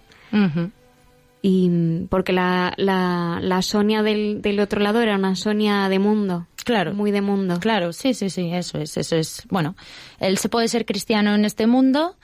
Y 1.48 1.70
porque 2.08 2.32
la, 2.32 2.74
la, 2.76 3.38
la 3.40 3.62
Sonia 3.62 4.02
del, 4.02 4.42
del 4.42 4.58
otro 4.58 4.80
lado 4.80 5.00
era 5.00 5.14
una 5.14 5.36
Sonia 5.36 5.88
de 5.88 6.00
mundo. 6.00 6.48
Claro. 6.64 6.92
Muy 6.92 7.12
de 7.12 7.20
mundo. 7.20 7.60
Claro, 7.60 7.92
sí, 7.92 8.14
sí, 8.14 8.30
sí, 8.30 8.50
eso 8.52 8.78
es, 8.78 8.96
eso 8.96 9.14
es. 9.14 9.44
Bueno, 9.48 9.76
él 10.18 10.38
se 10.38 10.48
puede 10.48 10.66
ser 10.66 10.84
cristiano 10.84 11.36
en 11.36 11.44
este 11.44 11.68
mundo, 11.68 12.16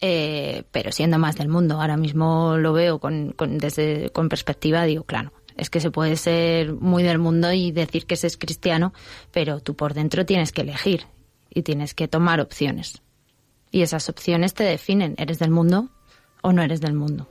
eh, 0.00 0.62
pero 0.70 0.92
siendo 0.92 1.18
más 1.18 1.34
del 1.34 1.48
mundo. 1.48 1.80
Ahora 1.80 1.96
mismo 1.96 2.56
lo 2.56 2.72
veo 2.72 3.00
con, 3.00 3.32
con, 3.32 3.58
desde, 3.58 4.10
con 4.10 4.28
perspectiva, 4.28 4.84
digo, 4.84 5.02
claro, 5.02 5.32
es 5.56 5.70
que 5.70 5.80
se 5.80 5.90
puede 5.90 6.14
ser 6.14 6.72
muy 6.72 7.02
del 7.02 7.18
mundo 7.18 7.52
y 7.52 7.72
decir 7.72 8.06
que 8.06 8.14
se 8.14 8.28
es 8.28 8.36
cristiano, 8.36 8.92
pero 9.32 9.58
tú 9.58 9.74
por 9.74 9.92
dentro 9.92 10.24
tienes 10.24 10.52
que 10.52 10.60
elegir 10.62 11.02
y 11.52 11.62
tienes 11.62 11.94
que 11.94 12.06
tomar 12.06 12.40
opciones. 12.40 13.02
Y 13.72 13.82
esas 13.82 14.08
opciones 14.08 14.54
te 14.54 14.62
definen, 14.62 15.16
¿eres 15.18 15.40
del 15.40 15.50
mundo 15.50 15.88
o 16.42 16.52
no 16.52 16.62
eres 16.62 16.80
del 16.80 16.94
mundo? 16.94 17.28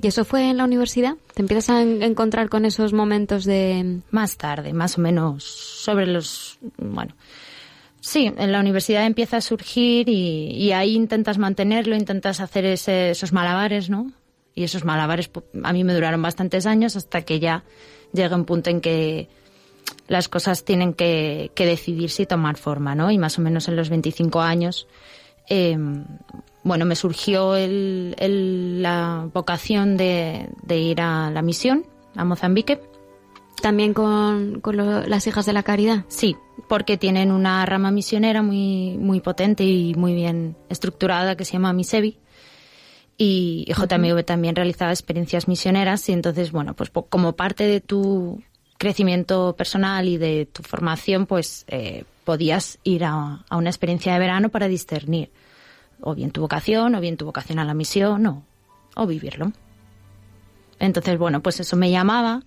¿Y 0.00 0.06
eso 0.06 0.24
fue 0.24 0.48
en 0.50 0.56
la 0.56 0.64
universidad? 0.64 1.14
¿Te 1.34 1.42
empiezas 1.42 1.70
a 1.70 1.82
en- 1.82 2.02
encontrar 2.02 2.48
con 2.48 2.64
esos 2.64 2.92
momentos 2.92 3.44
de...? 3.44 4.00
Más 4.10 4.36
tarde, 4.36 4.72
más 4.72 4.96
o 4.96 5.00
menos 5.00 5.42
sobre 5.44 6.06
los... 6.06 6.58
Bueno, 6.76 7.14
sí, 8.00 8.32
en 8.36 8.52
la 8.52 8.60
universidad 8.60 9.04
empieza 9.06 9.38
a 9.38 9.40
surgir 9.40 10.08
y, 10.08 10.70
ahí 10.72 10.94
intentas 10.94 11.38
mantenerlo, 11.38 11.96
intentas 11.96 12.40
hacer 12.40 12.64
ese- 12.64 13.10
esos 13.10 13.32
malabares, 13.32 13.90
¿no? 13.90 14.12
Y 14.54 14.64
esos 14.64 14.84
malabares 14.84 15.30
a 15.64 15.72
mí 15.72 15.82
me 15.84 15.94
duraron 15.94 16.22
bastantes 16.22 16.66
años 16.66 16.94
hasta 16.96 17.22
que 17.22 17.40
ya 17.40 17.64
llega 18.12 18.36
un 18.36 18.44
punto 18.44 18.70
en 18.70 18.80
que 18.80 19.28
las 20.06 20.28
cosas 20.28 20.64
tienen 20.64 20.94
que, 20.94 21.50
que 21.54 21.66
decidirse 21.66 22.22
y 22.22 22.26
tomar 22.26 22.56
forma, 22.56 22.94
¿no? 22.94 23.10
Y 23.10 23.18
más 23.18 23.38
o 23.38 23.42
menos 23.42 23.68
en 23.68 23.76
los 23.76 23.88
25 23.90 24.40
años, 24.40 24.86
eh, 25.48 25.76
bueno, 26.64 26.84
me 26.84 26.96
surgió 26.96 27.56
el- 27.56 28.14
el- 28.18 28.82
la 28.82 29.28
vocación 29.32 29.96
de, 29.96 30.48
de 30.62 30.78
ir 30.78 31.00
a 31.00 31.30
la 31.30 31.42
misión, 31.42 31.84
a 32.16 32.24
Mozambique. 32.24 32.80
¿También 33.62 33.92
con, 33.94 34.60
con 34.60 34.76
lo- 34.76 35.06
las 35.06 35.26
hijas 35.26 35.44
de 35.46 35.52
la 35.52 35.62
caridad? 35.64 36.04
Sí, 36.08 36.36
porque 36.68 36.96
tienen 36.96 37.32
una 37.32 37.64
rama 37.66 37.90
misionera 37.90 38.42
muy, 38.42 38.96
muy 38.98 39.20
potente 39.20 39.64
y 39.64 39.94
muy 39.94 40.14
bien 40.14 40.56
estructurada 40.68 41.36
que 41.36 41.44
se 41.44 41.54
llama 41.54 41.72
Misevi. 41.72 42.18
Y 43.16 43.66
JMV 43.76 44.22
también 44.24 44.54
realizaba 44.54 44.92
experiencias 44.92 45.48
misioneras 45.48 46.08
y 46.08 46.12
entonces, 46.12 46.52
bueno, 46.52 46.74
pues 46.74 46.90
como 47.08 47.32
parte 47.34 47.64
de 47.66 47.80
tu 47.80 48.40
crecimiento 48.78 49.56
personal 49.56 50.06
y 50.06 50.18
de 50.18 50.46
tu 50.46 50.62
formación, 50.62 51.26
pues 51.26 51.64
eh, 51.66 52.04
podías 52.28 52.78
ir 52.84 53.06
a, 53.06 53.42
a 53.48 53.56
una 53.56 53.70
experiencia 53.70 54.12
de 54.12 54.18
verano 54.18 54.50
para 54.50 54.68
discernir 54.68 55.30
o 56.02 56.14
bien 56.14 56.30
tu 56.30 56.42
vocación, 56.42 56.94
o 56.94 57.00
bien 57.00 57.16
tu 57.16 57.24
vocación 57.24 57.58
a 57.58 57.64
la 57.64 57.72
misión, 57.72 58.26
o, 58.26 58.44
o 58.96 59.06
vivirlo. 59.06 59.50
Entonces, 60.78 61.16
bueno, 61.18 61.40
pues 61.40 61.58
eso 61.60 61.74
me 61.74 61.90
llamaba 61.90 62.42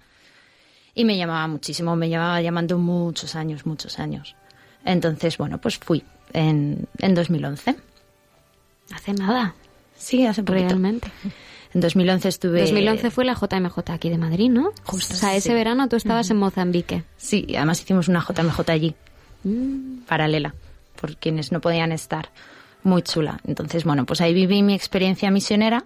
y 0.94 1.04
me 1.04 1.18
llamaba 1.18 1.48
muchísimo, 1.48 1.96
me 1.96 2.10
llamaba 2.10 2.40
llamando 2.44 2.78
muchos 2.78 3.34
años, 3.34 3.66
muchos 3.66 3.98
años. 3.98 4.36
Entonces, 4.86 5.36
bueno, 5.40 5.60
pues 5.60 5.80
fui 5.80 6.04
en, 6.32 6.88
en 7.00 7.16
2011. 7.16 7.76
Hace 8.94 9.14
nada. 9.14 9.56
Sí, 9.98 10.28
hace 10.28 10.44
poquito. 10.44 10.68
Realmente. 10.68 11.12
En 11.74 11.82
2011 11.82 12.30
estuve... 12.30 12.62
2011 12.62 13.10
fue 13.10 13.26
la 13.26 13.34
JMJ 13.34 13.80
aquí 13.90 14.10
de 14.12 14.20
Madrid, 14.20 14.52
¿no? 14.52 14.74
Justo, 14.84 15.16
o 15.16 15.18
sea, 15.18 15.36
ese 15.36 15.50
sí. 15.50 15.56
verano 15.56 15.90
tú 15.90 15.96
estabas 15.96 16.30
en 16.30 16.38
Mozambique. 16.38 17.04
Sí, 17.18 17.48
además 17.58 17.82
hicimos 17.82 18.10
una 18.10 18.22
JMJ 18.22 18.70
allí, 18.70 18.96
Mm. 19.44 20.02
paralela, 20.08 20.54
por 21.00 21.16
quienes 21.18 21.52
no 21.52 21.62
podían 21.62 21.92
estar. 21.92 22.30
Muy 22.84 23.02
chula. 23.04 23.39
Entonces, 23.48 23.84
bueno, 23.84 24.06
pues 24.06 24.22
ahí 24.22 24.34
viví 24.34 24.64
mi 24.64 24.74
experiencia 24.74 25.30
misionera, 25.32 25.84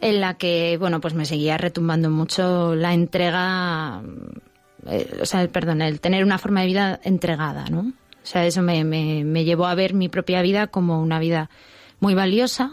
en 0.00 0.20
la 0.20 0.34
que, 0.34 0.76
bueno, 0.78 1.00
pues 1.00 1.14
me 1.14 1.24
seguía 1.26 1.58
retumbando 1.58 2.10
mucho 2.10 2.74
la 2.74 2.92
entrega, 2.94 4.02
eh, 4.86 5.18
o 5.20 5.26
sea, 5.26 5.42
el- 5.42 5.48
perdón, 5.48 5.80
el 5.82 6.00
tener 6.00 6.24
una 6.24 6.38
forma 6.38 6.60
de 6.60 6.66
vida 6.66 7.00
entregada, 7.04 7.66
¿no? 7.70 7.80
O 7.80 8.26
sea, 8.26 8.46
eso 8.46 8.62
me, 8.62 8.84
me, 8.84 9.24
me 9.24 9.44
llevó 9.44 9.66
a 9.66 9.74
ver 9.74 9.94
mi 9.94 10.08
propia 10.08 10.42
vida 10.42 10.68
como 10.68 11.00
una 11.02 11.18
vida 11.18 11.50
muy 12.00 12.14
valiosa, 12.14 12.70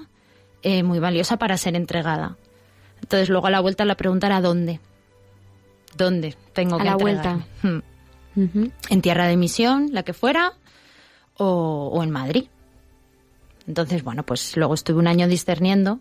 eh, 0.64 0.84
muy 0.84 1.00
valiosa 1.00 1.38
para 1.38 1.58
ser 1.58 1.76
entregada. 1.76 2.38
Entonces, 3.02 3.30
luego 3.30 3.48
a 3.48 3.52
la 3.52 3.60
vuelta 3.60 3.86
la 3.86 3.96
pregunta 3.96 4.28
era 4.28 4.42
¿dónde? 4.42 4.80
¿Dónde 5.98 6.36
tengo 6.54 6.76
A 6.76 6.80
que 6.80 6.86
la 6.86 6.92
entregarme? 6.92 7.84
En 8.90 9.02
tierra 9.02 9.28
de 9.28 9.38
misión, 9.38 9.90
la 9.92 10.04
que 10.04 10.14
fuera, 10.14 10.54
o, 11.38 11.92
o 11.94 12.04
en 12.04 12.12
Madrid. 12.12 12.46
Entonces, 13.68 14.04
bueno, 14.04 14.24
pues 14.24 14.58
luego 14.58 14.74
estuve 14.74 15.00
un 15.00 15.08
año 15.08 15.28
discerniendo 15.28 16.00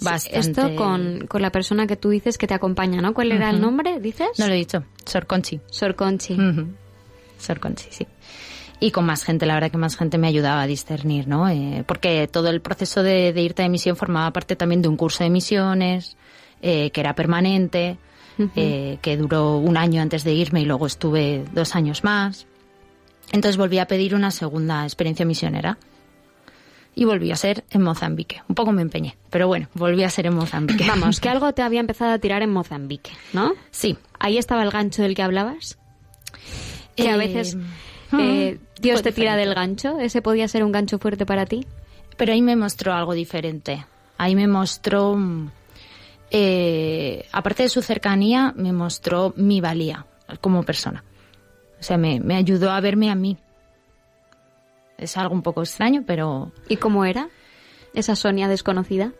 bastante. 0.00 0.38
Esto 0.38 0.74
con, 0.76 1.26
con 1.26 1.40
la 1.40 1.50
persona 1.50 1.86
que 1.86 1.96
tú 1.96 2.10
dices 2.10 2.36
que 2.36 2.46
te 2.46 2.54
acompaña, 2.54 3.00
¿no? 3.00 3.14
¿Cuál 3.14 3.32
era 3.32 3.48
el 3.50 3.60
nombre, 3.60 3.98
dices? 4.00 4.28
No 4.38 4.46
lo 4.46 4.52
he 4.52 4.56
dicho, 4.56 4.84
Sor 5.04 5.26
Conchi. 5.26 5.60
Sor 5.70 5.94
Conchi. 5.94 6.36
Sor 7.38 7.60
Conchi, 7.60 7.86
sí. 7.90 8.06
Y 8.78 8.90
con 8.90 9.06
más 9.06 9.24
gente, 9.24 9.46
la 9.46 9.54
verdad 9.54 9.70
que 9.70 9.78
más 9.78 9.96
gente 9.96 10.18
me 10.18 10.28
ayudaba 10.28 10.60
a 10.60 10.66
discernir, 10.66 11.26
¿no? 11.26 11.48
Eh, 11.48 11.82
porque 11.86 12.28
todo 12.28 12.50
el 12.50 12.60
proceso 12.60 13.02
de, 13.02 13.32
de 13.32 13.40
irte 13.40 13.62
de 13.62 13.70
misión 13.70 13.96
formaba 13.96 14.30
parte 14.32 14.54
también 14.54 14.82
de 14.82 14.88
un 14.88 14.98
curso 14.98 15.24
de 15.24 15.30
misiones, 15.30 16.18
eh, 16.60 16.90
que 16.90 17.00
era 17.00 17.14
permanente, 17.14 17.96
Eh, 18.54 18.98
que 19.00 19.16
duró 19.16 19.56
un 19.56 19.76
año 19.78 20.02
antes 20.02 20.22
de 20.24 20.34
irme 20.34 20.60
y 20.60 20.64
luego 20.66 20.86
estuve 20.86 21.44
dos 21.54 21.74
años 21.74 22.04
más. 22.04 22.46
Entonces 23.32 23.56
volví 23.56 23.78
a 23.78 23.86
pedir 23.86 24.14
una 24.14 24.30
segunda 24.30 24.84
experiencia 24.84 25.24
misionera. 25.26 25.78
y 26.98 27.04
volví 27.04 27.30
a 27.30 27.36
ser 27.36 27.62
en 27.70 27.82
Mozambique. 27.82 28.40
Un 28.48 28.54
poco 28.54 28.72
me 28.72 28.80
empeñé, 28.80 29.16
pero 29.28 29.46
bueno, 29.48 29.68
volví 29.74 30.02
a 30.02 30.08
ser 30.08 30.26
en 30.26 30.34
Mozambique. 30.34 30.84
Vamos, 30.88 31.20
que 31.20 31.28
algo 31.28 31.52
te 31.52 31.60
había 31.60 31.80
empezado 31.80 32.12
a 32.12 32.18
tirar 32.18 32.42
en 32.42 32.50
Mozambique, 32.50 33.10
¿no? 33.34 33.52
Sí. 33.70 33.98
Ahí 34.18 34.38
estaba 34.38 34.62
el 34.62 34.70
gancho 34.70 35.02
del 35.02 35.14
que 35.14 35.22
hablabas. 35.22 35.76
Que 36.94 37.08
a 37.10 37.14
Eh, 37.14 37.18
veces 37.18 37.56
ah, 38.12 38.18
eh, 38.20 38.58
Dios 38.80 39.02
te 39.02 39.12
tira 39.12 39.32
diferente. 39.36 39.46
del 39.48 39.54
gancho. 39.54 39.98
¿Ese 39.98 40.22
podía 40.22 40.48
ser 40.48 40.64
un 40.64 40.72
gancho 40.72 40.98
fuerte 40.98 41.26
para 41.26 41.44
ti? 41.44 41.66
Pero 42.16 42.32
ahí 42.32 42.40
me 42.40 42.56
mostró 42.56 42.94
algo 42.94 43.12
diferente. 43.12 43.84
Ahí 44.16 44.34
me 44.34 44.46
mostró, 44.48 45.16
mm, 45.16 45.50
eh, 46.30 47.26
aparte 47.32 47.64
de 47.64 47.68
su 47.68 47.82
cercanía, 47.82 48.52
me 48.56 48.72
mostró 48.72 49.32
mi 49.36 49.60
valía 49.60 50.06
como 50.40 50.62
persona. 50.62 51.04
O 51.78 51.82
sea, 51.82 51.96
me, 51.98 52.20
me 52.20 52.36
ayudó 52.36 52.70
a 52.70 52.80
verme 52.80 53.10
a 53.10 53.14
mí. 53.14 53.36
Es 54.98 55.16
algo 55.16 55.34
un 55.34 55.42
poco 55.42 55.62
extraño, 55.62 56.04
pero 56.06 56.52
¿Y 56.68 56.76
cómo 56.76 57.04
era 57.04 57.28
esa 57.94 58.16
Sonia 58.16 58.48
desconocida? 58.48 59.12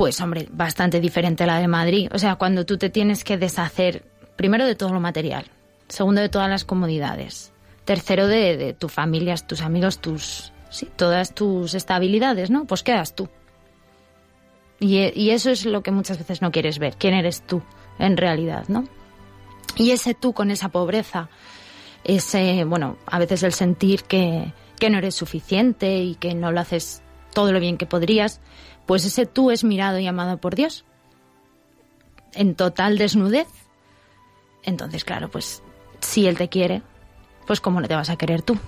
pues 0.00 0.18
hombre, 0.22 0.48
bastante 0.50 0.98
diferente 0.98 1.44
a 1.44 1.46
la 1.46 1.58
de 1.58 1.68
Madrid. 1.68 2.08
O 2.14 2.18
sea, 2.18 2.36
cuando 2.36 2.64
tú 2.64 2.78
te 2.78 2.88
tienes 2.88 3.22
que 3.22 3.36
deshacer, 3.36 4.02
primero 4.34 4.64
de 4.64 4.74
todo 4.74 4.94
lo 4.94 5.00
material, 5.00 5.44
segundo 5.88 6.22
de 6.22 6.30
todas 6.30 6.48
las 6.48 6.64
comodidades, 6.64 7.52
tercero 7.84 8.26
de, 8.26 8.56
de 8.56 8.72
tu 8.72 8.88
familia, 8.88 9.34
tus 9.36 9.60
amigos, 9.60 9.98
tus, 9.98 10.54
sí, 10.70 10.88
todas 10.96 11.34
tus 11.34 11.74
estabilidades, 11.74 12.48
¿no? 12.48 12.64
Pues 12.64 12.82
quedas 12.82 13.14
tú. 13.14 13.28
Y, 14.80 14.98
y 15.18 15.30
eso 15.30 15.50
es 15.50 15.66
lo 15.66 15.82
que 15.82 15.90
muchas 15.90 16.18
veces 16.18 16.40
no 16.40 16.50
quieres 16.50 16.78
ver, 16.78 16.96
quién 16.96 17.14
eres 17.14 17.42
tú 17.42 17.62
en 17.98 18.16
realidad, 18.16 18.64
¿no? 18.68 18.84
Y 19.76 19.90
ese 19.90 20.14
tú 20.14 20.32
con 20.32 20.50
esa 20.50 20.70
pobreza, 20.70 21.28
ese, 22.02 22.64
bueno, 22.64 22.96
a 23.06 23.18
veces 23.18 23.42
el 23.42 23.52
sentir 23.52 24.04
que, 24.04 24.52
que 24.78 24.90
no 24.90 24.98
eres 24.98 25.14
suficiente 25.14 25.98
y 25.98 26.14
que 26.14 26.34
no 26.34 26.50
lo 26.50 26.60
haces 26.60 27.02
todo 27.34 27.52
lo 27.52 27.60
bien 27.60 27.76
que 27.76 27.86
podrías, 27.86 28.40
pues 28.86 29.04
ese 29.04 29.26
tú 29.26 29.50
es 29.50 29.62
mirado 29.62 29.98
y 29.98 30.06
amado 30.06 30.38
por 30.38 30.54
Dios 30.54 30.84
en 32.34 32.54
total 32.54 32.98
desnudez. 32.98 33.48
Entonces, 34.62 35.04
claro, 35.04 35.30
pues 35.30 35.62
si 36.00 36.26
Él 36.26 36.36
te 36.36 36.48
quiere, 36.48 36.82
pues 37.46 37.60
cómo 37.60 37.80
no 37.80 37.88
te 37.88 37.94
vas 37.94 38.10
a 38.10 38.16
querer 38.16 38.42
tú. 38.42 38.58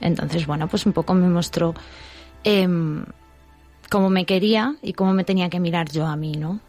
Entonces, 0.00 0.46
bueno, 0.46 0.68
pues 0.68 0.86
un 0.86 0.92
poco 0.92 1.14
me 1.14 1.28
mostró 1.28 1.74
em, 2.44 3.04
cómo 3.90 4.10
me 4.10 4.26
quería 4.26 4.76
y 4.82 4.92
cómo 4.92 5.12
me 5.12 5.24
tenía 5.24 5.48
que 5.48 5.60
mirar 5.60 5.90
yo 5.90 6.06
a 6.06 6.16
mí, 6.16 6.32
¿no? 6.32 6.60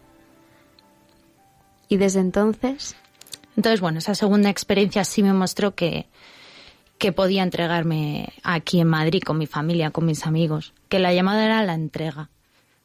¿Y 1.87 1.97
desde 1.97 2.19
entonces? 2.19 2.95
Entonces, 3.55 3.81
bueno, 3.81 3.99
esa 3.99 4.15
segunda 4.15 4.49
experiencia 4.49 5.03
sí 5.03 5.23
me 5.23 5.33
mostró 5.33 5.75
que, 5.75 6.05
que 6.97 7.11
podía 7.11 7.43
entregarme 7.43 8.33
aquí 8.43 8.79
en 8.79 8.87
Madrid 8.87 9.21
con 9.25 9.37
mi 9.37 9.47
familia, 9.47 9.91
con 9.91 10.05
mis 10.05 10.25
amigos, 10.25 10.73
que 10.87 10.99
la 10.99 11.13
llamada 11.13 11.45
era 11.45 11.63
la 11.63 11.73
entrega. 11.73 12.29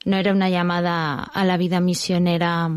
No 0.05 0.17
era 0.17 0.33
una 0.33 0.49
llamada 0.51 1.23
a 1.23 1.45
la 1.45 1.57
vida 1.57 1.81
misionera 1.81 2.71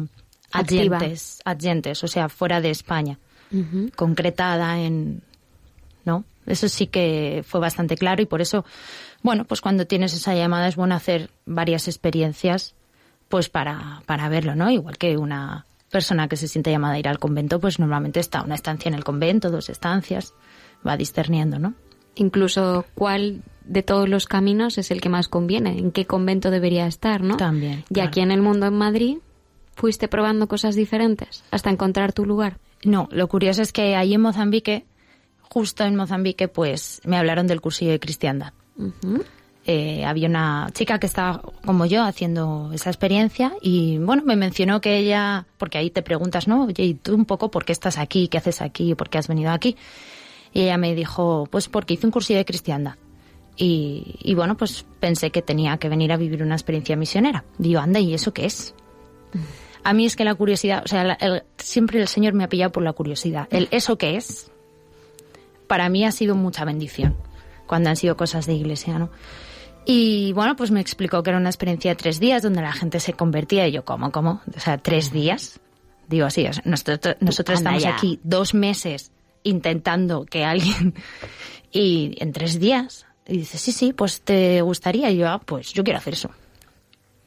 adyentes, 0.51 1.41
adyentes, 1.45 2.03
o 2.03 2.07
sea, 2.07 2.29
fuera 2.29 2.61
de 2.61 2.69
España, 2.69 3.19
concretada 3.95 4.79
en... 4.79 5.21
¿No? 6.05 6.23
Eso 6.45 6.69
sí 6.69 6.87
que 6.87 7.43
fue 7.45 7.59
bastante 7.59 7.97
claro 7.97 8.21
y 8.21 8.25
por 8.25 8.41
eso, 8.41 8.63
bueno, 9.23 9.45
pues 9.45 9.61
cuando 9.61 9.87
tienes 9.87 10.13
esa 10.13 10.35
llamada 10.35 10.67
es 10.67 10.75
bueno 10.75 10.95
hacer 10.95 11.29
varias 11.45 11.87
experiencias 11.87 12.75
pues 13.29 13.49
para, 13.49 14.01
para 14.05 14.29
verlo, 14.29 14.55
¿no? 14.55 14.69
Igual 14.69 14.97
que 14.97 15.17
una 15.17 15.65
persona 15.91 16.27
que 16.27 16.37
se 16.37 16.47
siente 16.47 16.71
llamada 16.71 16.95
a 16.95 16.99
ir 16.99 17.07
al 17.07 17.19
convento, 17.19 17.59
pues 17.59 17.79
normalmente 17.79 18.19
está 18.19 18.41
una 18.41 18.55
estancia 18.55 18.89
en 18.89 18.95
el 18.95 19.03
convento, 19.03 19.49
dos 19.49 19.69
estancias, 19.69 20.33
va 20.85 20.97
discerniendo, 20.97 21.59
¿no? 21.59 21.73
Incluso 22.15 22.85
cuál 22.95 23.43
de 23.63 23.83
todos 23.83 24.09
los 24.09 24.25
caminos 24.25 24.77
es 24.77 24.91
el 24.91 25.01
que 25.01 25.09
más 25.09 25.27
conviene, 25.27 25.77
en 25.77 25.91
qué 25.91 26.05
convento 26.05 26.51
debería 26.51 26.87
estar, 26.87 27.21
¿no? 27.21 27.37
También. 27.37 27.83
Y 27.89 27.99
aquí 27.99 28.21
en 28.21 28.31
el 28.31 28.41
mundo 28.41 28.65
en 28.65 28.73
Madrid 28.73 29.17
fuiste 29.75 30.07
probando 30.07 30.47
cosas 30.47 30.75
diferentes 30.75 31.43
hasta 31.51 31.69
encontrar 31.69 32.13
tu 32.13 32.25
lugar. 32.25 32.57
No, 32.83 33.07
lo 33.11 33.27
curioso 33.27 33.61
es 33.61 33.71
que 33.71 33.95
ahí 33.95 34.13
en 34.13 34.21
Mozambique, 34.21 34.85
justo 35.41 35.83
en 35.83 35.95
Mozambique, 35.95 36.47
pues 36.47 37.01
me 37.05 37.17
hablaron 37.17 37.47
del 37.47 37.61
cursillo 37.61 37.91
de 37.91 37.99
cristiandad. 37.99 38.53
Eh, 39.69 40.05
había 40.05 40.29
una 40.29 40.69
chica 40.73 40.97
que 40.97 41.07
estaba 41.07 41.41
como 41.65 41.85
yo 41.85 42.01
haciendo 42.03 42.71
esa 42.73 42.89
experiencia 42.89 43.51
y 43.61 43.97
bueno, 43.97 44.23
me 44.25 44.37
mencionó 44.37 44.79
que 44.79 44.97
ella, 44.97 45.45
porque 45.57 45.77
ahí 45.77 45.89
te 45.89 46.01
preguntas, 46.01 46.47
¿no? 46.47 46.63
Oye, 46.65 46.83
¿y 46.85 46.93
tú 46.93 47.13
un 47.15 47.25
poco 47.25 47.51
por 47.51 47.65
qué 47.65 47.73
estás 47.73 47.97
aquí? 47.97 48.29
¿Qué 48.29 48.37
haces 48.37 48.61
aquí? 48.61 48.95
¿Por 48.95 49.09
qué 49.09 49.17
has 49.17 49.27
venido 49.27 49.51
aquí? 49.51 49.75
Y 50.53 50.61
ella 50.61 50.77
me 50.77 50.95
dijo, 50.95 51.49
pues 51.51 51.67
porque 51.67 51.95
hice 51.95 52.05
un 52.07 52.11
cursillo 52.13 52.37
de 52.39 52.45
cristiandad. 52.45 52.95
Y, 53.57 54.15
y 54.21 54.35
bueno, 54.35 54.55
pues 54.55 54.85
pensé 55.01 55.31
que 55.31 55.41
tenía 55.41 55.77
que 55.77 55.89
venir 55.89 56.13
a 56.13 56.17
vivir 56.17 56.43
una 56.43 56.55
experiencia 56.55 56.95
misionera. 56.95 57.43
Digo, 57.57 57.81
anda, 57.81 57.99
¿y 57.99 58.13
eso 58.13 58.31
qué 58.33 58.45
es? 58.45 58.73
A 59.83 59.91
mí 59.93 60.05
es 60.05 60.15
que 60.15 60.23
la 60.23 60.35
curiosidad, 60.35 60.83
o 60.85 60.87
sea, 60.87 61.03
la- 61.03 61.13
el- 61.15 61.43
siempre 61.57 61.99
el 61.99 62.07
Señor 62.07 62.33
me 62.33 62.45
ha 62.45 62.49
pillado 62.49 62.71
por 62.71 62.83
la 62.83 62.93
curiosidad. 62.93 63.47
El 63.51 63.67
eso 63.71 63.97
qué 63.97 64.15
es, 64.15 64.49
para 65.67 65.89
mí 65.89 66.05
ha 66.05 66.11
sido 66.13 66.35
mucha 66.35 66.63
bendición 66.63 67.15
cuando 67.67 67.89
han 67.89 67.95
sido 67.95 68.17
cosas 68.17 68.45
de 68.45 68.53
iglesia, 68.53 68.97
¿no? 68.97 69.09
Y 69.85 70.33
bueno, 70.33 70.55
pues 70.55 70.71
me 70.71 70.81
explicó 70.81 71.23
que 71.23 71.29
era 71.29 71.39
una 71.39 71.49
experiencia 71.49 71.91
de 71.91 71.95
tres 71.95 72.19
días 72.19 72.41
donde 72.41 72.61
la 72.61 72.73
gente 72.73 72.99
se 72.99 73.13
convertía 73.13 73.67
y 73.67 73.71
yo, 73.71 73.85
¿cómo, 73.85 74.11
cómo? 74.11 74.41
O 74.55 74.59
sea, 74.59 74.77
tres 74.77 75.11
días. 75.11 75.59
Digo 76.09 76.25
así, 76.25 76.45
o 76.45 76.53
sea, 76.53 76.63
nosotros, 76.65 77.15
nosotros 77.19 77.59
Anda 77.59 77.75
estamos 77.75 77.83
ya. 77.83 77.95
aquí 77.95 78.19
dos 78.23 78.53
meses 78.53 79.11
intentando 79.43 80.25
que 80.25 80.43
alguien... 80.43 80.93
Y 81.71 82.15
en 82.19 82.31
tres 82.31 82.59
días. 82.59 83.05
Y 83.27 83.39
dice, 83.39 83.57
sí, 83.57 83.71
sí, 83.71 83.93
pues 83.93 84.21
te 84.21 84.61
gustaría. 84.61 85.11
Y 85.11 85.17
yo, 85.17 85.27
ah, 85.29 85.39
pues 85.39 85.73
yo 85.73 85.83
quiero 85.83 85.99
hacer 85.99 86.13
eso. 86.13 86.31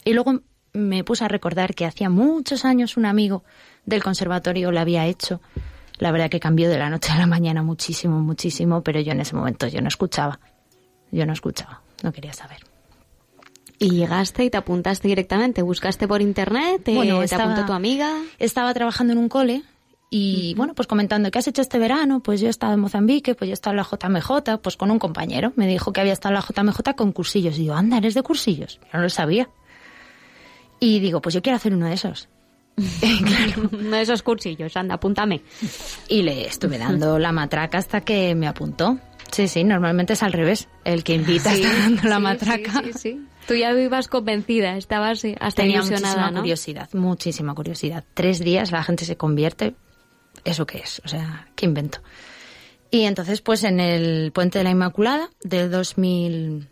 Y 0.04 0.12
luego 0.12 0.40
me 0.72 1.04
puse 1.04 1.24
a 1.24 1.28
recordar 1.28 1.74
que 1.74 1.84
hacía 1.84 2.08
muchos 2.08 2.64
años 2.64 2.96
un 2.96 3.06
amigo 3.06 3.44
del 3.84 4.02
conservatorio 4.02 4.72
lo 4.72 4.80
había 4.80 5.06
hecho. 5.06 5.40
La 6.00 6.10
verdad 6.10 6.28
que 6.28 6.40
cambió 6.40 6.68
de 6.68 6.78
la 6.78 6.90
noche 6.90 7.12
a 7.12 7.18
la 7.18 7.26
mañana 7.26 7.62
muchísimo, 7.62 8.18
muchísimo, 8.20 8.82
pero 8.82 8.98
yo 9.00 9.12
en 9.12 9.20
ese 9.20 9.36
momento 9.36 9.68
yo 9.68 9.80
no 9.80 9.88
escuchaba. 9.88 10.40
Yo 11.12 11.24
no 11.26 11.32
escuchaba, 11.32 11.82
no 12.02 12.10
quería 12.12 12.32
saber. 12.32 12.58
Y 13.78 13.90
llegaste 13.90 14.44
y 14.44 14.50
te 14.50 14.56
apuntaste 14.58 15.08
directamente, 15.08 15.62
buscaste 15.62 16.06
por 16.08 16.20
internet, 16.20 16.82
te, 16.84 16.94
Bueno, 16.94 17.18
te 17.20 17.26
estaba- 17.26 17.44
apuntó 17.44 17.66
tu 17.66 17.72
amiga. 17.72 18.14
Estaba 18.38 18.74
trabajando 18.74 19.12
en 19.12 19.18
un 19.18 19.28
cole 19.28 19.62
y 20.10 20.54
bueno, 20.56 20.74
pues 20.74 20.88
comentando, 20.88 21.30
¿qué 21.30 21.38
has 21.38 21.46
hecho 21.48 21.62
este 21.62 21.78
verano? 21.78 22.20
Pues 22.20 22.40
yo 22.40 22.48
he 22.48 22.50
estado 22.50 22.72
en 22.74 22.80
Mozambique, 22.80 23.34
pues 23.34 23.48
yo 23.48 23.52
he 23.52 23.54
estado 23.54 23.72
en 23.72 23.76
la 23.78 23.84
JMJ, 23.84 24.58
pues 24.62 24.76
con 24.76 24.90
un 24.90 24.98
compañero. 24.98 25.52
Me 25.56 25.66
dijo 25.66 25.92
que 25.92 26.00
había 26.00 26.12
estado 26.12 26.34
en 26.34 26.40
la 26.40 26.42
JMJ 26.42 26.94
con 26.96 27.12
cursillos. 27.12 27.58
Y 27.58 27.66
yo, 27.66 27.74
anda, 27.74 27.98
¿eres 27.98 28.14
de 28.14 28.22
cursillos? 28.22 28.80
Yo 28.84 28.88
no 28.98 29.02
lo 29.02 29.08
sabía. 29.10 29.48
Y 30.80 30.98
digo, 31.00 31.20
pues 31.20 31.34
yo 31.34 31.42
quiero 31.42 31.56
hacer 31.56 31.74
uno 31.74 31.86
de 31.86 31.94
esos. 31.94 32.28
Uno 33.72 33.96
de 33.96 34.02
esos 34.02 34.22
cursillos, 34.22 34.76
anda, 34.76 34.94
apúntame. 34.94 35.42
Y 36.08 36.22
le 36.22 36.46
estuve 36.46 36.78
dando 36.78 37.18
la 37.18 37.32
matraca 37.32 37.78
hasta 37.78 38.00
que 38.02 38.34
me 38.34 38.46
apuntó. 38.46 38.98
Sí, 39.32 39.46
sí, 39.48 39.62
normalmente 39.64 40.14
es 40.14 40.22
al 40.22 40.32
revés. 40.32 40.68
El 40.84 41.04
que 41.04 41.14
invita 41.14 41.54
Sí, 41.54 41.62
está 41.62 41.78
dando 41.78 42.02
la 42.08 42.18
matraca. 42.18 42.82
sí, 42.84 42.92
sí. 42.94 43.26
Tú 43.46 43.54
ya 43.54 43.72
ibas 43.72 44.08
convencida, 44.08 44.76
estabas 44.76 45.24
hasta 45.40 45.62
Tenía 45.62 45.76
ilusionada, 45.78 46.08
muchísima 46.14 46.30
¿no? 46.30 46.40
curiosidad, 46.40 46.88
muchísima 46.92 47.54
curiosidad. 47.54 48.04
Tres 48.14 48.38
días 48.40 48.70
la 48.70 48.82
gente 48.82 49.04
se 49.04 49.16
convierte. 49.16 49.74
¿Eso 50.44 50.66
qué 50.66 50.78
es? 50.78 51.00
O 51.04 51.08
sea, 51.08 51.48
¿qué 51.56 51.66
invento? 51.66 52.00
Y 52.92 53.02
entonces, 53.02 53.40
pues 53.40 53.62
en 53.64 53.78
el 53.80 54.32
Puente 54.32 54.58
de 54.58 54.64
la 54.64 54.70
Inmaculada 54.70 55.30
del 55.42 55.70
2000... 55.70 56.68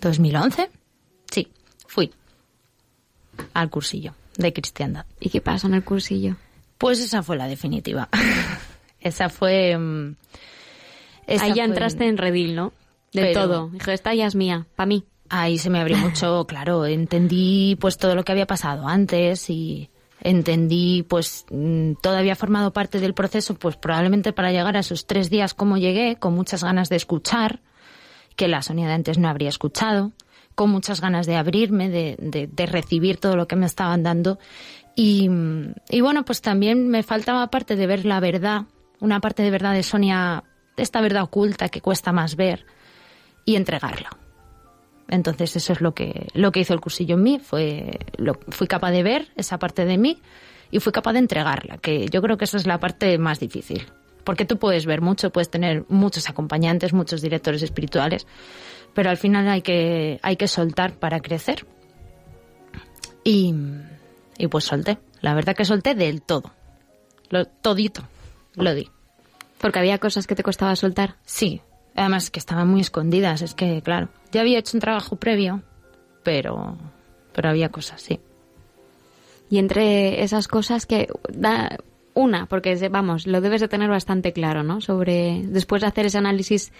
2011, 0.00 0.68
sí, 1.30 1.48
fui 1.86 2.12
al 3.54 3.70
cursillo 3.70 4.14
de 4.36 4.52
cristiandad. 4.52 5.06
¿Y 5.20 5.30
qué 5.30 5.40
pasa 5.40 5.66
en 5.66 5.74
el 5.74 5.84
cursillo? 5.84 6.36
Pues 6.78 7.00
esa 7.00 7.22
fue 7.22 7.36
la 7.36 7.46
definitiva. 7.46 8.08
esa 9.00 9.28
fue... 9.28 9.76
mm, 9.76 10.16
esa 11.26 11.44
Ahí 11.44 11.50
ya 11.50 11.54
fue- 11.56 11.64
entraste 11.64 12.06
en 12.06 12.18
redil, 12.18 12.54
¿no? 12.54 12.72
Del 13.12 13.26
Pero- 13.26 13.40
todo. 13.42 13.68
Dije, 13.68 13.92
esta 13.92 14.14
ya 14.14 14.26
es 14.26 14.34
mía, 14.34 14.66
para 14.76 14.86
mí. 14.86 15.04
Ahí 15.28 15.58
se 15.58 15.70
me 15.70 15.80
abrió 15.80 15.96
mucho, 15.98 16.46
claro, 16.46 16.84
entendí 16.86 17.76
pues 17.80 17.96
todo 17.96 18.14
lo 18.14 18.22
que 18.24 18.32
había 18.32 18.46
pasado 18.46 18.86
antes 18.88 19.48
y 19.50 19.88
entendí 20.20 21.02
pues 21.08 21.46
mm, 21.50 21.94
todo 22.02 22.16
había 22.16 22.36
formado 22.36 22.72
parte 22.72 23.00
del 23.00 23.12
proceso 23.14 23.54
pues 23.54 23.76
probablemente 23.76 24.32
para 24.32 24.52
llegar 24.52 24.76
a 24.76 24.80
esos 24.80 25.06
tres 25.06 25.30
días 25.30 25.52
como 25.54 25.78
llegué, 25.78 26.16
con 26.16 26.34
muchas 26.34 26.62
ganas 26.62 26.88
de 26.88 26.96
escuchar, 26.96 27.60
que 28.36 28.46
la 28.48 28.62
Sonia 28.62 28.86
de 28.88 28.94
antes 28.94 29.18
no 29.18 29.28
habría 29.28 29.48
escuchado, 29.48 30.12
con 30.54 30.70
muchas 30.70 31.00
ganas 31.00 31.26
de 31.26 31.36
abrirme, 31.36 31.88
de, 31.88 32.16
de- 32.18 32.66
recibir 32.66 33.16
todo 33.16 33.36
lo 33.36 33.46
que 33.48 33.56
me 33.56 33.66
estaban 33.66 34.02
dando. 34.02 34.38
Y, 34.94 35.28
y 35.88 36.00
bueno 36.00 36.24
pues 36.24 36.42
también 36.42 36.88
me 36.88 37.02
faltaba 37.02 37.46
parte 37.48 37.76
de 37.76 37.86
ver 37.86 38.04
la 38.04 38.20
verdad, 38.20 38.62
una 39.00 39.20
parte 39.20 39.42
de 39.42 39.50
verdad 39.50 39.72
de 39.72 39.82
Sonia, 39.82 40.44
esta 40.76 41.00
verdad 41.00 41.22
oculta 41.22 41.68
que 41.68 41.80
cuesta 41.80 42.12
más 42.12 42.36
ver 42.36 42.66
y 43.44 43.56
entregarla. 43.56 44.10
Entonces 45.08 45.56
eso 45.56 45.72
es 45.72 45.80
lo 45.80 45.92
que, 45.94 46.28
lo 46.34 46.52
que 46.52 46.60
hizo 46.60 46.72
el 46.74 46.80
cursillo 46.80 47.16
en 47.16 47.22
mí, 47.22 47.38
fue, 47.38 47.98
lo, 48.16 48.38
fui 48.50 48.66
capaz 48.66 48.92
de 48.92 49.02
ver 49.02 49.28
esa 49.36 49.58
parte 49.58 49.84
de 49.84 49.98
mí 49.98 50.20
y 50.70 50.78
fui 50.80 50.92
capaz 50.92 51.12
de 51.12 51.18
entregarla, 51.18 51.76
que 51.78 52.06
yo 52.08 52.22
creo 52.22 52.38
que 52.38 52.44
esa 52.44 52.56
es 52.56 52.66
la 52.66 52.78
parte 52.78 53.18
más 53.18 53.38
difícil, 53.40 53.86
Porque 54.24 54.44
tú 54.46 54.56
puedes 54.58 54.86
ver 54.86 55.00
mucho, 55.02 55.30
puedes 55.30 55.50
tener 55.50 55.84
muchos 55.88 56.30
acompañantes, 56.30 56.92
muchos 56.94 57.20
directores 57.20 57.62
espirituales, 57.62 58.26
pero 58.94 59.10
al 59.10 59.16
final 59.16 59.48
hay 59.48 59.62
que, 59.62 60.20
hay 60.22 60.36
que 60.36 60.48
soltar 60.48 60.94
para 60.94 61.20
crecer. 61.20 61.66
Y, 63.24 63.54
y 64.38 64.46
pues 64.48 64.64
solté. 64.64 64.98
La 65.20 65.34
verdad 65.34 65.56
que 65.56 65.64
solté 65.64 65.94
del 65.94 66.22
todo. 66.22 66.52
Lo, 67.30 67.46
todito. 67.46 68.02
Lo 68.54 68.74
di. 68.74 68.90
Porque 69.58 69.78
había 69.78 69.98
cosas 69.98 70.26
que 70.26 70.34
te 70.34 70.42
costaba 70.42 70.76
soltar. 70.76 71.16
Sí. 71.24 71.62
Además 71.94 72.30
que 72.30 72.40
estaban 72.40 72.68
muy 72.68 72.80
escondidas. 72.80 73.42
Es 73.42 73.54
que, 73.54 73.82
claro, 73.82 74.08
ya 74.32 74.40
había 74.40 74.58
hecho 74.58 74.76
un 74.76 74.80
trabajo 74.80 75.16
previo, 75.16 75.62
pero, 76.22 76.76
pero 77.32 77.48
había 77.48 77.68
cosas, 77.68 78.02
sí. 78.02 78.20
Y 79.48 79.58
entre 79.58 80.22
esas 80.22 80.48
cosas 80.48 80.86
que 80.86 81.08
da 81.30 81.78
una, 82.14 82.46
porque 82.46 82.88
vamos, 82.88 83.26
lo 83.26 83.40
debes 83.40 83.60
de 83.60 83.68
tener 83.68 83.88
bastante 83.88 84.32
claro, 84.32 84.62
¿no? 84.62 84.80
Sobre 84.80 85.42
después 85.44 85.82
de 85.82 85.88
hacer 85.88 86.06
ese 86.06 86.18
análisis 86.18 86.72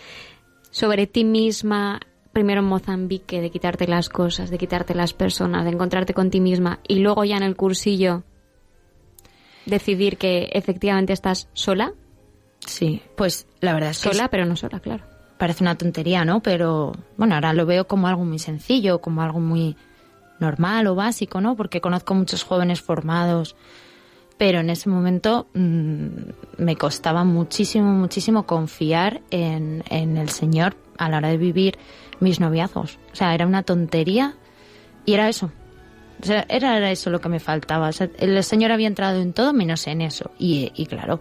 sobre 0.72 1.06
ti 1.06 1.22
misma, 1.22 2.00
primero 2.32 2.60
en 2.62 2.66
Mozambique, 2.66 3.40
de 3.40 3.50
quitarte 3.50 3.86
las 3.86 4.08
cosas, 4.08 4.50
de 4.50 4.58
quitarte 4.58 4.94
las 4.96 5.12
personas, 5.12 5.64
de 5.64 5.70
encontrarte 5.70 6.14
con 6.14 6.30
ti 6.30 6.40
misma 6.40 6.80
y 6.88 6.96
luego 6.98 7.24
ya 7.24 7.36
en 7.36 7.44
el 7.44 7.54
cursillo 7.54 8.24
decidir 9.66 10.16
que 10.18 10.50
efectivamente 10.52 11.12
estás 11.12 11.48
sola. 11.52 11.92
Sí, 12.66 13.02
pues 13.16 13.46
la 13.60 13.74
verdad 13.74 13.90
es 13.90 13.98
que 14.02 14.10
sola, 14.12 14.24
es- 14.24 14.30
pero 14.30 14.44
no 14.46 14.56
sola, 14.56 14.80
claro. 14.80 15.04
parece 15.38 15.62
una 15.64 15.76
tontería, 15.76 16.24
¿no? 16.24 16.40
Pero 16.40 16.92
bueno, 17.16 17.34
ahora 17.34 17.52
lo 17.52 17.66
veo 17.66 17.86
como 17.86 18.06
algo 18.08 18.24
muy 18.24 18.38
sencillo, 18.38 19.00
como 19.00 19.22
algo 19.22 19.40
muy 19.40 19.76
normal 20.38 20.86
o 20.88 20.94
básico, 20.94 21.40
¿no? 21.40 21.56
Porque 21.56 21.80
conozco 21.80 22.14
muchos 22.14 22.42
jóvenes 22.44 22.80
formados, 22.80 23.56
pero 24.42 24.58
en 24.58 24.70
ese 24.70 24.88
momento 24.88 25.46
mm, 25.54 26.06
me 26.58 26.74
costaba 26.74 27.22
muchísimo, 27.22 27.92
muchísimo 27.92 28.44
confiar 28.44 29.20
en, 29.30 29.84
en 29.88 30.16
el 30.16 30.30
Señor 30.30 30.74
a 30.98 31.08
la 31.08 31.18
hora 31.18 31.28
de 31.28 31.36
vivir 31.36 31.78
mis 32.18 32.40
noviazgos. 32.40 32.98
O 33.12 33.14
sea, 33.14 33.36
era 33.36 33.46
una 33.46 33.62
tontería 33.62 34.34
y 35.04 35.14
era 35.14 35.28
eso. 35.28 35.52
O 36.20 36.26
sea, 36.26 36.44
era, 36.48 36.90
eso 36.90 37.08
lo 37.10 37.20
que 37.20 37.28
me 37.28 37.38
faltaba. 37.38 37.90
O 37.90 37.92
sea, 37.92 38.10
el 38.18 38.42
Señor 38.42 38.72
había 38.72 38.88
entrado 38.88 39.20
en 39.20 39.32
todo 39.32 39.52
menos 39.52 39.86
en 39.86 40.00
eso. 40.00 40.32
Y, 40.40 40.72
y 40.74 40.86
claro, 40.86 41.20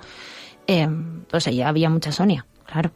eh, 0.66 0.90
pues 1.30 1.46
ya 1.46 1.70
había 1.70 1.92
mucha 1.92 2.12
Sonia, 2.12 2.48
claro. 2.66 2.90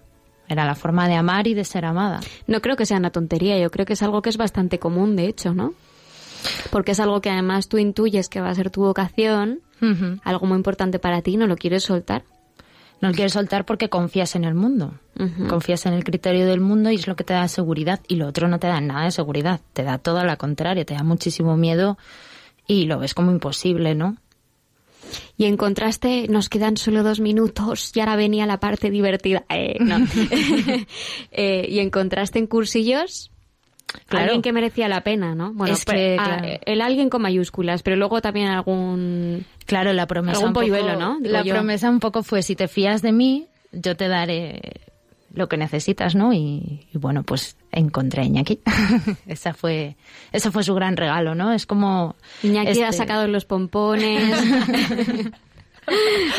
Era 0.47 0.65
la 0.65 0.73
forma 0.73 1.07
de 1.07 1.13
amar 1.13 1.45
y 1.45 1.53
de 1.53 1.65
ser 1.65 1.85
amada. 1.85 2.19
No 2.47 2.61
creo 2.61 2.75
que 2.75 2.87
sea 2.87 2.97
una 2.97 3.11
tontería, 3.11 3.59
yo 3.59 3.69
creo 3.69 3.85
que 3.85 3.93
es 3.93 4.01
algo 4.01 4.23
que 4.23 4.31
es 4.31 4.37
bastante 4.37 4.79
común, 4.79 5.15
de 5.15 5.27
hecho, 5.27 5.53
¿no? 5.53 5.75
Porque 6.71 6.93
es 6.93 6.99
algo 6.99 7.21
que 7.21 7.29
además 7.29 7.67
tú 7.67 7.77
intuyes 7.77 8.27
que 8.27 8.41
va 8.41 8.49
a 8.49 8.55
ser 8.55 8.71
tu 8.71 8.81
vocación, 8.81 9.61
algo 10.23 10.45
muy 10.47 10.57
importante 10.57 10.99
para 10.99 11.21
ti, 11.21 11.37
no 11.37 11.47
lo 11.47 11.55
quieres 11.55 11.83
soltar. 11.83 12.23
No 13.01 13.09
lo 13.09 13.13
quieres 13.13 13.33
soltar 13.33 13.65
porque 13.65 13.89
confías 13.89 14.35
en 14.35 14.45
el 14.45 14.55
mundo. 14.55 14.93
Ujú. 15.19 15.47
Confías 15.47 15.85
en 15.85 15.93
el 15.93 16.03
criterio 16.03 16.47
del 16.47 16.61
mundo 16.61 16.91
y 16.91 16.95
es 16.95 17.07
lo 17.07 17.15
que 17.15 17.23
te 17.23 17.33
da 17.33 17.47
seguridad. 17.47 17.99
Y 18.07 18.15
lo 18.15 18.27
otro 18.27 18.47
no 18.47 18.57
te 18.59 18.67
da 18.67 18.79
nada 18.79 19.05
de 19.05 19.11
seguridad. 19.11 19.59
Te 19.73 19.83
da 19.83 19.97
todo 19.97 20.23
la 20.23 20.37
contraria. 20.37 20.85
Te 20.85 20.93
da 20.93 21.03
muchísimo 21.03 21.57
miedo 21.57 21.97
y 22.67 22.85
lo 22.85 22.99
ves 22.99 23.13
como 23.13 23.31
imposible, 23.31 23.95
¿no? 23.95 24.17
Y 25.37 25.45
en 25.45 25.57
contraste, 25.57 26.27
nos 26.29 26.49
quedan 26.49 26.77
solo 26.77 27.03
dos 27.03 27.19
minutos 27.19 27.91
y 27.93 27.99
ahora 27.99 28.15
venía 28.15 28.45
la 28.45 28.59
parte 28.59 28.89
divertida. 28.89 29.45
Eh, 29.49 29.77
no. 29.79 29.97
Eh, 31.31 31.67
y 31.69 31.79
en 31.79 31.89
contraste 31.89 32.39
en 32.39 32.47
cursillos, 32.47 33.31
Claro. 34.07 34.25
alguien 34.25 34.41
que 34.41 34.51
merecía 34.53 34.87
la 34.87 35.01
pena, 35.01 35.35
¿no? 35.35 35.53
Bueno, 35.53 35.73
Es 35.73 35.85
que, 35.85 36.17
ah, 36.19 36.37
claro. 36.39 36.59
el 36.65 36.81
alguien 36.81 37.09
con 37.09 37.21
mayúsculas, 37.21 37.83
pero 37.83 37.95
luego 37.95 38.21
también 38.21 38.47
algún... 38.47 39.45
Claro, 39.65 39.93
la 39.93 40.05
promesa. 40.07 40.37
Algún 40.37 40.49
un 40.49 40.53
poco- 40.53 40.65
polluelo, 40.65 40.99
¿no? 40.99 41.17
Digo 41.19 41.31
La 41.33 41.43
yo. 41.43 41.53
promesa 41.55 41.89
un 41.89 41.99
poco 41.99 42.21
fue: 42.23 42.43
si 42.43 42.55
te 42.55 42.67
fías 42.67 43.01
de 43.01 43.11
mí, 43.11 43.47
yo 43.71 43.95
te 43.97 44.07
daré 44.07 44.61
lo 45.33 45.49
que 45.49 45.57
necesitas, 45.57 46.13
¿no? 46.15 46.31
Y, 46.33 46.87
y 46.93 46.97
bueno, 46.99 47.23
pues 47.23 47.57
encontré 47.71 48.21
a 48.21 48.25
Iñaki. 48.25 48.59
Esa 49.27 49.53
fue, 49.53 49.95
ese 50.31 50.51
fue 50.51 50.63
su 50.63 50.73
gran 50.75 50.95
regalo, 50.97 51.33
¿no? 51.35 51.51
Es 51.51 51.65
como. 51.65 52.15
Iñaki 52.43 52.69
este- 52.71 52.85
ha 52.85 52.91
sacado 52.91 53.27
los 53.27 53.45
pompones, 53.45 54.23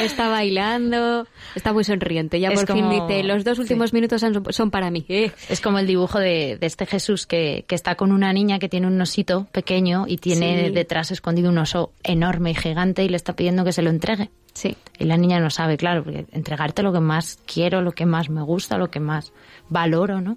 está 0.00 0.28
bailando, 0.28 1.26
está 1.54 1.72
muy 1.72 1.84
sonriente. 1.84 2.40
Ya 2.40 2.48
Es 2.48 2.64
por 2.64 2.72
fin 2.76 2.88
dice, 2.90 3.22
los 3.22 3.44
dos 3.44 3.58
últimos 3.58 3.92
minutos 3.92 4.20
son, 4.20 4.44
son 4.50 4.70
para 4.70 4.90
mí. 4.90 5.04
Eh. 5.08 5.32
Es 5.48 5.60
como 5.60 5.78
el 5.78 5.86
dibujo 5.86 6.18
de, 6.18 6.56
de 6.60 6.66
este 6.66 6.86
Jesús 6.86 7.26
que, 7.26 7.64
que 7.68 7.74
está 7.74 7.94
con 7.94 8.12
una 8.12 8.32
niña 8.32 8.58
que 8.58 8.68
tiene 8.68 8.86
un 8.86 9.00
osito 9.00 9.46
pequeño 9.52 10.04
y 10.06 10.18
tiene 10.18 10.66
Sí. 10.66 10.70
detrás 10.72 11.10
escondido 11.10 11.50
un 11.50 11.58
oso 11.58 11.92
enorme 12.02 12.50
y 12.50 12.54
gigante 12.54 13.04
y 13.04 13.08
le 13.08 13.16
está 13.16 13.34
pidiendo 13.34 13.64
que 13.64 13.72
se 13.72 13.82
lo 13.82 13.90
entregue. 13.90 14.30
Sí. 14.54 14.76
Y 14.98 15.04
la 15.04 15.16
niña 15.16 15.38
no 15.40 15.50
sabe, 15.50 15.76
claro, 15.76 16.02
porque 16.04 16.26
entregarte 16.32 16.82
lo 16.82 16.92
que 16.92 17.00
más 17.00 17.38
quiero, 17.46 17.82
lo 17.82 17.92
que 17.92 18.06
más 18.06 18.30
me 18.30 18.42
gusta, 18.42 18.78
lo 18.78 18.90
que 18.90 19.00
más 19.00 19.32
valoro, 19.68 20.20
¿no? 20.20 20.36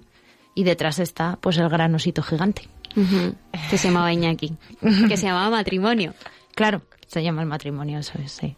Y 0.54 0.64
detrás 0.64 0.98
está, 0.98 1.38
pues, 1.40 1.56
el 1.58 1.68
gran 1.68 1.94
osito 1.94 2.22
gigante. 2.22 2.68
Ujú. 2.96 3.34
Que 3.70 3.78
se 3.78 3.88
llamaba 3.88 4.12
Iñaki. 4.12 4.52
Que 5.08 5.16
se 5.16 5.26
llamaba 5.26 5.48
matrimonio. 5.48 6.12
Claro, 6.54 6.82
se 7.06 7.22
llama 7.22 7.40
el 7.42 7.48
matrimonio, 7.48 8.00
eso 8.00 8.18
es, 8.22 8.32
sí. 8.32 8.56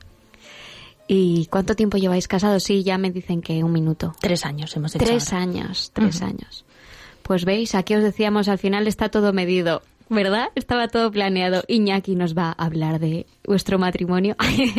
¿Y 1.15 1.47
cuánto 1.51 1.77
tiempo 1.77 1.99
lleváis 1.99 2.27
casados? 2.27 2.63
Sí, 2.63 2.83
ya 2.85 2.97
me 2.97 3.11
dicen 3.11 3.43
que 3.43 3.63
un 3.63 3.71
minuto. 3.71 4.15
Tres 4.19 4.47
años 4.47 4.75
hemos 4.77 4.95
hecho 4.95 5.05
Tres 5.05 5.31
ahora. 5.33 5.43
años, 5.43 5.91
tres 5.93 6.23
años. 6.23 6.65
Pues 7.23 7.45
veis, 7.45 7.75
aquí 7.75 7.95
os 7.95 8.03
decíamos, 8.03 8.49
al 8.49 8.57
final 8.57 8.87
está 8.87 9.11
todo 9.11 9.35
medido, 9.35 9.83
¿verdad? 10.09 10.49
Estaba 10.55 10.89
todo 10.89 11.11
planeado. 11.11 11.65
Iñaki 11.69 12.15
nos 12.17 12.35
va 12.35 12.55
a 12.57 12.65
hablar 12.65 12.99
de 12.99 13.27
vuestro 13.45 13.79
matrimonio. 13.79 14.37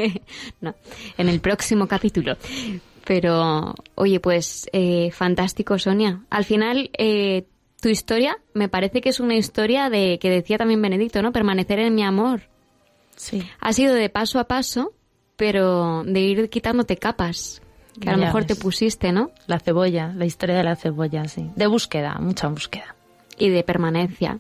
no, 0.62 0.74
en 1.20 1.30
el 1.30 1.40
próximo 1.40 1.88
capítulo. 1.88 2.36
Pero, 3.06 3.76
oye, 3.94 4.20
pues 4.20 4.68
eh, 4.74 5.12
fantástico, 5.12 5.78
Sonia. 5.78 6.24
Al 6.32 6.46
final, 6.46 6.90
eh, 6.98 7.46
tu 7.80 7.90
historia 7.90 8.38
me 8.56 8.70
parece 8.70 9.02
que 9.02 9.10
es 9.10 9.20
una 9.20 9.36
historia 9.36 9.92
de 9.92 10.18
que 10.20 10.32
decía 10.32 10.58
también 10.58 10.82
Benedicto, 10.82 11.22
¿no? 11.22 11.32
Permanecer 11.32 11.78
en 11.78 11.94
mi 11.94 12.02
amor. 12.04 12.42
Sí. 13.18 13.44
Ha 13.60 13.72
sido 13.72 13.94
de 13.94 14.10
paso 14.10 14.40
a 14.40 14.46
paso, 14.46 14.94
pero 15.36 16.04
de 16.04 16.20
ir 16.20 16.50
quitándote 16.50 16.98
capas 16.98 17.62
que 18.00 18.10
a 18.10 18.18
lo 18.18 18.24
mejor 18.24 18.46
te 18.46 18.56
pusiste, 18.56 19.12
¿no? 19.12 19.32
La 19.48 19.60
cebolla, 19.60 20.12
la 20.16 20.26
historia 20.26 20.56
de 20.56 20.64
la 20.64 20.76
cebolla, 20.76 21.28
sí. 21.28 21.52
De 21.56 21.68
búsqueda, 21.68 22.18
mucha 22.20 22.48
búsqueda. 22.48 22.96
Y 23.38 23.50
de 23.50 23.64
permanencia. 23.64 24.40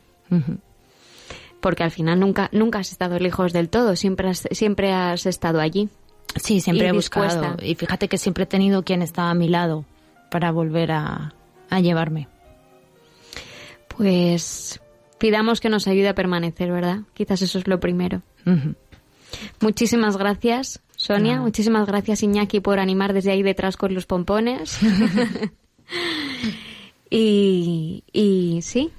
Porque 1.60 1.84
al 1.84 1.92
final 1.92 2.20
nunca, 2.20 2.50
nunca 2.52 2.80
has 2.80 2.92
estado 2.92 3.20
lejos 3.20 3.54
del 3.54 3.70
todo, 3.70 3.96
siempre 3.96 4.30
has, 4.30 4.48
siempre 4.52 4.92
has 4.92 5.26
estado 5.26 5.60
allí. 5.60 5.90
Sí, 6.36 6.62
siempre 6.62 6.88
he 6.88 6.92
buscado. 6.92 7.58
Y 7.62 7.76
fíjate 7.76 8.08
que 8.08 8.18
siempre 8.18 8.46
he 8.46 8.48
tenido 8.48 8.84
quien 8.84 9.02
está 9.02 9.30
a 9.30 9.36
mi 9.36 9.48
lado 9.48 9.86
para 10.32 10.52
volver 10.52 10.92
a, 10.92 11.34
a 11.70 11.80
llevarme. 11.80 12.28
Pues 13.88 14.82
pidamos 15.20 15.62
que 15.62 15.70
nos 15.70 15.88
ayude 15.88 16.10
a 16.10 16.16
permanecer, 16.16 16.72
¿verdad? 16.72 17.02
Quizás 17.14 17.44
eso 17.44 17.60
es 17.60 17.68
lo 17.68 17.80
primero. 17.80 18.24
Muchísimas 19.60 20.18
gracias, 20.18 20.82
Sonia. 21.04 21.36
No. 21.36 21.44
Muchísimas 21.44 21.86
gracias, 21.86 22.24
Iñaki, 22.24 22.62
por 22.62 22.80
animar 22.80 23.12
desde 23.12 23.32
ahí 23.32 23.44
detrás 23.44 23.76
con 23.76 23.94
los 23.94 24.06
pompones. 24.06 24.80
y, 27.10 28.06
y 28.14 28.62
sí, 28.62 28.90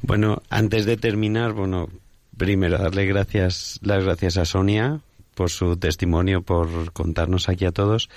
Bueno, 0.00 0.42
antes 0.48 0.86
de 0.86 0.96
terminar, 0.96 1.52
bueno, 1.52 1.90
primero 2.34 2.78
darle 2.78 3.04
gracias, 3.04 3.78
las 3.82 4.04
gracias 4.04 4.38
a 4.38 4.46
Sonia 4.46 5.00
por 5.34 5.50
su 5.50 5.76
testimonio, 5.76 6.40
por 6.40 6.94
contarnos 6.94 7.50
aquí 7.50 7.66
a 7.66 7.72
todos. 7.72 8.08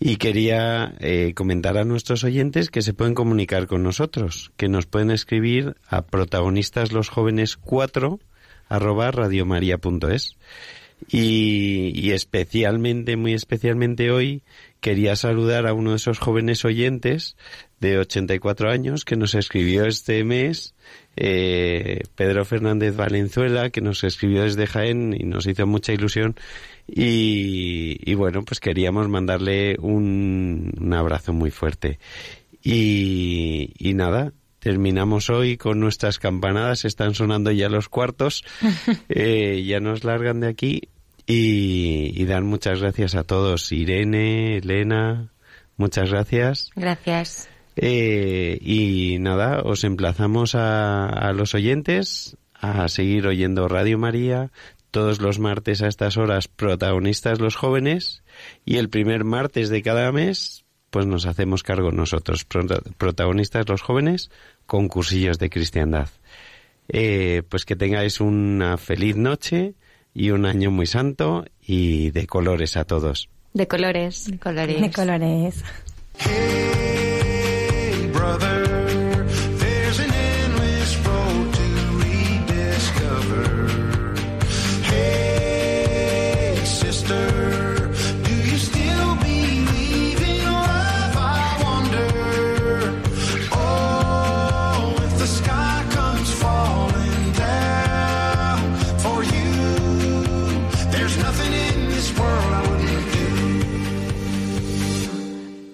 Y 0.00 0.16
quería 0.16 0.94
eh, 0.98 1.34
comentar 1.36 1.78
a 1.78 1.84
nuestros 1.84 2.24
oyentes 2.24 2.68
que 2.68 2.82
se 2.82 2.94
pueden 2.94 3.14
comunicar 3.14 3.68
con 3.68 3.84
nosotros, 3.84 4.50
que 4.56 4.68
nos 4.68 4.86
pueden 4.86 5.12
escribir 5.12 5.76
a 5.88 6.02
protagonistas 6.02 6.90
los 6.90 7.10
jóvenes 7.10 7.56
4 7.56 8.18
arroba 8.68 9.12
radiomaria.es. 9.12 10.36
Y, 11.06 11.92
y 11.94 12.10
especialmente, 12.12 13.16
muy 13.16 13.32
especialmente 13.32 14.10
hoy, 14.10 14.42
quería 14.80 15.16
saludar 15.16 15.66
a 15.66 15.72
uno 15.72 15.90
de 15.90 15.96
esos 15.96 16.18
jóvenes 16.18 16.64
oyentes 16.64 17.36
de 17.80 17.98
84 17.98 18.70
años 18.70 19.04
que 19.04 19.16
nos 19.16 19.34
escribió 19.34 19.84
este 19.84 20.24
mes, 20.24 20.74
eh, 21.16 22.02
Pedro 22.14 22.44
Fernández 22.44 22.96
Valenzuela, 22.96 23.70
que 23.70 23.80
nos 23.80 24.04
escribió 24.04 24.42
desde 24.42 24.66
Jaén 24.66 25.14
y 25.18 25.24
nos 25.24 25.46
hizo 25.46 25.66
mucha 25.66 25.92
ilusión. 25.92 26.36
Y, 26.86 27.98
y 28.00 28.14
bueno, 28.14 28.42
pues 28.44 28.60
queríamos 28.60 29.08
mandarle 29.08 29.76
un, 29.80 30.72
un 30.80 30.92
abrazo 30.92 31.32
muy 31.32 31.50
fuerte. 31.50 31.98
Y, 32.62 33.72
y 33.78 33.94
nada, 33.94 34.32
terminamos 34.68 35.30
hoy 35.30 35.56
con 35.56 35.80
nuestras 35.80 36.18
campanadas, 36.18 36.84
están 36.84 37.14
sonando 37.14 37.50
ya 37.50 37.70
los 37.70 37.88
cuartos, 37.88 38.44
eh, 39.08 39.64
ya 39.66 39.80
nos 39.80 40.04
largan 40.04 40.40
de 40.40 40.48
aquí 40.48 40.90
y, 41.26 42.12
y 42.14 42.26
dar 42.26 42.42
muchas 42.42 42.82
gracias 42.82 43.14
a 43.14 43.24
todos, 43.24 43.72
Irene, 43.72 44.58
Elena, 44.58 45.32
muchas 45.78 46.10
gracias. 46.10 46.68
Gracias. 46.76 47.48
Eh, 47.76 48.58
y 48.60 49.16
nada, 49.20 49.62
os 49.62 49.84
emplazamos 49.84 50.54
a, 50.54 51.06
a 51.06 51.32
los 51.32 51.54
oyentes 51.54 52.36
a 52.52 52.86
seguir 52.88 53.26
oyendo 53.26 53.68
Radio 53.68 53.96
María 53.96 54.50
todos 54.90 55.22
los 55.22 55.38
martes 55.38 55.80
a 55.80 55.88
estas 55.88 56.18
horas 56.18 56.46
protagonistas 56.46 57.40
los 57.40 57.56
jóvenes 57.56 58.22
y 58.66 58.76
el 58.76 58.90
primer 58.90 59.24
martes 59.24 59.70
de 59.70 59.80
cada 59.80 60.12
mes 60.12 60.66
pues 60.90 61.06
nos 61.06 61.26
hacemos 61.26 61.62
cargo 61.62 61.92
nosotros, 61.92 62.46
protagonistas 62.96 63.68
los 63.68 63.82
jóvenes, 63.82 64.30
con 64.66 64.88
cursillos 64.88 65.38
de 65.38 65.50
cristiandad. 65.50 66.08
Eh, 66.88 67.42
pues 67.48 67.64
que 67.64 67.76
tengáis 67.76 68.20
una 68.20 68.78
feliz 68.78 69.16
noche 69.16 69.74
y 70.14 70.30
un 70.30 70.46
año 70.46 70.70
muy 70.70 70.86
santo 70.86 71.44
y 71.60 72.10
de 72.12 72.26
colores 72.26 72.76
a 72.76 72.84
todos. 72.84 73.28
De 73.52 73.68
colores. 73.68 74.30
De 74.30 74.38
colores. 74.38 74.80
De 74.80 74.90
colores. 74.90 75.64
Hey, 76.18 78.10
brother, 78.12 78.77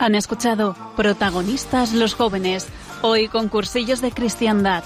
Han 0.04 0.14
escuchado 0.14 0.76
Protagonistas 0.96 1.94
los 1.94 2.12
jóvenes, 2.12 2.66
hoy 3.00 3.26
con 3.28 3.48
cursillos 3.48 4.02
de 4.02 4.12
cristiandad. 4.12 4.84